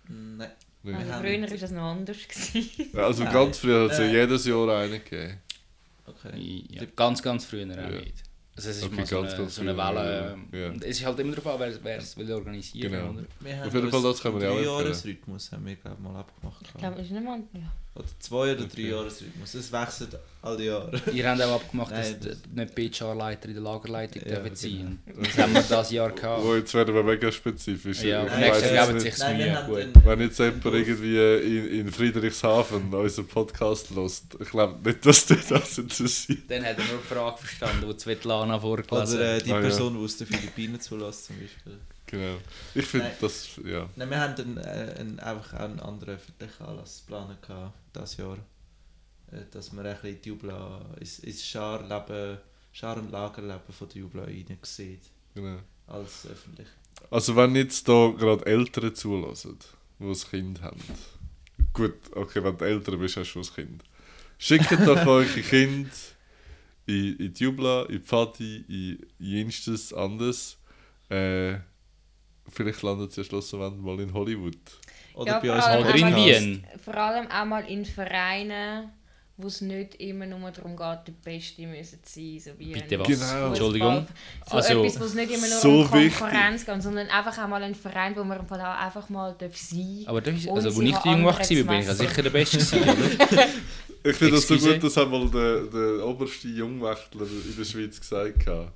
[0.07, 0.49] Nein.
[0.81, 0.95] Nein.
[0.95, 2.17] also früher war das noch anders.
[2.27, 2.89] gewesen.
[2.93, 3.33] Ja, also Nein.
[3.33, 4.15] ganz früher hat es ja Nein.
[4.15, 5.37] jedes Jahr einen gegeben.
[6.05, 6.63] Okay.
[6.71, 7.89] Ja, ganz, ganz früher auch Ja.
[7.99, 8.23] nicht.
[8.59, 10.37] Also es ist Okay, mal so ganz, eine, ganz so eine Welle.
[10.51, 10.59] ja.
[10.59, 10.67] Ja.
[10.69, 13.09] Und es ist halt immer darauf an, wer, wer es will organisieren Genau.
[13.11, 13.23] oder?
[13.39, 14.81] Wir Auf jeden Fall, das können wir ja auch.
[14.81, 16.61] Jahresrhythmus haben wir glaube ich mal abgemacht.
[16.65, 17.39] Ich glaube, es ist nicht mal...
[17.53, 17.59] Ja.
[17.95, 18.67] Oder zwei oder Okay.
[18.75, 19.53] drei Jahresrhythmus.
[19.53, 21.01] Es wechselt alle Jahre.
[21.13, 22.37] Ihr habt auch abgemacht, dass Nein, das-
[22.75, 24.99] die- nicht HR-Leiter in der Lagerleitung Ja, dürfen sein.
[25.05, 25.21] genau.
[25.23, 26.43] Das haben wir dieses Jahr gehabt.
[26.43, 28.03] Wo jetzt werden wir mega spezifisch.
[28.03, 29.17] Ja, weiss nächstes jetzt Jahr geben sich
[29.77, 30.05] Mühe, gut.
[30.05, 31.17] Wenn jetzt jemand irgendwie
[31.57, 36.39] in, in Friedrichshafen unseren Podcast hört, ich glaube nicht, dass dich das interessiert.
[36.49, 39.45] Dann hat er nur die Frage verstanden, die Svetlana vorgelesen Oder äh, hat.
[39.45, 39.61] die Ah, ja.
[39.61, 41.77] Person, die aus den Philippinen zulässt zum Beispiel.
[42.05, 42.37] Genau.
[42.73, 43.87] Ich finde das, ja.
[43.95, 48.17] Nein, wir haben einen, äh, einen, einfach auch einen anderen öffentlichen Anlass geplant gehabt, dieses
[48.17, 48.37] Jahr.
[49.31, 52.37] Äh, dass wir ein bisschen die Jubla ins, ins Scharleben,
[52.71, 55.01] Schar- und Lagerleben von der Jubla rein sieht.
[55.33, 55.59] genau.
[55.87, 56.67] Als öffentlich.
[57.09, 59.57] Also wenn jetzt da gerade Eltern zulassen,
[59.99, 60.79] die ein Kind haben.
[61.73, 63.83] Gut, okay, wenn du Eltern bist, hast du schon ein Kind.
[64.37, 65.89] Schickt doch eure Kind
[66.85, 70.57] in, in die Jubla, in die Pfadi, in jenstes anderes.
[71.09, 71.57] Äh,
[72.49, 74.57] vielleicht landet sie ja schlussendlich mal in Hollywood.
[75.13, 76.67] Oder Ja, bei uns Oder in Wien.
[76.83, 78.91] Vor allem auch mal in Vereinen,
[79.41, 83.07] wo es nicht immer nur darum geht, der Beste müssen sein, so wie Bitte was?
[83.07, 83.47] Genau.
[83.47, 84.07] Entschuldigung.
[84.49, 86.19] So Also- etwas, wo es nicht immer nur So um wichtig.
[86.19, 90.03] Konkurrenz geht, sondern einfach auch mal ein Verein, wo man auch einfach mal darf sein
[90.07, 92.29] Aber das ist, Ohne also, wo ich jung war, anderen bin ich ja sicher der
[92.29, 92.59] Beste?
[94.01, 98.47] Ich finde das so gut, dass einmal der, der oberste Jungwächtler in der Schweiz gesagt
[98.47, 98.71] hat.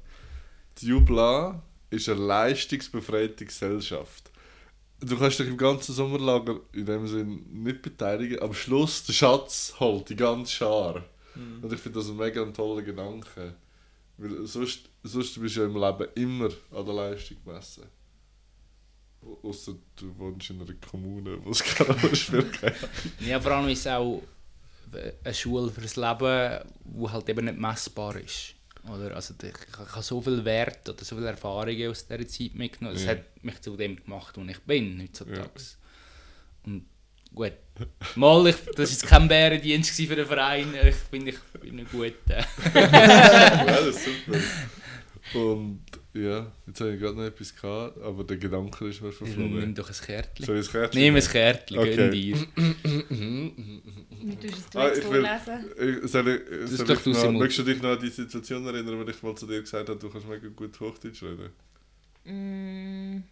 [0.79, 4.31] Die Jubla ist eine leistungsbefreite Gesellschaft.
[5.05, 9.73] Du kannst dich im ganzen Sommerlager in dem Sinn nicht beteiligen, am Schluss der Schatz
[9.79, 11.03] holt die ganze Schar.
[11.35, 13.55] Und ich finde das ein mega toller Gedanke.
[14.17, 17.83] Weil sonst, sonst bist du ja im Leben immer an der Leistung gemessen.
[19.41, 22.59] Außer du wohnst in einer Kommune, wo es keine Rolle spielt.
[23.19, 24.21] Ja, vor allem ist es auch
[25.23, 28.53] eine Schule fürs Leben, die halt eben nicht messbar ist.
[28.89, 29.15] Oder?
[29.15, 32.95] Also ich ich habe so viel Wert oder so viele Erfahrungen aus dieser Zeit mitgenommen.
[32.95, 33.11] Das Ja.
[33.11, 35.49] hat mich zu dem gemacht, wo ich bin heutzutage.
[36.65, 36.85] Und
[37.33, 37.53] gut,
[38.15, 40.73] mal, ich, das war kein Bärendienst für den Verein.
[40.85, 42.39] Ich bin, ich bin ein guter.
[42.73, 44.37] ja, das ist super.
[45.39, 45.81] Und
[46.13, 49.75] ja, jetzt habe ich gerade noch etwas gehabt, aber der Gedanke ist mir Nimm verflogen.
[49.75, 50.45] doch ein Kärtchen.
[50.45, 51.21] Soll ich das Kärtchen Nimm ein?
[51.23, 51.95] Kärtchen, Okay.
[51.95, 52.37] gönn dir.
[54.25, 56.03] Wie tust du es Ah, jetzt ich will- vorlesen?
[56.03, 58.99] Ich- Soll ich, soll ich du, noch, möchtest du dich noch an die Situation erinnern,
[59.05, 61.49] wo ich mal zu dir gesagt habe, du kannst mega gut Hochdeutsch reden?
[62.25, 63.23] Mm,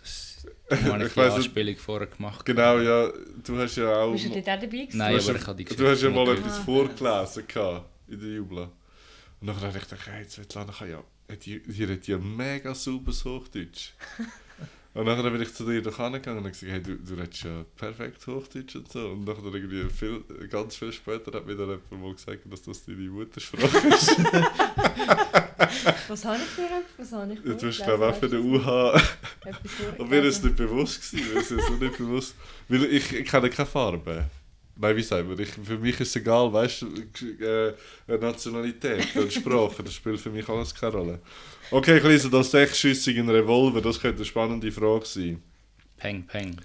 [0.00, 1.32] Das habe ich Ich die nicht.
[1.32, 2.44] Anspielung vorher gemacht.
[2.46, 3.10] Genau, ja,
[3.44, 4.12] du hast ja auch...
[4.12, 4.98] bist du dort auch dabei gewesen?
[4.98, 6.62] Nein, du aber ich habe die Du Geschichte hast ja mal etwas Ah.
[6.62, 8.70] vorgelesen gehabt in der Jubla.
[9.40, 11.02] Und dann habe ich gedacht, hey, Svetlana kann ja...
[11.28, 13.92] Die, die redet ja mega sauberes Hochdeutsch.
[14.94, 17.64] Und dann bin ich zu dir doch angegangen und gesagt, hey, du, du redest ja
[17.76, 19.08] perfekt Hochdeutsch und so.
[19.08, 22.84] Und dann irgendwie viel, ganz viel später hat mir dann jemand mal gesagt, dass das
[22.84, 24.16] deine Muttersprache ist.
[26.08, 26.62] Was habe ich für
[26.96, 29.00] Was habe ich du hast glaube auch für den UH...
[29.98, 32.36] Und mir ist nicht bewusst gewesen, mir ist es so nicht bewusst.
[32.68, 34.30] Weil ich, ich kenne keine Farbe.
[34.76, 35.38] Nein, wie sagen wir?
[35.38, 36.86] Ich, für mich ist es egal, weißt du,
[37.44, 37.74] äh,
[38.08, 41.20] eine Nationalität, eine Sprache, das spielt für mich alles keine Rolle.
[41.70, 45.42] Okay, ich lese das sechsschüssigen Revolver, das könnte eine spannende Frage sein.
[45.96, 46.56] Peng, peng.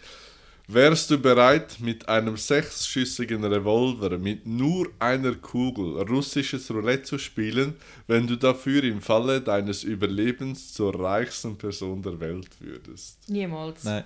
[0.72, 7.76] Wärst du bereit, mit einem sechsschüssigen Revolver mit nur einer Kugel russisches Roulette zu spielen,
[8.06, 13.18] wenn du dafür im Falle deines Überlebens zur reichsten Person der Welt würdest?
[13.30, 13.84] Niemals.
[13.84, 14.04] Nein.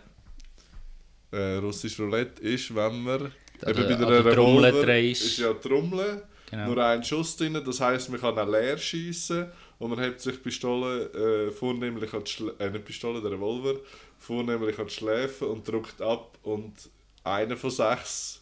[1.31, 3.31] äh, russisch Roulette ist, wenn man
[3.64, 5.23] An eben der- bei an der der Trommel Revolver drehst.
[5.26, 6.68] ist ja die Trommel, Genau.
[6.68, 9.48] nur ein Schuss drin, das heisst, man kann auch leer schiessen
[9.80, 13.31] und man hebt sich die Pistole äh, vornehmlich an die Schlä äh, nicht Pistole, der
[13.31, 13.80] Revolver,
[14.19, 16.73] vornehmlich an die Schläfe und drückt ab und
[17.23, 18.41] einer von sechs,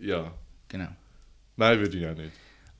[0.00, 0.32] ja,
[0.68, 0.88] genau.
[1.56, 2.32] nein, würde ich auch nicht.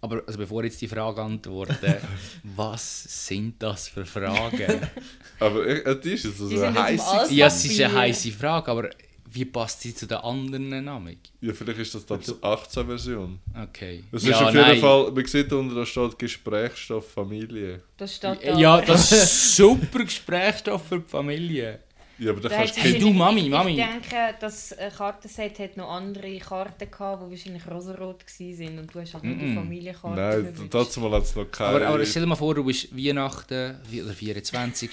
[0.03, 2.01] Aber also bevor ich jetzt die Frage antworte,
[2.57, 4.81] was sind das für Fragen?
[5.41, 7.35] Aber äh, die ist jetzt also eine heiße...
[7.35, 8.91] Ja, es ist eine heiße Frage, aber
[9.33, 11.17] wie passt sie zu den anderen Namen?
[11.41, 13.39] Ja, vielleicht ist das dann die 18-Version.
[13.69, 14.05] Okay.
[14.11, 14.81] Das ja, ist auf jeden nein.
[14.81, 17.83] Fall, man sieht unten, da steht Gesprächsstoff Familie.
[17.97, 18.59] Das steht da.
[18.59, 21.81] Ja, das ist super Gesprächsstoff für die Familie.
[22.21, 23.71] Ja, aber da kannst du Hey, du, Mami, ich, Mami.
[23.71, 28.95] Ich denke, das äh, Kartenset hat noch andere Karten gehabt, die wahrscheinlich rosarot waren und
[28.95, 29.55] du hast halt nur die.
[29.55, 31.87] Familienkarte Nein, dazu mal hat es noch keine.
[31.87, 34.91] Aber, aber stell dir mal vor, du bist Weihnachten oder 24.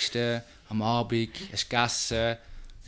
[0.69, 2.37] am Abend, hast gegessen,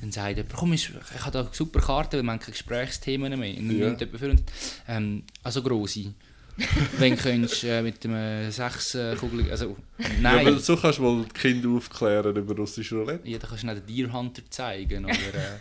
[0.02, 3.58] dann sagt jemand, komm, ich, ich habe da super Karte, weil haben keine Gesprächsthemen mehr.
[3.58, 3.86] Und dann Ja.
[3.88, 4.44] nimmt jemand für und,
[4.88, 6.14] ähm, also grosse.
[6.98, 10.48] Wenn könntest äh, mit einem sechs äh, Kugel, also Ja, nein.
[10.48, 13.28] aber so kannst du mal die Kinder aufklären über russische Roulette.
[13.30, 15.58] Ja, dann kannst du nicht den Deer Hunter zeigen oder äh,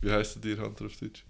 [0.00, 1.24] Wie heisst der Tierhunter auf Deutsch?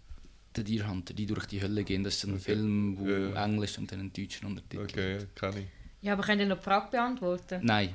[0.56, 2.04] den Deer Hunter, die durch die Hölle gehen.
[2.04, 2.42] Das ist ein Okay.
[2.54, 3.44] Film, wo Ja, ja.
[3.46, 4.82] Englisch und dann einen deutschen Untertitel.
[4.84, 5.66] Okay, kann ich.
[6.02, 7.60] Ja, aber könnt ihr noch die Frage beantworten?
[7.62, 7.94] Nein.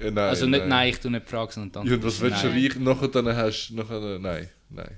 [0.00, 0.88] Äh, nein, also nicht nein.
[0.88, 2.62] ich tue nicht die Frage, sondern die Ja, und was willst du nein.
[2.64, 3.70] reich nachher dann hast?
[3.70, 4.90] Nachher, nein, nein.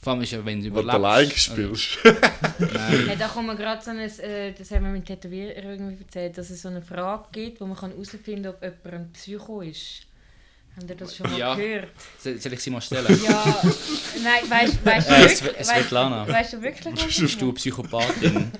[0.00, 0.94] Vor allem ist ja, wenn du Weil überlebst.
[0.94, 1.98] du allein also- spielst.
[2.72, 3.06] Nein.
[3.08, 6.38] Ja, da kommt mir gerade so ein, äh, das haben wir mit Tätowierer irgendwie erzählt,
[6.38, 10.06] dass es so eine Frage gibt, wo man herausfinden kann, ob jemand ein Psycho ist.
[11.16, 11.54] Schon mal Ja.
[11.54, 11.88] gehört?
[12.18, 13.20] Soll ich sie mal stellen?
[13.24, 13.62] Ja,
[14.22, 15.66] nein, weißt, weißt du wirklich?
[15.66, 16.28] Svetlana.
[16.28, 16.94] weißt du wirklich?
[17.18, 17.52] Bist du?
[17.52, 18.52] Psychopathin?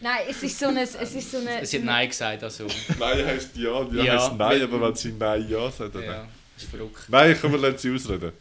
[0.00, 0.82] Nein, es ist so eine...
[0.82, 2.66] Es ist so eine Sie hat Nein gesagt, also.
[2.98, 6.26] nein heisst ja, ja, Ja, heisst nein, aber wenn sie nein ja sagt, dann Ja,
[6.56, 7.04] ist verrückt.
[7.08, 8.32] Nein, komm, wir lassen sie ausreden.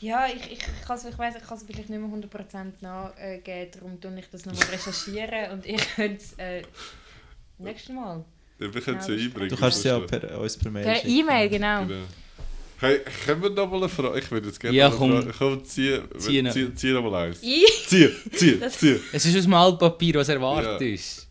[0.00, 3.70] Ja, ich, ich, ich, kann's- ich weiss, ich kann es vielleicht nicht mehr 100% nachgeben,
[3.72, 6.62] darum tue ich das nochmal recherchieren und ich könnte es äh,
[7.58, 8.24] nächstes Mal.
[8.62, 9.48] Ja, wir können sie Ja, das- einbringen.
[9.50, 11.04] Du kannst es ja per, uns per Mail Per.
[11.06, 11.86] E-Mail, genau.
[11.86, 12.04] Genau.
[12.78, 14.18] Hey, können wir noch mal eine Frage?
[14.18, 15.12] Ich würde jetzt gerne Ja, noch komm.
[15.12, 15.56] eine Frage.
[15.56, 16.52] Komm, zieh, Zieh noch.
[16.52, 17.40] zieh, zieh noch mal eins.
[17.40, 17.64] Zieh,
[18.34, 18.98] zieh, Das- zieh.
[19.12, 20.94] Es ist aus dem Altpapier, was erwartet Ja.
[20.94, 21.28] ist.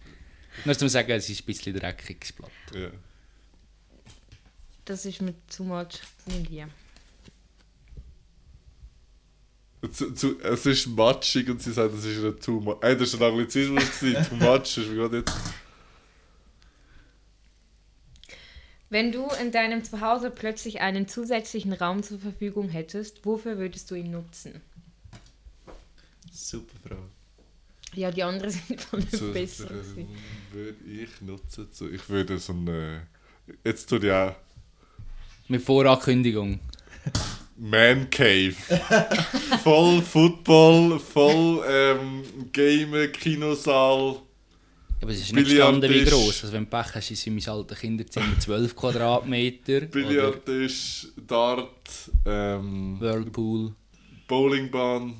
[0.63, 2.51] Nur zum sagen, es ist ein bisschen dreckiges Blatt.
[2.73, 2.89] Ja.
[4.85, 5.99] Das ist mir zu much.
[6.27, 6.63] Die.
[9.91, 12.77] Zu, zu, es ist matschig und sie sagt, es ist ein too much.
[12.81, 15.33] Ey, das war ein Anglizismus, gewesen, too much, das ist mir gerade jetzt...
[18.91, 23.95] Wenn du in deinem Zuhause plötzlich einen zusätzlichen Raum zur Verfügung hättest, wofür würdest du
[23.95, 24.59] ihn nutzen?
[26.29, 27.01] Super Frage.
[27.93, 29.67] Ja, die anderen sind voll So, besser.
[29.67, 30.09] gewesen.
[30.51, 31.69] würde ich nutzen.
[31.71, 33.07] So, ich würde so eine.
[33.63, 34.35] Jetzt ich auch
[35.47, 36.59] Mit Vorankündigung.
[37.55, 38.53] Man Cave.
[39.63, 44.17] voll Football, voll ähm, Gamen, Kinosaal.
[45.01, 46.43] Aber es ist nicht gestanden wie gross.
[46.43, 49.81] Also wenn du Pech hast, ist in meinem alten Kinderzimmer 12 Quadratmeter.
[49.91, 51.89] Billardtisch, Dart,
[52.25, 53.73] ähm, Whirlpool.
[54.27, 55.15] Bowlingbahn.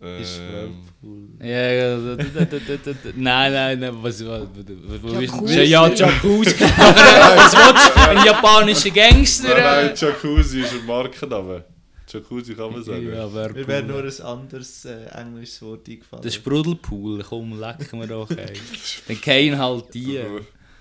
[0.00, 1.28] Ist Ähm, Whirlpool.
[1.40, 3.10] Ja, ja, da, da, da, da, da, da.
[3.16, 5.62] Nein, nein, nein, was, was, was, was Jacuzzi.
[5.62, 6.54] Ja, Jacuzzi.
[6.60, 8.00] Was willst du?
[8.00, 9.48] Ein japanischer Gangster?
[9.48, 11.64] nein, nein, Jacuzzi ist ein Markenname.
[12.12, 13.08] Jacuzzi kann man sagen.
[13.08, 16.22] Ja, Mir wäre nur ein anderes äh, englisches Wort eingefallen.
[16.22, 18.54] Der Sprudelpool, komm, leck mir doch, ey.
[19.08, 20.20] Dann gehen halt die.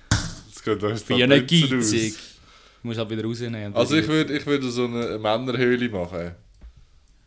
[0.09, 2.13] Das geht uns Bin ja nicht geizig.
[2.79, 3.75] Ich muss halt wieder rausnehmen.
[3.75, 6.35] Also ich würde ich würd so eine Männerhöhle machen.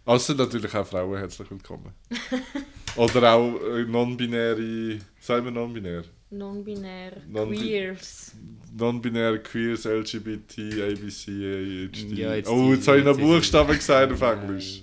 [0.05, 1.93] Also natürlich auch Frauen herzlich willkommen.
[2.97, 6.05] Oder auch äh, non-binäre, sagen wir non-binär?
[6.31, 8.33] Non-binär, Non-bi- Queers.
[8.77, 12.17] Non-binäre, Queers, LGBT, ABC, AHD.
[12.17, 14.83] Ja, jetzt oh, jetzt habe ich noch Buchstaben gesagt auf Englisch.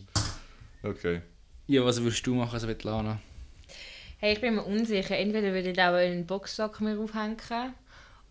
[0.84, 1.22] Okay.
[1.68, 3.20] Ja, was würdest du machen, Svetlana?
[4.18, 5.18] Hey, ich bin mir unsicher.
[5.18, 7.38] Entweder würde ich auch einen Boxsack mir aufhängen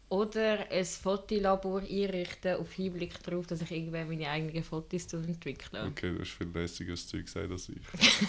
[0.08, 5.84] oder ein Fotolabor einrichten auf Hinblick darauf, dass ich irgendwann meine eigenen Fotos entwickle.
[5.86, 7.76] Okay, du hast viel lässigeres Zeug gesagt als ich.
[7.98, 8.22] ich,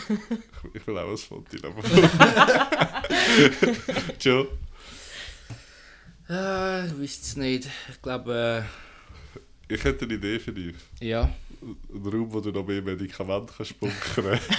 [0.73, 1.84] ich will auch ein Foto aber.
[6.30, 6.38] Joe?
[6.38, 7.68] Äh, ich weiß es nicht.
[7.90, 8.66] Ich glaube,
[9.68, 10.76] Ich hätte eine Idee für dich.
[11.02, 11.30] äh, ja.
[11.62, 14.40] Ein Raum, wo du noch mehr Medikamente kannst bunkern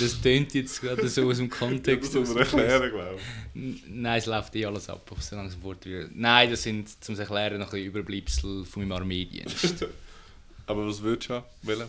[0.00, 2.14] das tönt jetzt gerade so aus dem Das Kontext.
[2.14, 3.18] muss man erklären, glaube
[3.54, 3.82] ich.
[3.88, 6.10] Nein, es läuft eh alles ab, auf so langsam fort wird.
[6.16, 9.86] Nein, das sind, zum es erklären, noch ein Überbleibsel von meinem Armeedienst.
[10.66, 11.44] Aber was würdest du haben?
[11.62, 11.88] Wollen?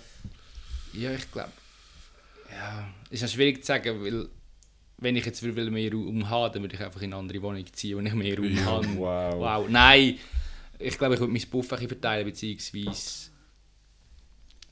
[0.94, 1.52] ja, ich glaube.
[2.52, 4.28] Ja, ist noch schwierig zu sagen, weil
[4.98, 7.66] wenn ich jetzt will mehr Raum haben, dann würde ich einfach in eine andere Wohnung
[7.72, 8.88] ziehen, wo ich mehr Raum Ja, habe.
[8.98, 9.36] wow.
[9.38, 9.70] wow.
[9.70, 10.18] Nein,
[10.80, 13.32] ich glaube, ich würde mein Buff verteilen, beziehungsweise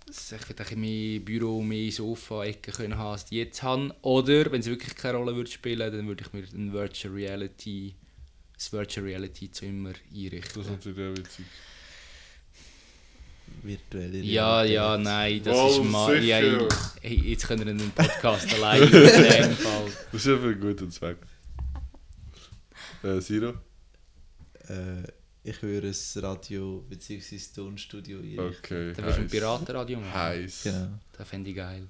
[0.07, 3.91] ich würde ein mehr Büro, mehr Sofa-Ecken können haben, als die jetzt haben.
[4.01, 7.95] Oder, wenn es wirklich keine Rolle würde spielen, dann würde ich mir ein Virtual Reality,
[8.53, 10.53] das Virtual Reality Zimmer einrichten.
[10.55, 11.45] Das ist natürlich auch witzig.
[13.63, 14.75] Virtuelle Ja, Realität.
[14.75, 16.23] ja, nein, das Wow, ist mal.
[16.23, 16.37] Ja,
[17.01, 19.85] hey, jetzt können wir einen Podcast allein in dem Fall.
[20.11, 21.17] Das ist für einen guten Zweck.
[23.03, 23.53] Äh, Siro?
[24.67, 25.03] Äh,
[25.43, 27.39] ich würde ein Radio bzw.
[27.55, 28.39] Tonstudio einrichten.
[28.63, 28.93] Okay.
[28.93, 29.27] Dann wirst du ein.
[29.29, 30.13] Piratenradio machen.
[30.13, 30.63] Heiß.
[30.63, 30.87] Genau.
[31.17, 31.87] Das fände ich geil.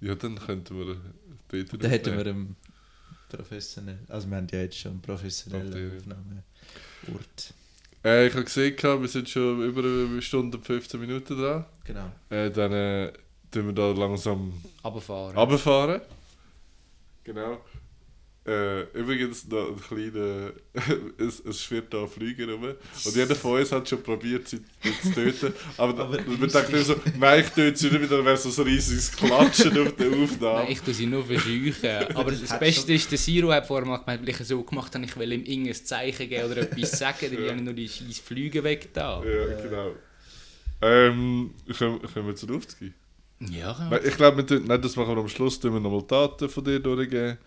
[0.00, 0.96] Ja, dann könnten wir
[1.48, 2.56] dort Da hätten wir einen
[3.28, 5.96] professionellen, also wir haben ja jetzt schon einen professionellen Okay.
[5.98, 7.54] Aufnahmeort.
[8.04, 11.64] Äh, ich habe gesehen, wir sind schon über eine Stunde und 15 Minuten dran.
[11.84, 12.10] Genau.
[12.30, 13.12] Äh, dann äh,
[13.50, 14.52] tun wir da langsam
[14.82, 15.36] Runterfahren.
[15.36, 16.00] runterfahren.
[17.24, 17.58] Genau.
[18.46, 20.52] Äh, übrigens noch ein kleiner.
[21.18, 22.64] es, es schwirrt da ein Flüger rum.
[22.64, 24.60] Und jeder von uns hat schon probiert, sie
[25.02, 25.52] zu töten.
[25.76, 28.62] Aber, Aber man denkt immer so, nein, ich töte sie nicht wieder, dann wäre so
[28.62, 30.58] ein riesiges Klatschen auf der Aufnahme.
[30.62, 32.14] Nein, ich tue sie nur verscheuchen.
[32.16, 34.94] Aber das Beste ist, der Siro hat vorher mal gemeint, weil ich es so gemacht
[34.94, 37.48] habe, ich will ihm irgendein Zeichen geben oder etwas sagen, dann Ja.
[37.50, 39.22] habe ich nur die scheiß Flüge weg da.
[39.22, 39.92] Ja, genau.
[40.80, 42.94] Ähm, können, können wir zur Aufzugehen?
[43.50, 46.02] Ja, Nein, ich glaube, wir tun- nein, das machen wir am Schluss, tun wir nochmal
[46.06, 47.38] Daten von dir durchgeben.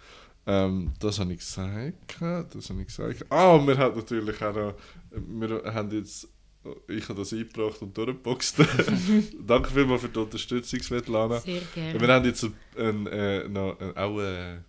[0.46, 2.18] Ähm, das habe ich gesagt.
[2.54, 3.26] Das habe ich gesagt.
[3.30, 4.74] Ah, und wir haben natürlich auch noch,
[5.12, 6.28] wir haben jetzt,
[6.88, 8.56] ich habe das eingebracht und durchgeboxt.
[9.48, 11.40] Danke vielmals für die Unterstützung, Svetlana.
[11.40, 12.14] Sehr Wir gerne.
[12.14, 12.46] haben jetzt
[12.78, 14.60] ein, äh, noch, äh, auch äh, äh,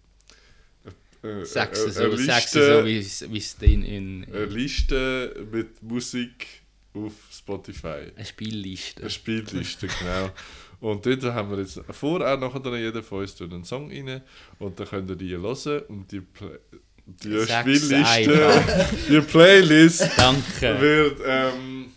[1.23, 6.47] so, eine Sechsen, Liste- so wie es- in, in, eine in Liste mit Musik
[6.93, 8.13] auf Spotify.
[8.15, 9.01] eine Spielliste.
[9.03, 10.31] Eine Spielliste, genau.
[10.81, 14.23] Und dort haben wir jetzt vor, auch nachher dann jeder von uns einen Song rein
[14.59, 16.59] und dann könnt ihr die hören und die, Play
[17.07, 20.81] die Spielliste, die Playlist Danke.
[20.81, 21.93] wird ähm,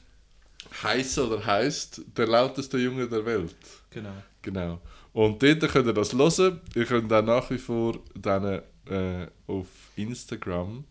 [0.84, 3.56] heißen oder heißt der lauteste Junge der Welt.
[3.90, 4.14] Genau.
[4.42, 4.82] Genau.
[5.14, 6.62] Und dort könnt ihr das hören.
[6.76, 10.84] Ihr könnt auch nach wie vor dann äh, auf Instagram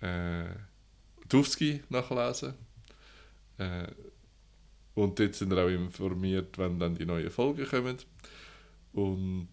[0.00, 0.44] äh,
[1.28, 2.54] Tufski nachlesen.
[3.58, 3.86] Äh,
[4.94, 7.96] und dort sind wir auch informiert, wenn dann die neuen Folgen kommen.
[8.92, 9.48] Und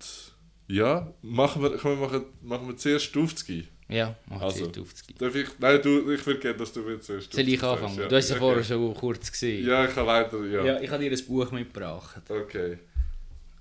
[0.68, 3.68] ja, machen wir, komm, wir machen, machen wir zuerst Tufski.
[3.90, 4.68] Ja, mach Also.
[4.68, 4.72] also.
[4.86, 5.18] 50.
[5.18, 8.00] Darf ich, nein, du, ich würde gerne, dass du jetzt zuerst Soll ich sagst, anfangen?
[8.02, 8.08] ja.
[8.08, 8.40] Du hast ja Okay.
[8.46, 9.68] vorher schon kurz gesehen.
[9.68, 10.64] Ja, ich kann weiter, ja.
[10.66, 12.22] Ja, ich habe dir ein Buch mitgebracht.
[12.30, 12.78] Okay.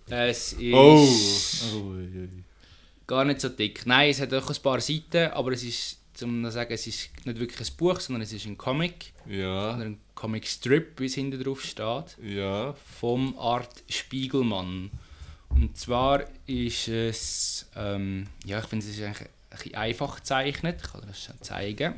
[0.09, 1.09] Es ist Oh!
[3.07, 3.85] gar nicht so dick.
[3.87, 7.11] Nein, es hat auch ein paar Seiten, aber es ist, um zu sagen, es ist
[7.25, 9.13] nicht wirklich ein Buch, sondern es ist ein Comic.
[9.27, 12.17] Ja, Oder ein Comic Strip, wie es hinten drauf steht.
[12.23, 12.75] ja.
[12.99, 14.91] vom Art Spiegelmann.
[15.51, 20.81] Und zwar ist es, ähm, ja, ich finde es ist eigentlich ein bisschen einfach gezeichnet,
[20.83, 21.95] ich kann das schon zeigen.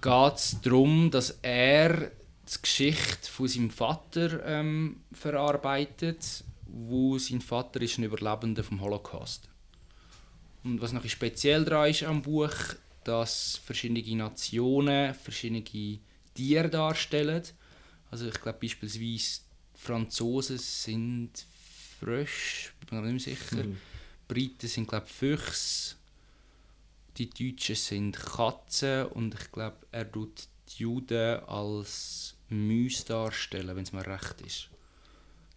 [0.00, 7.80] Geht es darum, dass er die Geschichte von seinem Vater ähm, verarbeitet, wo sein Vater
[7.80, 9.48] ist ein Überlebender vom Holocaust.
[10.64, 12.54] Und was noch speziell daran ist am Buch,
[13.04, 17.42] dass verschiedene Nationen verschiedene Tiere darstellen.
[18.10, 19.20] Also ich glaube beispielsweise die
[19.74, 21.30] Franzosen sind
[21.98, 23.64] Frösche, bin mir nicht mehr sicher.
[23.64, 23.78] Mhm.
[24.28, 25.96] Briten sind glaube Füchse.
[27.18, 33.82] Die Deutschen sind Katzen und ich glaube er tut die Juden als Mäuse darstellen, wenn
[33.82, 34.68] es mir recht ist.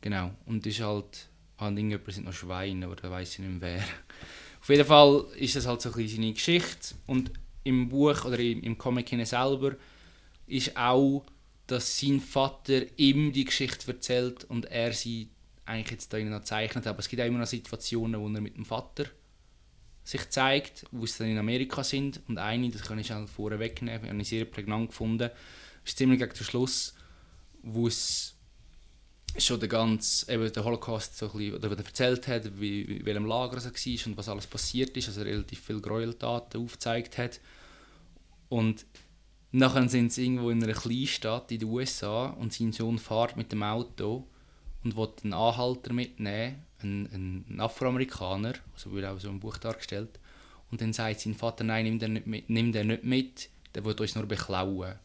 [0.01, 0.31] Genau.
[0.45, 3.83] Und ist halt an irgendjemand sind noch Schweine, aber da weiß ich nicht mehr wer.
[4.65, 7.29] Auf jeden Fall ist das halt so ein bisschen seine Geschichte und
[7.63, 9.75] im Buch oder im, im Comic selber
[10.47, 11.23] ist auch,
[11.67, 15.29] dass sein Vater ihm die Geschichte erzählt und er sie
[15.67, 16.87] eigentlich jetzt da noch zeichnet.
[16.87, 19.05] Aber es gibt auch immer noch Situationen, wo er mit dem Vater
[20.03, 22.21] sich zeigt, wo es dann in Amerika sind.
[22.27, 25.29] Und eine, das kann ich schon vorher wegnehmen, habe ich sehr prägnant gefunden,
[25.85, 26.95] ist ziemlich gegen den Schluss,
[27.61, 28.34] wo es
[29.37, 33.25] schon der ganze, eben der Holocaust so bisschen, oder er erzählt hat, wie, in welchem
[33.25, 37.39] Lager er war und was alles passiert ist, also relativ viele Gräueltaten aufgezeigt hat.
[38.49, 38.85] Und
[39.51, 43.51] nachher sind sie irgendwo in einer Kleinstadt in den USA und sein Sohn fährt mit
[43.51, 44.27] dem Auto
[44.83, 50.19] und will einen Anhalter mitnehmen, einen, einen Afroamerikaner, also wird auch so im Buch dargestellt.
[50.71, 53.83] Und dann sagt sein Vater, nein, nimm den nicht mit, nimm den nicht mit der
[53.83, 54.95] will uns nur beklauen.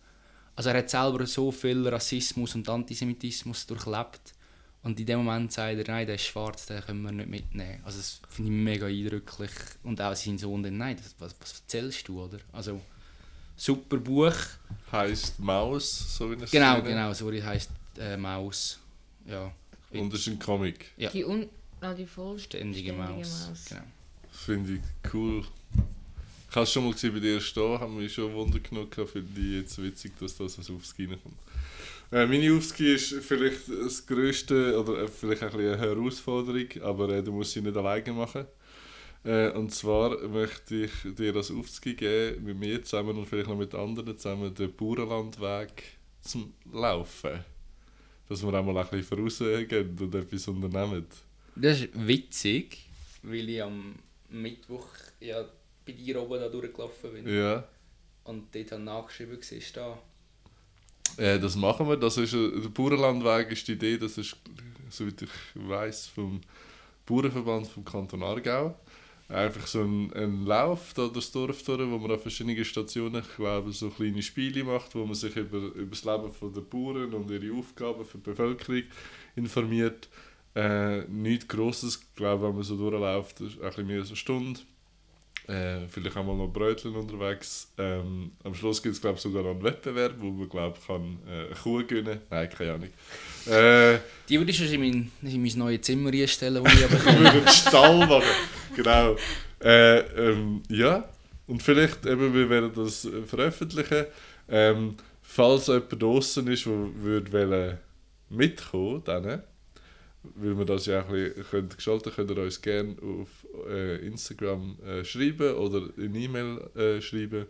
[0.60, 4.34] Also er hat selber so viel Rassismus und Antisemitismus durchlebt
[4.82, 7.80] und in dem Moment sagt er, nein, der ist schwarz, den können wir nicht mitnehmen.
[7.82, 9.52] Also das finde ich mega eindrücklich
[9.84, 12.40] und auch sein Sohn dann, nein, das, was, was erzählst du, oder?
[12.52, 12.78] Also
[13.56, 14.34] super Buch.
[14.92, 16.84] Heißt Maus, so wie es Genau, steht.
[16.84, 18.80] genau, so wie heißt äh, Maus.
[19.24, 19.50] Ja,
[19.92, 20.92] Und das ist ein Comic.
[20.98, 21.08] Ja.
[21.08, 21.48] Die, un
[21.80, 23.48] ah, die vollständige ständige Maus.
[23.66, 23.80] Genau.
[24.30, 25.42] Finde ich cool.
[26.50, 29.60] Ich habe schon mal gesehen bei dir stehen, haben mich schon Wunder genug finde ich
[29.62, 31.36] jetzt witzig, dass das als Aufski reinkommt.
[32.10, 37.22] Äh, meine Aufski ist vielleicht das grösste oder äh, vielleicht ein eine Herausforderung, aber äh,
[37.22, 38.46] du musst sie nicht alleine machen.
[39.24, 43.56] Äh, und zwar möchte ich dir das Aufski geben, mit mir zusammen und vielleicht noch
[43.56, 45.84] mit anderen zusammen, den Bauernlandweg
[46.20, 47.44] zum Laufen.
[48.28, 51.06] Dass wir auch mal ein bisschen vorausgehen und etwas unternehmen.
[51.54, 52.88] Das ist witzig,
[53.22, 53.94] weil ich am
[54.30, 54.88] Mittwoch
[55.20, 55.44] ja
[55.92, 57.28] bei dir oben da durchgelaufen bin.
[57.28, 57.64] Ja.
[58.24, 59.98] Und dort habe nachgeschrieben, siehst du da.
[61.16, 61.96] Äh, das machen wir.
[61.96, 64.36] Das ist, äh, der Bauernlandweg ist die Idee, das ist,
[64.88, 66.40] soweit ich weiß, vom
[67.06, 68.76] Bauernverband vom Kanton Aargau.
[69.28, 73.36] Einfach so ein, ein Lauf da durchs Dorf durch, wo man an verschiedenen Stationen, ich
[73.36, 77.30] glaube, so kleine Spiele macht, wo man sich über, über das Leben der Bauern und
[77.30, 78.82] ihre Aufgaben für die Bevölkerung
[79.36, 80.08] informiert.
[80.56, 84.16] Äh, nichts Grosses, ich glaube, wenn man so durchläuft, ist ein bisschen mehr als eine
[84.16, 84.60] Stunde.
[85.50, 87.72] Äh, vielleicht auch mal noch Brötchen unterwegs.
[87.76, 90.86] Ähm, am Schluss gibt es glaube ich sogar noch einen Wettbewerb, wo man glaube ich
[90.86, 92.20] kann äh, eine Kuh gewinnen.
[92.30, 92.88] Nein, keine Ahnung.
[93.46, 93.98] Äh,
[94.28, 97.04] Die würde ich schon in mein, in mein neues Zimmer einstellen, wo ich aber ich
[97.04, 98.22] würde einen Stall machen.
[98.76, 99.16] Genau.
[99.60, 99.98] Äh,
[100.30, 101.08] ähm, ja.
[101.48, 104.06] Und vielleicht eben, wir werden das veröffentlichen.
[104.48, 106.72] Ähm, falls jemand draußen ist, der
[107.02, 107.78] würde
[108.28, 109.42] mitkommen, dann,
[110.22, 114.06] weil wir das ja auch ein bisschen können gestalten könnt ihr uns gerne auf äh,
[114.06, 117.46] Instagram äh, schreiben oder in E-Mail äh, schreiben.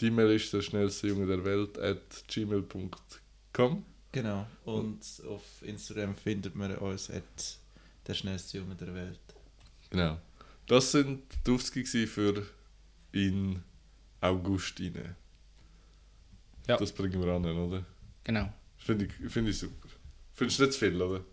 [0.00, 3.84] Die E-Mail ist der schnellste Junge der Welt at gmail.com.
[4.12, 4.46] Genau.
[4.64, 7.58] Und auf Instagram findet man uns at
[8.06, 9.20] der schnellste Junge der Welt.
[9.90, 10.18] Genau.
[10.66, 12.46] Das sind die Aufzüge für
[13.12, 13.62] in
[14.20, 15.16] August rein.
[16.68, 16.76] Ja.
[16.76, 17.84] Das bringen wir an, oder?
[18.24, 18.52] Genau.
[18.78, 19.88] Finde ich, finde ich super.
[20.32, 21.24] Findest du nicht zu viel, oder?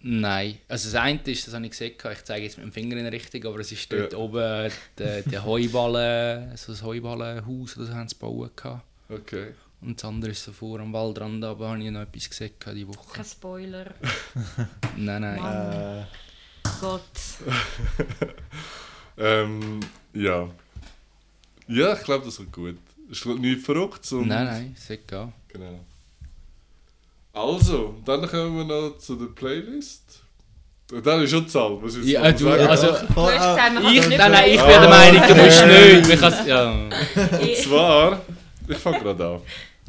[0.00, 0.58] Nein.
[0.68, 3.04] Also das eine ist, das habe ich gesehen, ich zeige jetzt mit dem Finger in
[3.04, 4.18] die Richtung, aber es ist dort Ja.
[4.18, 8.56] oben der, der Heuballen, so ein Heuballenhaus so haben sie gebaut.
[8.56, 8.82] gehabt.
[9.08, 9.54] Okay.
[9.80, 12.88] Und das andere ist so vor am Waldrand, aber habe ich noch etwas gesehen diese
[12.88, 13.12] Woche.
[13.14, 13.94] Kein Spoiler.
[14.96, 16.02] Nein, nein.
[16.02, 16.04] Äh,
[16.80, 17.02] Gott.
[19.16, 19.80] Ähm,
[20.12, 20.48] ja.
[21.68, 22.78] Ja, ich glaube, das wird gut.
[23.08, 24.10] Ist nichts verrückt.
[24.12, 25.32] Und Nein, nein, es gehen.
[25.48, 25.84] Genau.
[27.34, 30.20] Also, dann kommen wir noch zu der Playlist.
[31.02, 31.48] Das ist schon
[31.80, 32.66] muss ich jetzt Ja, du, sagen.
[32.68, 33.14] also- Du
[33.74, 36.20] man Ich, nicht nein, nein, ich bin der Meinung, du musst nicht.
[36.22, 36.72] Man ja.
[37.40, 38.22] Und zwar,
[38.68, 39.40] ich fange gerade an.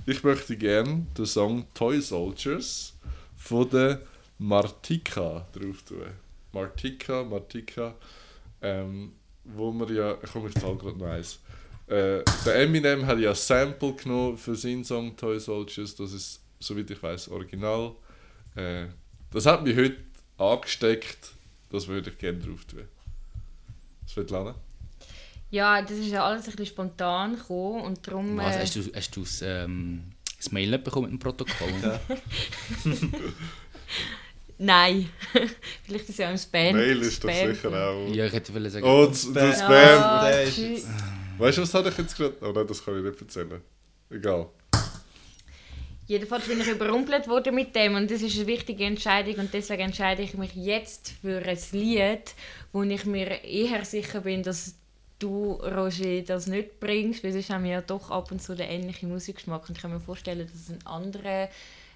[0.07, 2.93] Ich möchte gerne den Song Toy Soldiers
[3.37, 4.01] von der
[4.39, 6.01] Martika drauf tun.
[6.53, 7.93] Martika, Martika,
[8.61, 9.11] ähm,
[9.43, 11.39] wo wir ja, ich komme, ich zahle gerade noch eins.
[11.87, 16.39] Äh, der Eminem hat ja ein Sample genommen für seinen Song Toy Soldiers, das ist,
[16.59, 17.95] soweit ich weiß, original.
[18.55, 18.87] Äh,
[19.31, 19.97] das hat mich heute
[20.37, 21.31] angesteckt,
[21.69, 22.83] das würde ich gerne drauf tun.
[24.07, 24.55] Svetlana?
[25.51, 28.37] Ja, das ist ja alles ein bisschen spontan gekommen und darum...
[28.37, 30.03] Was, äh, hast du, hast du das, ähm,
[30.37, 31.99] das Mail nicht bekommen mit dem Protokoll?
[34.57, 35.09] Nein.
[35.83, 36.75] Vielleicht ist es ja ein Spam.
[36.75, 37.53] Mail ist doch Spam.
[37.53, 38.07] sicher auch.
[38.13, 38.85] Ja, ich hätte wollen sagen.
[38.85, 39.97] Oh, das, das Spam.
[39.97, 40.25] Spam.
[40.25, 40.87] Der ist tschüss.
[41.37, 42.35] Weißt du, was hatte ich jetzt gerade?
[42.41, 43.61] Oh nein, das kann ich nicht erzählen.
[44.09, 44.47] Egal.
[46.07, 49.83] Jedenfalls bin ich überrumpelt worden mit dem und das ist eine wichtige Entscheidung und deswegen
[49.83, 52.35] entscheide ich mich jetzt für ein Lied,
[52.71, 54.75] wo ich mir eher sicher bin, dass
[55.17, 58.69] du, Roger, das nicht bringst, weil sonst haben wir ja doch ab und zu den
[58.69, 61.49] ähnlichen Musikgeschmack und ich kann mir vorstellen, dass ein, andere,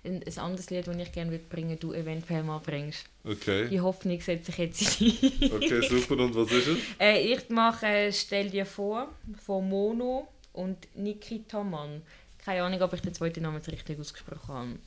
[0.04, 3.06] ein, ein anderes Lied, das ich gerne würde bringen du eventuell mal bringst.
[3.24, 3.68] Okay.
[3.70, 5.52] Die Hoffnung setze ich jetzt ein.
[5.52, 6.24] Okay, super.
[6.24, 6.78] Und was ist es?
[7.00, 9.10] Äh, ich mache «Stell dir vor»
[9.46, 12.02] von Mono und Nikita Mann.
[12.44, 14.80] Keine Ahnung, ob ich den zweiten Namen jetzt richtig ausgesprochen habe.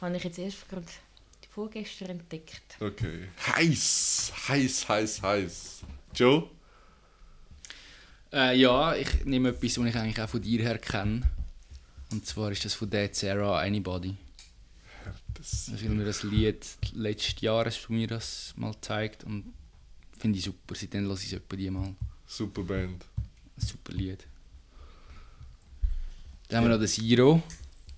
[0.00, 0.86] Habe ich jetzt erst gerade
[1.50, 2.76] vorgestern entdeckt.
[2.80, 3.28] Okay.
[3.46, 4.32] Heiß.
[4.48, 5.80] Heiß, heiß, heiß.
[6.14, 6.48] Joe?
[8.32, 11.22] Äh, ja, ich nehme etwas, was ich eigentlich auch von dir her kenne.
[12.12, 14.16] Und zwar ist das von Dead Sarah «Anybody».
[15.34, 19.52] Das Also, weil mir das Lied letztes Jahr hast du mir das mal gezeigt und
[20.18, 20.74] finde ich super.
[20.74, 21.94] Seitdem höre ich es etwa die mal.
[22.26, 23.04] super Band.
[23.56, 24.26] Super Lied.
[26.50, 27.42] Dann haben wir noch den Zero.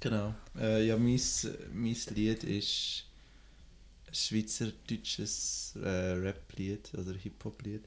[0.01, 0.35] Genau.
[0.59, 1.21] Äh, ja, mein,
[1.73, 3.05] mein Lied ist
[4.07, 7.83] ein schweizerdeutsches äh, Rap-Lied oder Hip-Hop-Lied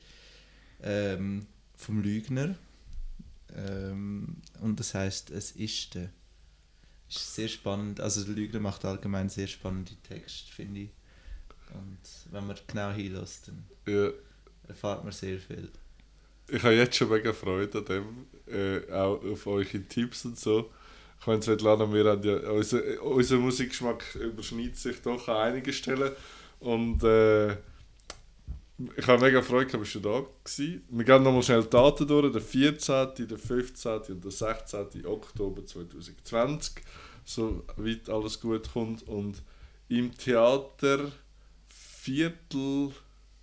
[0.82, 1.46] ähm,
[1.78, 2.56] vom Lügner.
[3.56, 6.10] Ähm, und das heißt Es ist der.
[7.10, 8.00] Ist sehr spannend.
[8.02, 10.90] Also der Lügner macht allgemein sehr spannende Texte, finde ich.
[11.74, 12.00] Und
[12.32, 14.10] wenn man genau hinlässt, dann Ja.
[14.68, 15.70] erfahrt man sehr viel.
[16.48, 18.28] Ich habe jetzt schon mega Freude an dem.
[18.48, 20.72] Äh, auch auf eure Tipps und so.
[21.20, 26.12] Ich meine, Svetlana, wir haben ja, unser, unser Musikgeschmack überschneidet sich doch an einigen Stellen.
[26.60, 27.54] Und äh,
[28.98, 30.84] ich habe mega Freude gehabt, bist du da gewesen.
[30.90, 32.32] Wir gehen nochmal schnell die Daten durch.
[32.32, 33.92] Der 14., der 15.
[34.10, 35.06] und der 16.
[35.06, 36.76] Oktober 2020.
[37.24, 39.08] Soweit alles gut kommt.
[39.08, 39.42] Und
[39.88, 41.12] im Theater
[41.68, 42.92] Viertel...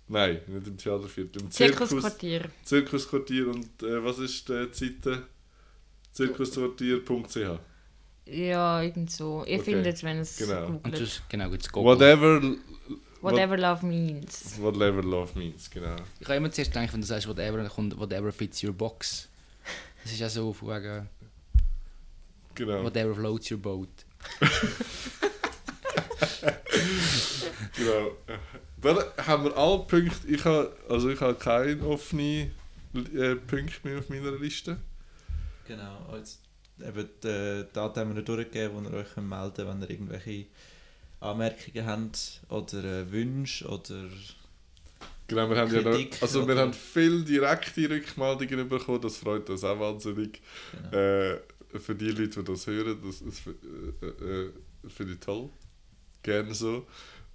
[0.07, 1.41] Nein, nicht im Theater Viertel.
[1.43, 1.89] Im Zirkus...
[1.89, 2.49] Zirkusquartier.
[2.63, 5.23] Zirkusquartier und äh, was ist die Seite?
[6.11, 7.59] Zirkusquartier.ch
[8.25, 9.43] Ja, irgend so.
[9.45, 10.67] Ihr Okay, findet es, wenn es genau.
[10.67, 11.01] Und googelt.
[11.01, 11.89] das, genau, gut, Gogo.
[11.89, 12.41] Whatever,
[13.21, 14.59] Whatever love means.
[14.59, 15.95] whatever love means, genau.
[16.19, 19.29] Ich habe immer zuerst gedacht, wenn du sagst whatever, dann kommt whatever fits your box.
[20.03, 21.09] Das ist ja so von wegen
[22.53, 23.87] genau, whatever floats your boat.
[27.75, 28.11] genau.
[28.81, 30.27] Dann haben wir alle Punkte.
[30.27, 32.51] Ich habe, also ich habe keine offenen
[32.93, 34.77] äh, Punkte mehr auf meiner Liste.
[35.67, 36.41] Genau, jetzt
[36.81, 40.45] eben die Daten haben wir noch durchgegeben, wo ihr euch melden könnt, wenn ihr irgendwelche
[41.19, 44.09] Anmerkungen habt oder äh, Wünsche oder
[45.25, 49.63] Genau, wir haben ja noch, also wir haben viele direkte Rückmeldungen bekommen, das freut uns
[49.63, 50.41] auch wahnsinnig.
[50.71, 50.97] genau.
[50.97, 51.39] Äh,
[51.79, 53.51] für die Leute, die das hören, das ist für,
[54.01, 54.51] äh, äh,
[54.89, 55.49] finde ich toll.
[56.21, 56.85] Gerne so.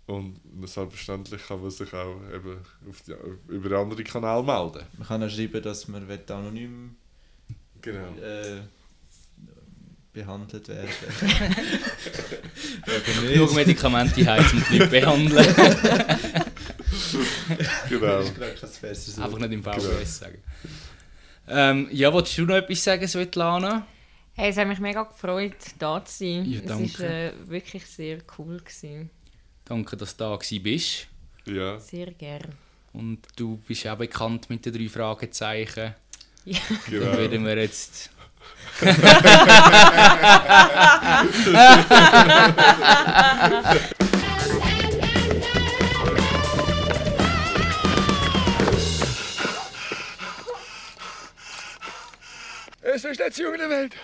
[0.08, 2.56] Und selbstverständlich kann man sich auch eben
[2.88, 3.14] auf die,
[3.52, 4.86] über andere Kanäle melden.
[4.96, 6.96] man kann auch schreiben, dass man will anonym
[7.82, 8.08] Genau.
[8.20, 8.62] äh,
[10.12, 10.88] behandelt werden.
[12.86, 15.54] Oder Genug Medikamente haben, um die Leute behandeln.
[17.88, 18.18] genau.
[18.18, 19.78] Einfach nicht im Genau.
[19.78, 20.38] VHS sagen.
[21.48, 23.86] Ähm, ja, wolltest du noch etwas sagen, Svetlana?
[24.32, 26.44] Hey, es hat mich mega gefreut, da zu sein.
[26.46, 26.98] Ja, es danke.
[27.02, 28.58] war äh, wirklich sehr cool.
[28.58, 29.10] Gewesen.
[29.68, 31.08] Danke, dass du da bist.
[31.44, 32.54] Ja, Sehr gern.
[32.94, 35.94] Und du bist auch bekannt mit den drei Fragezeichen.
[36.46, 36.58] Ja.
[36.68, 37.18] Dann genau.
[37.18, 38.10] werden wir jetzt...
[52.80, 53.94] Es ist letzte Junge der Welt.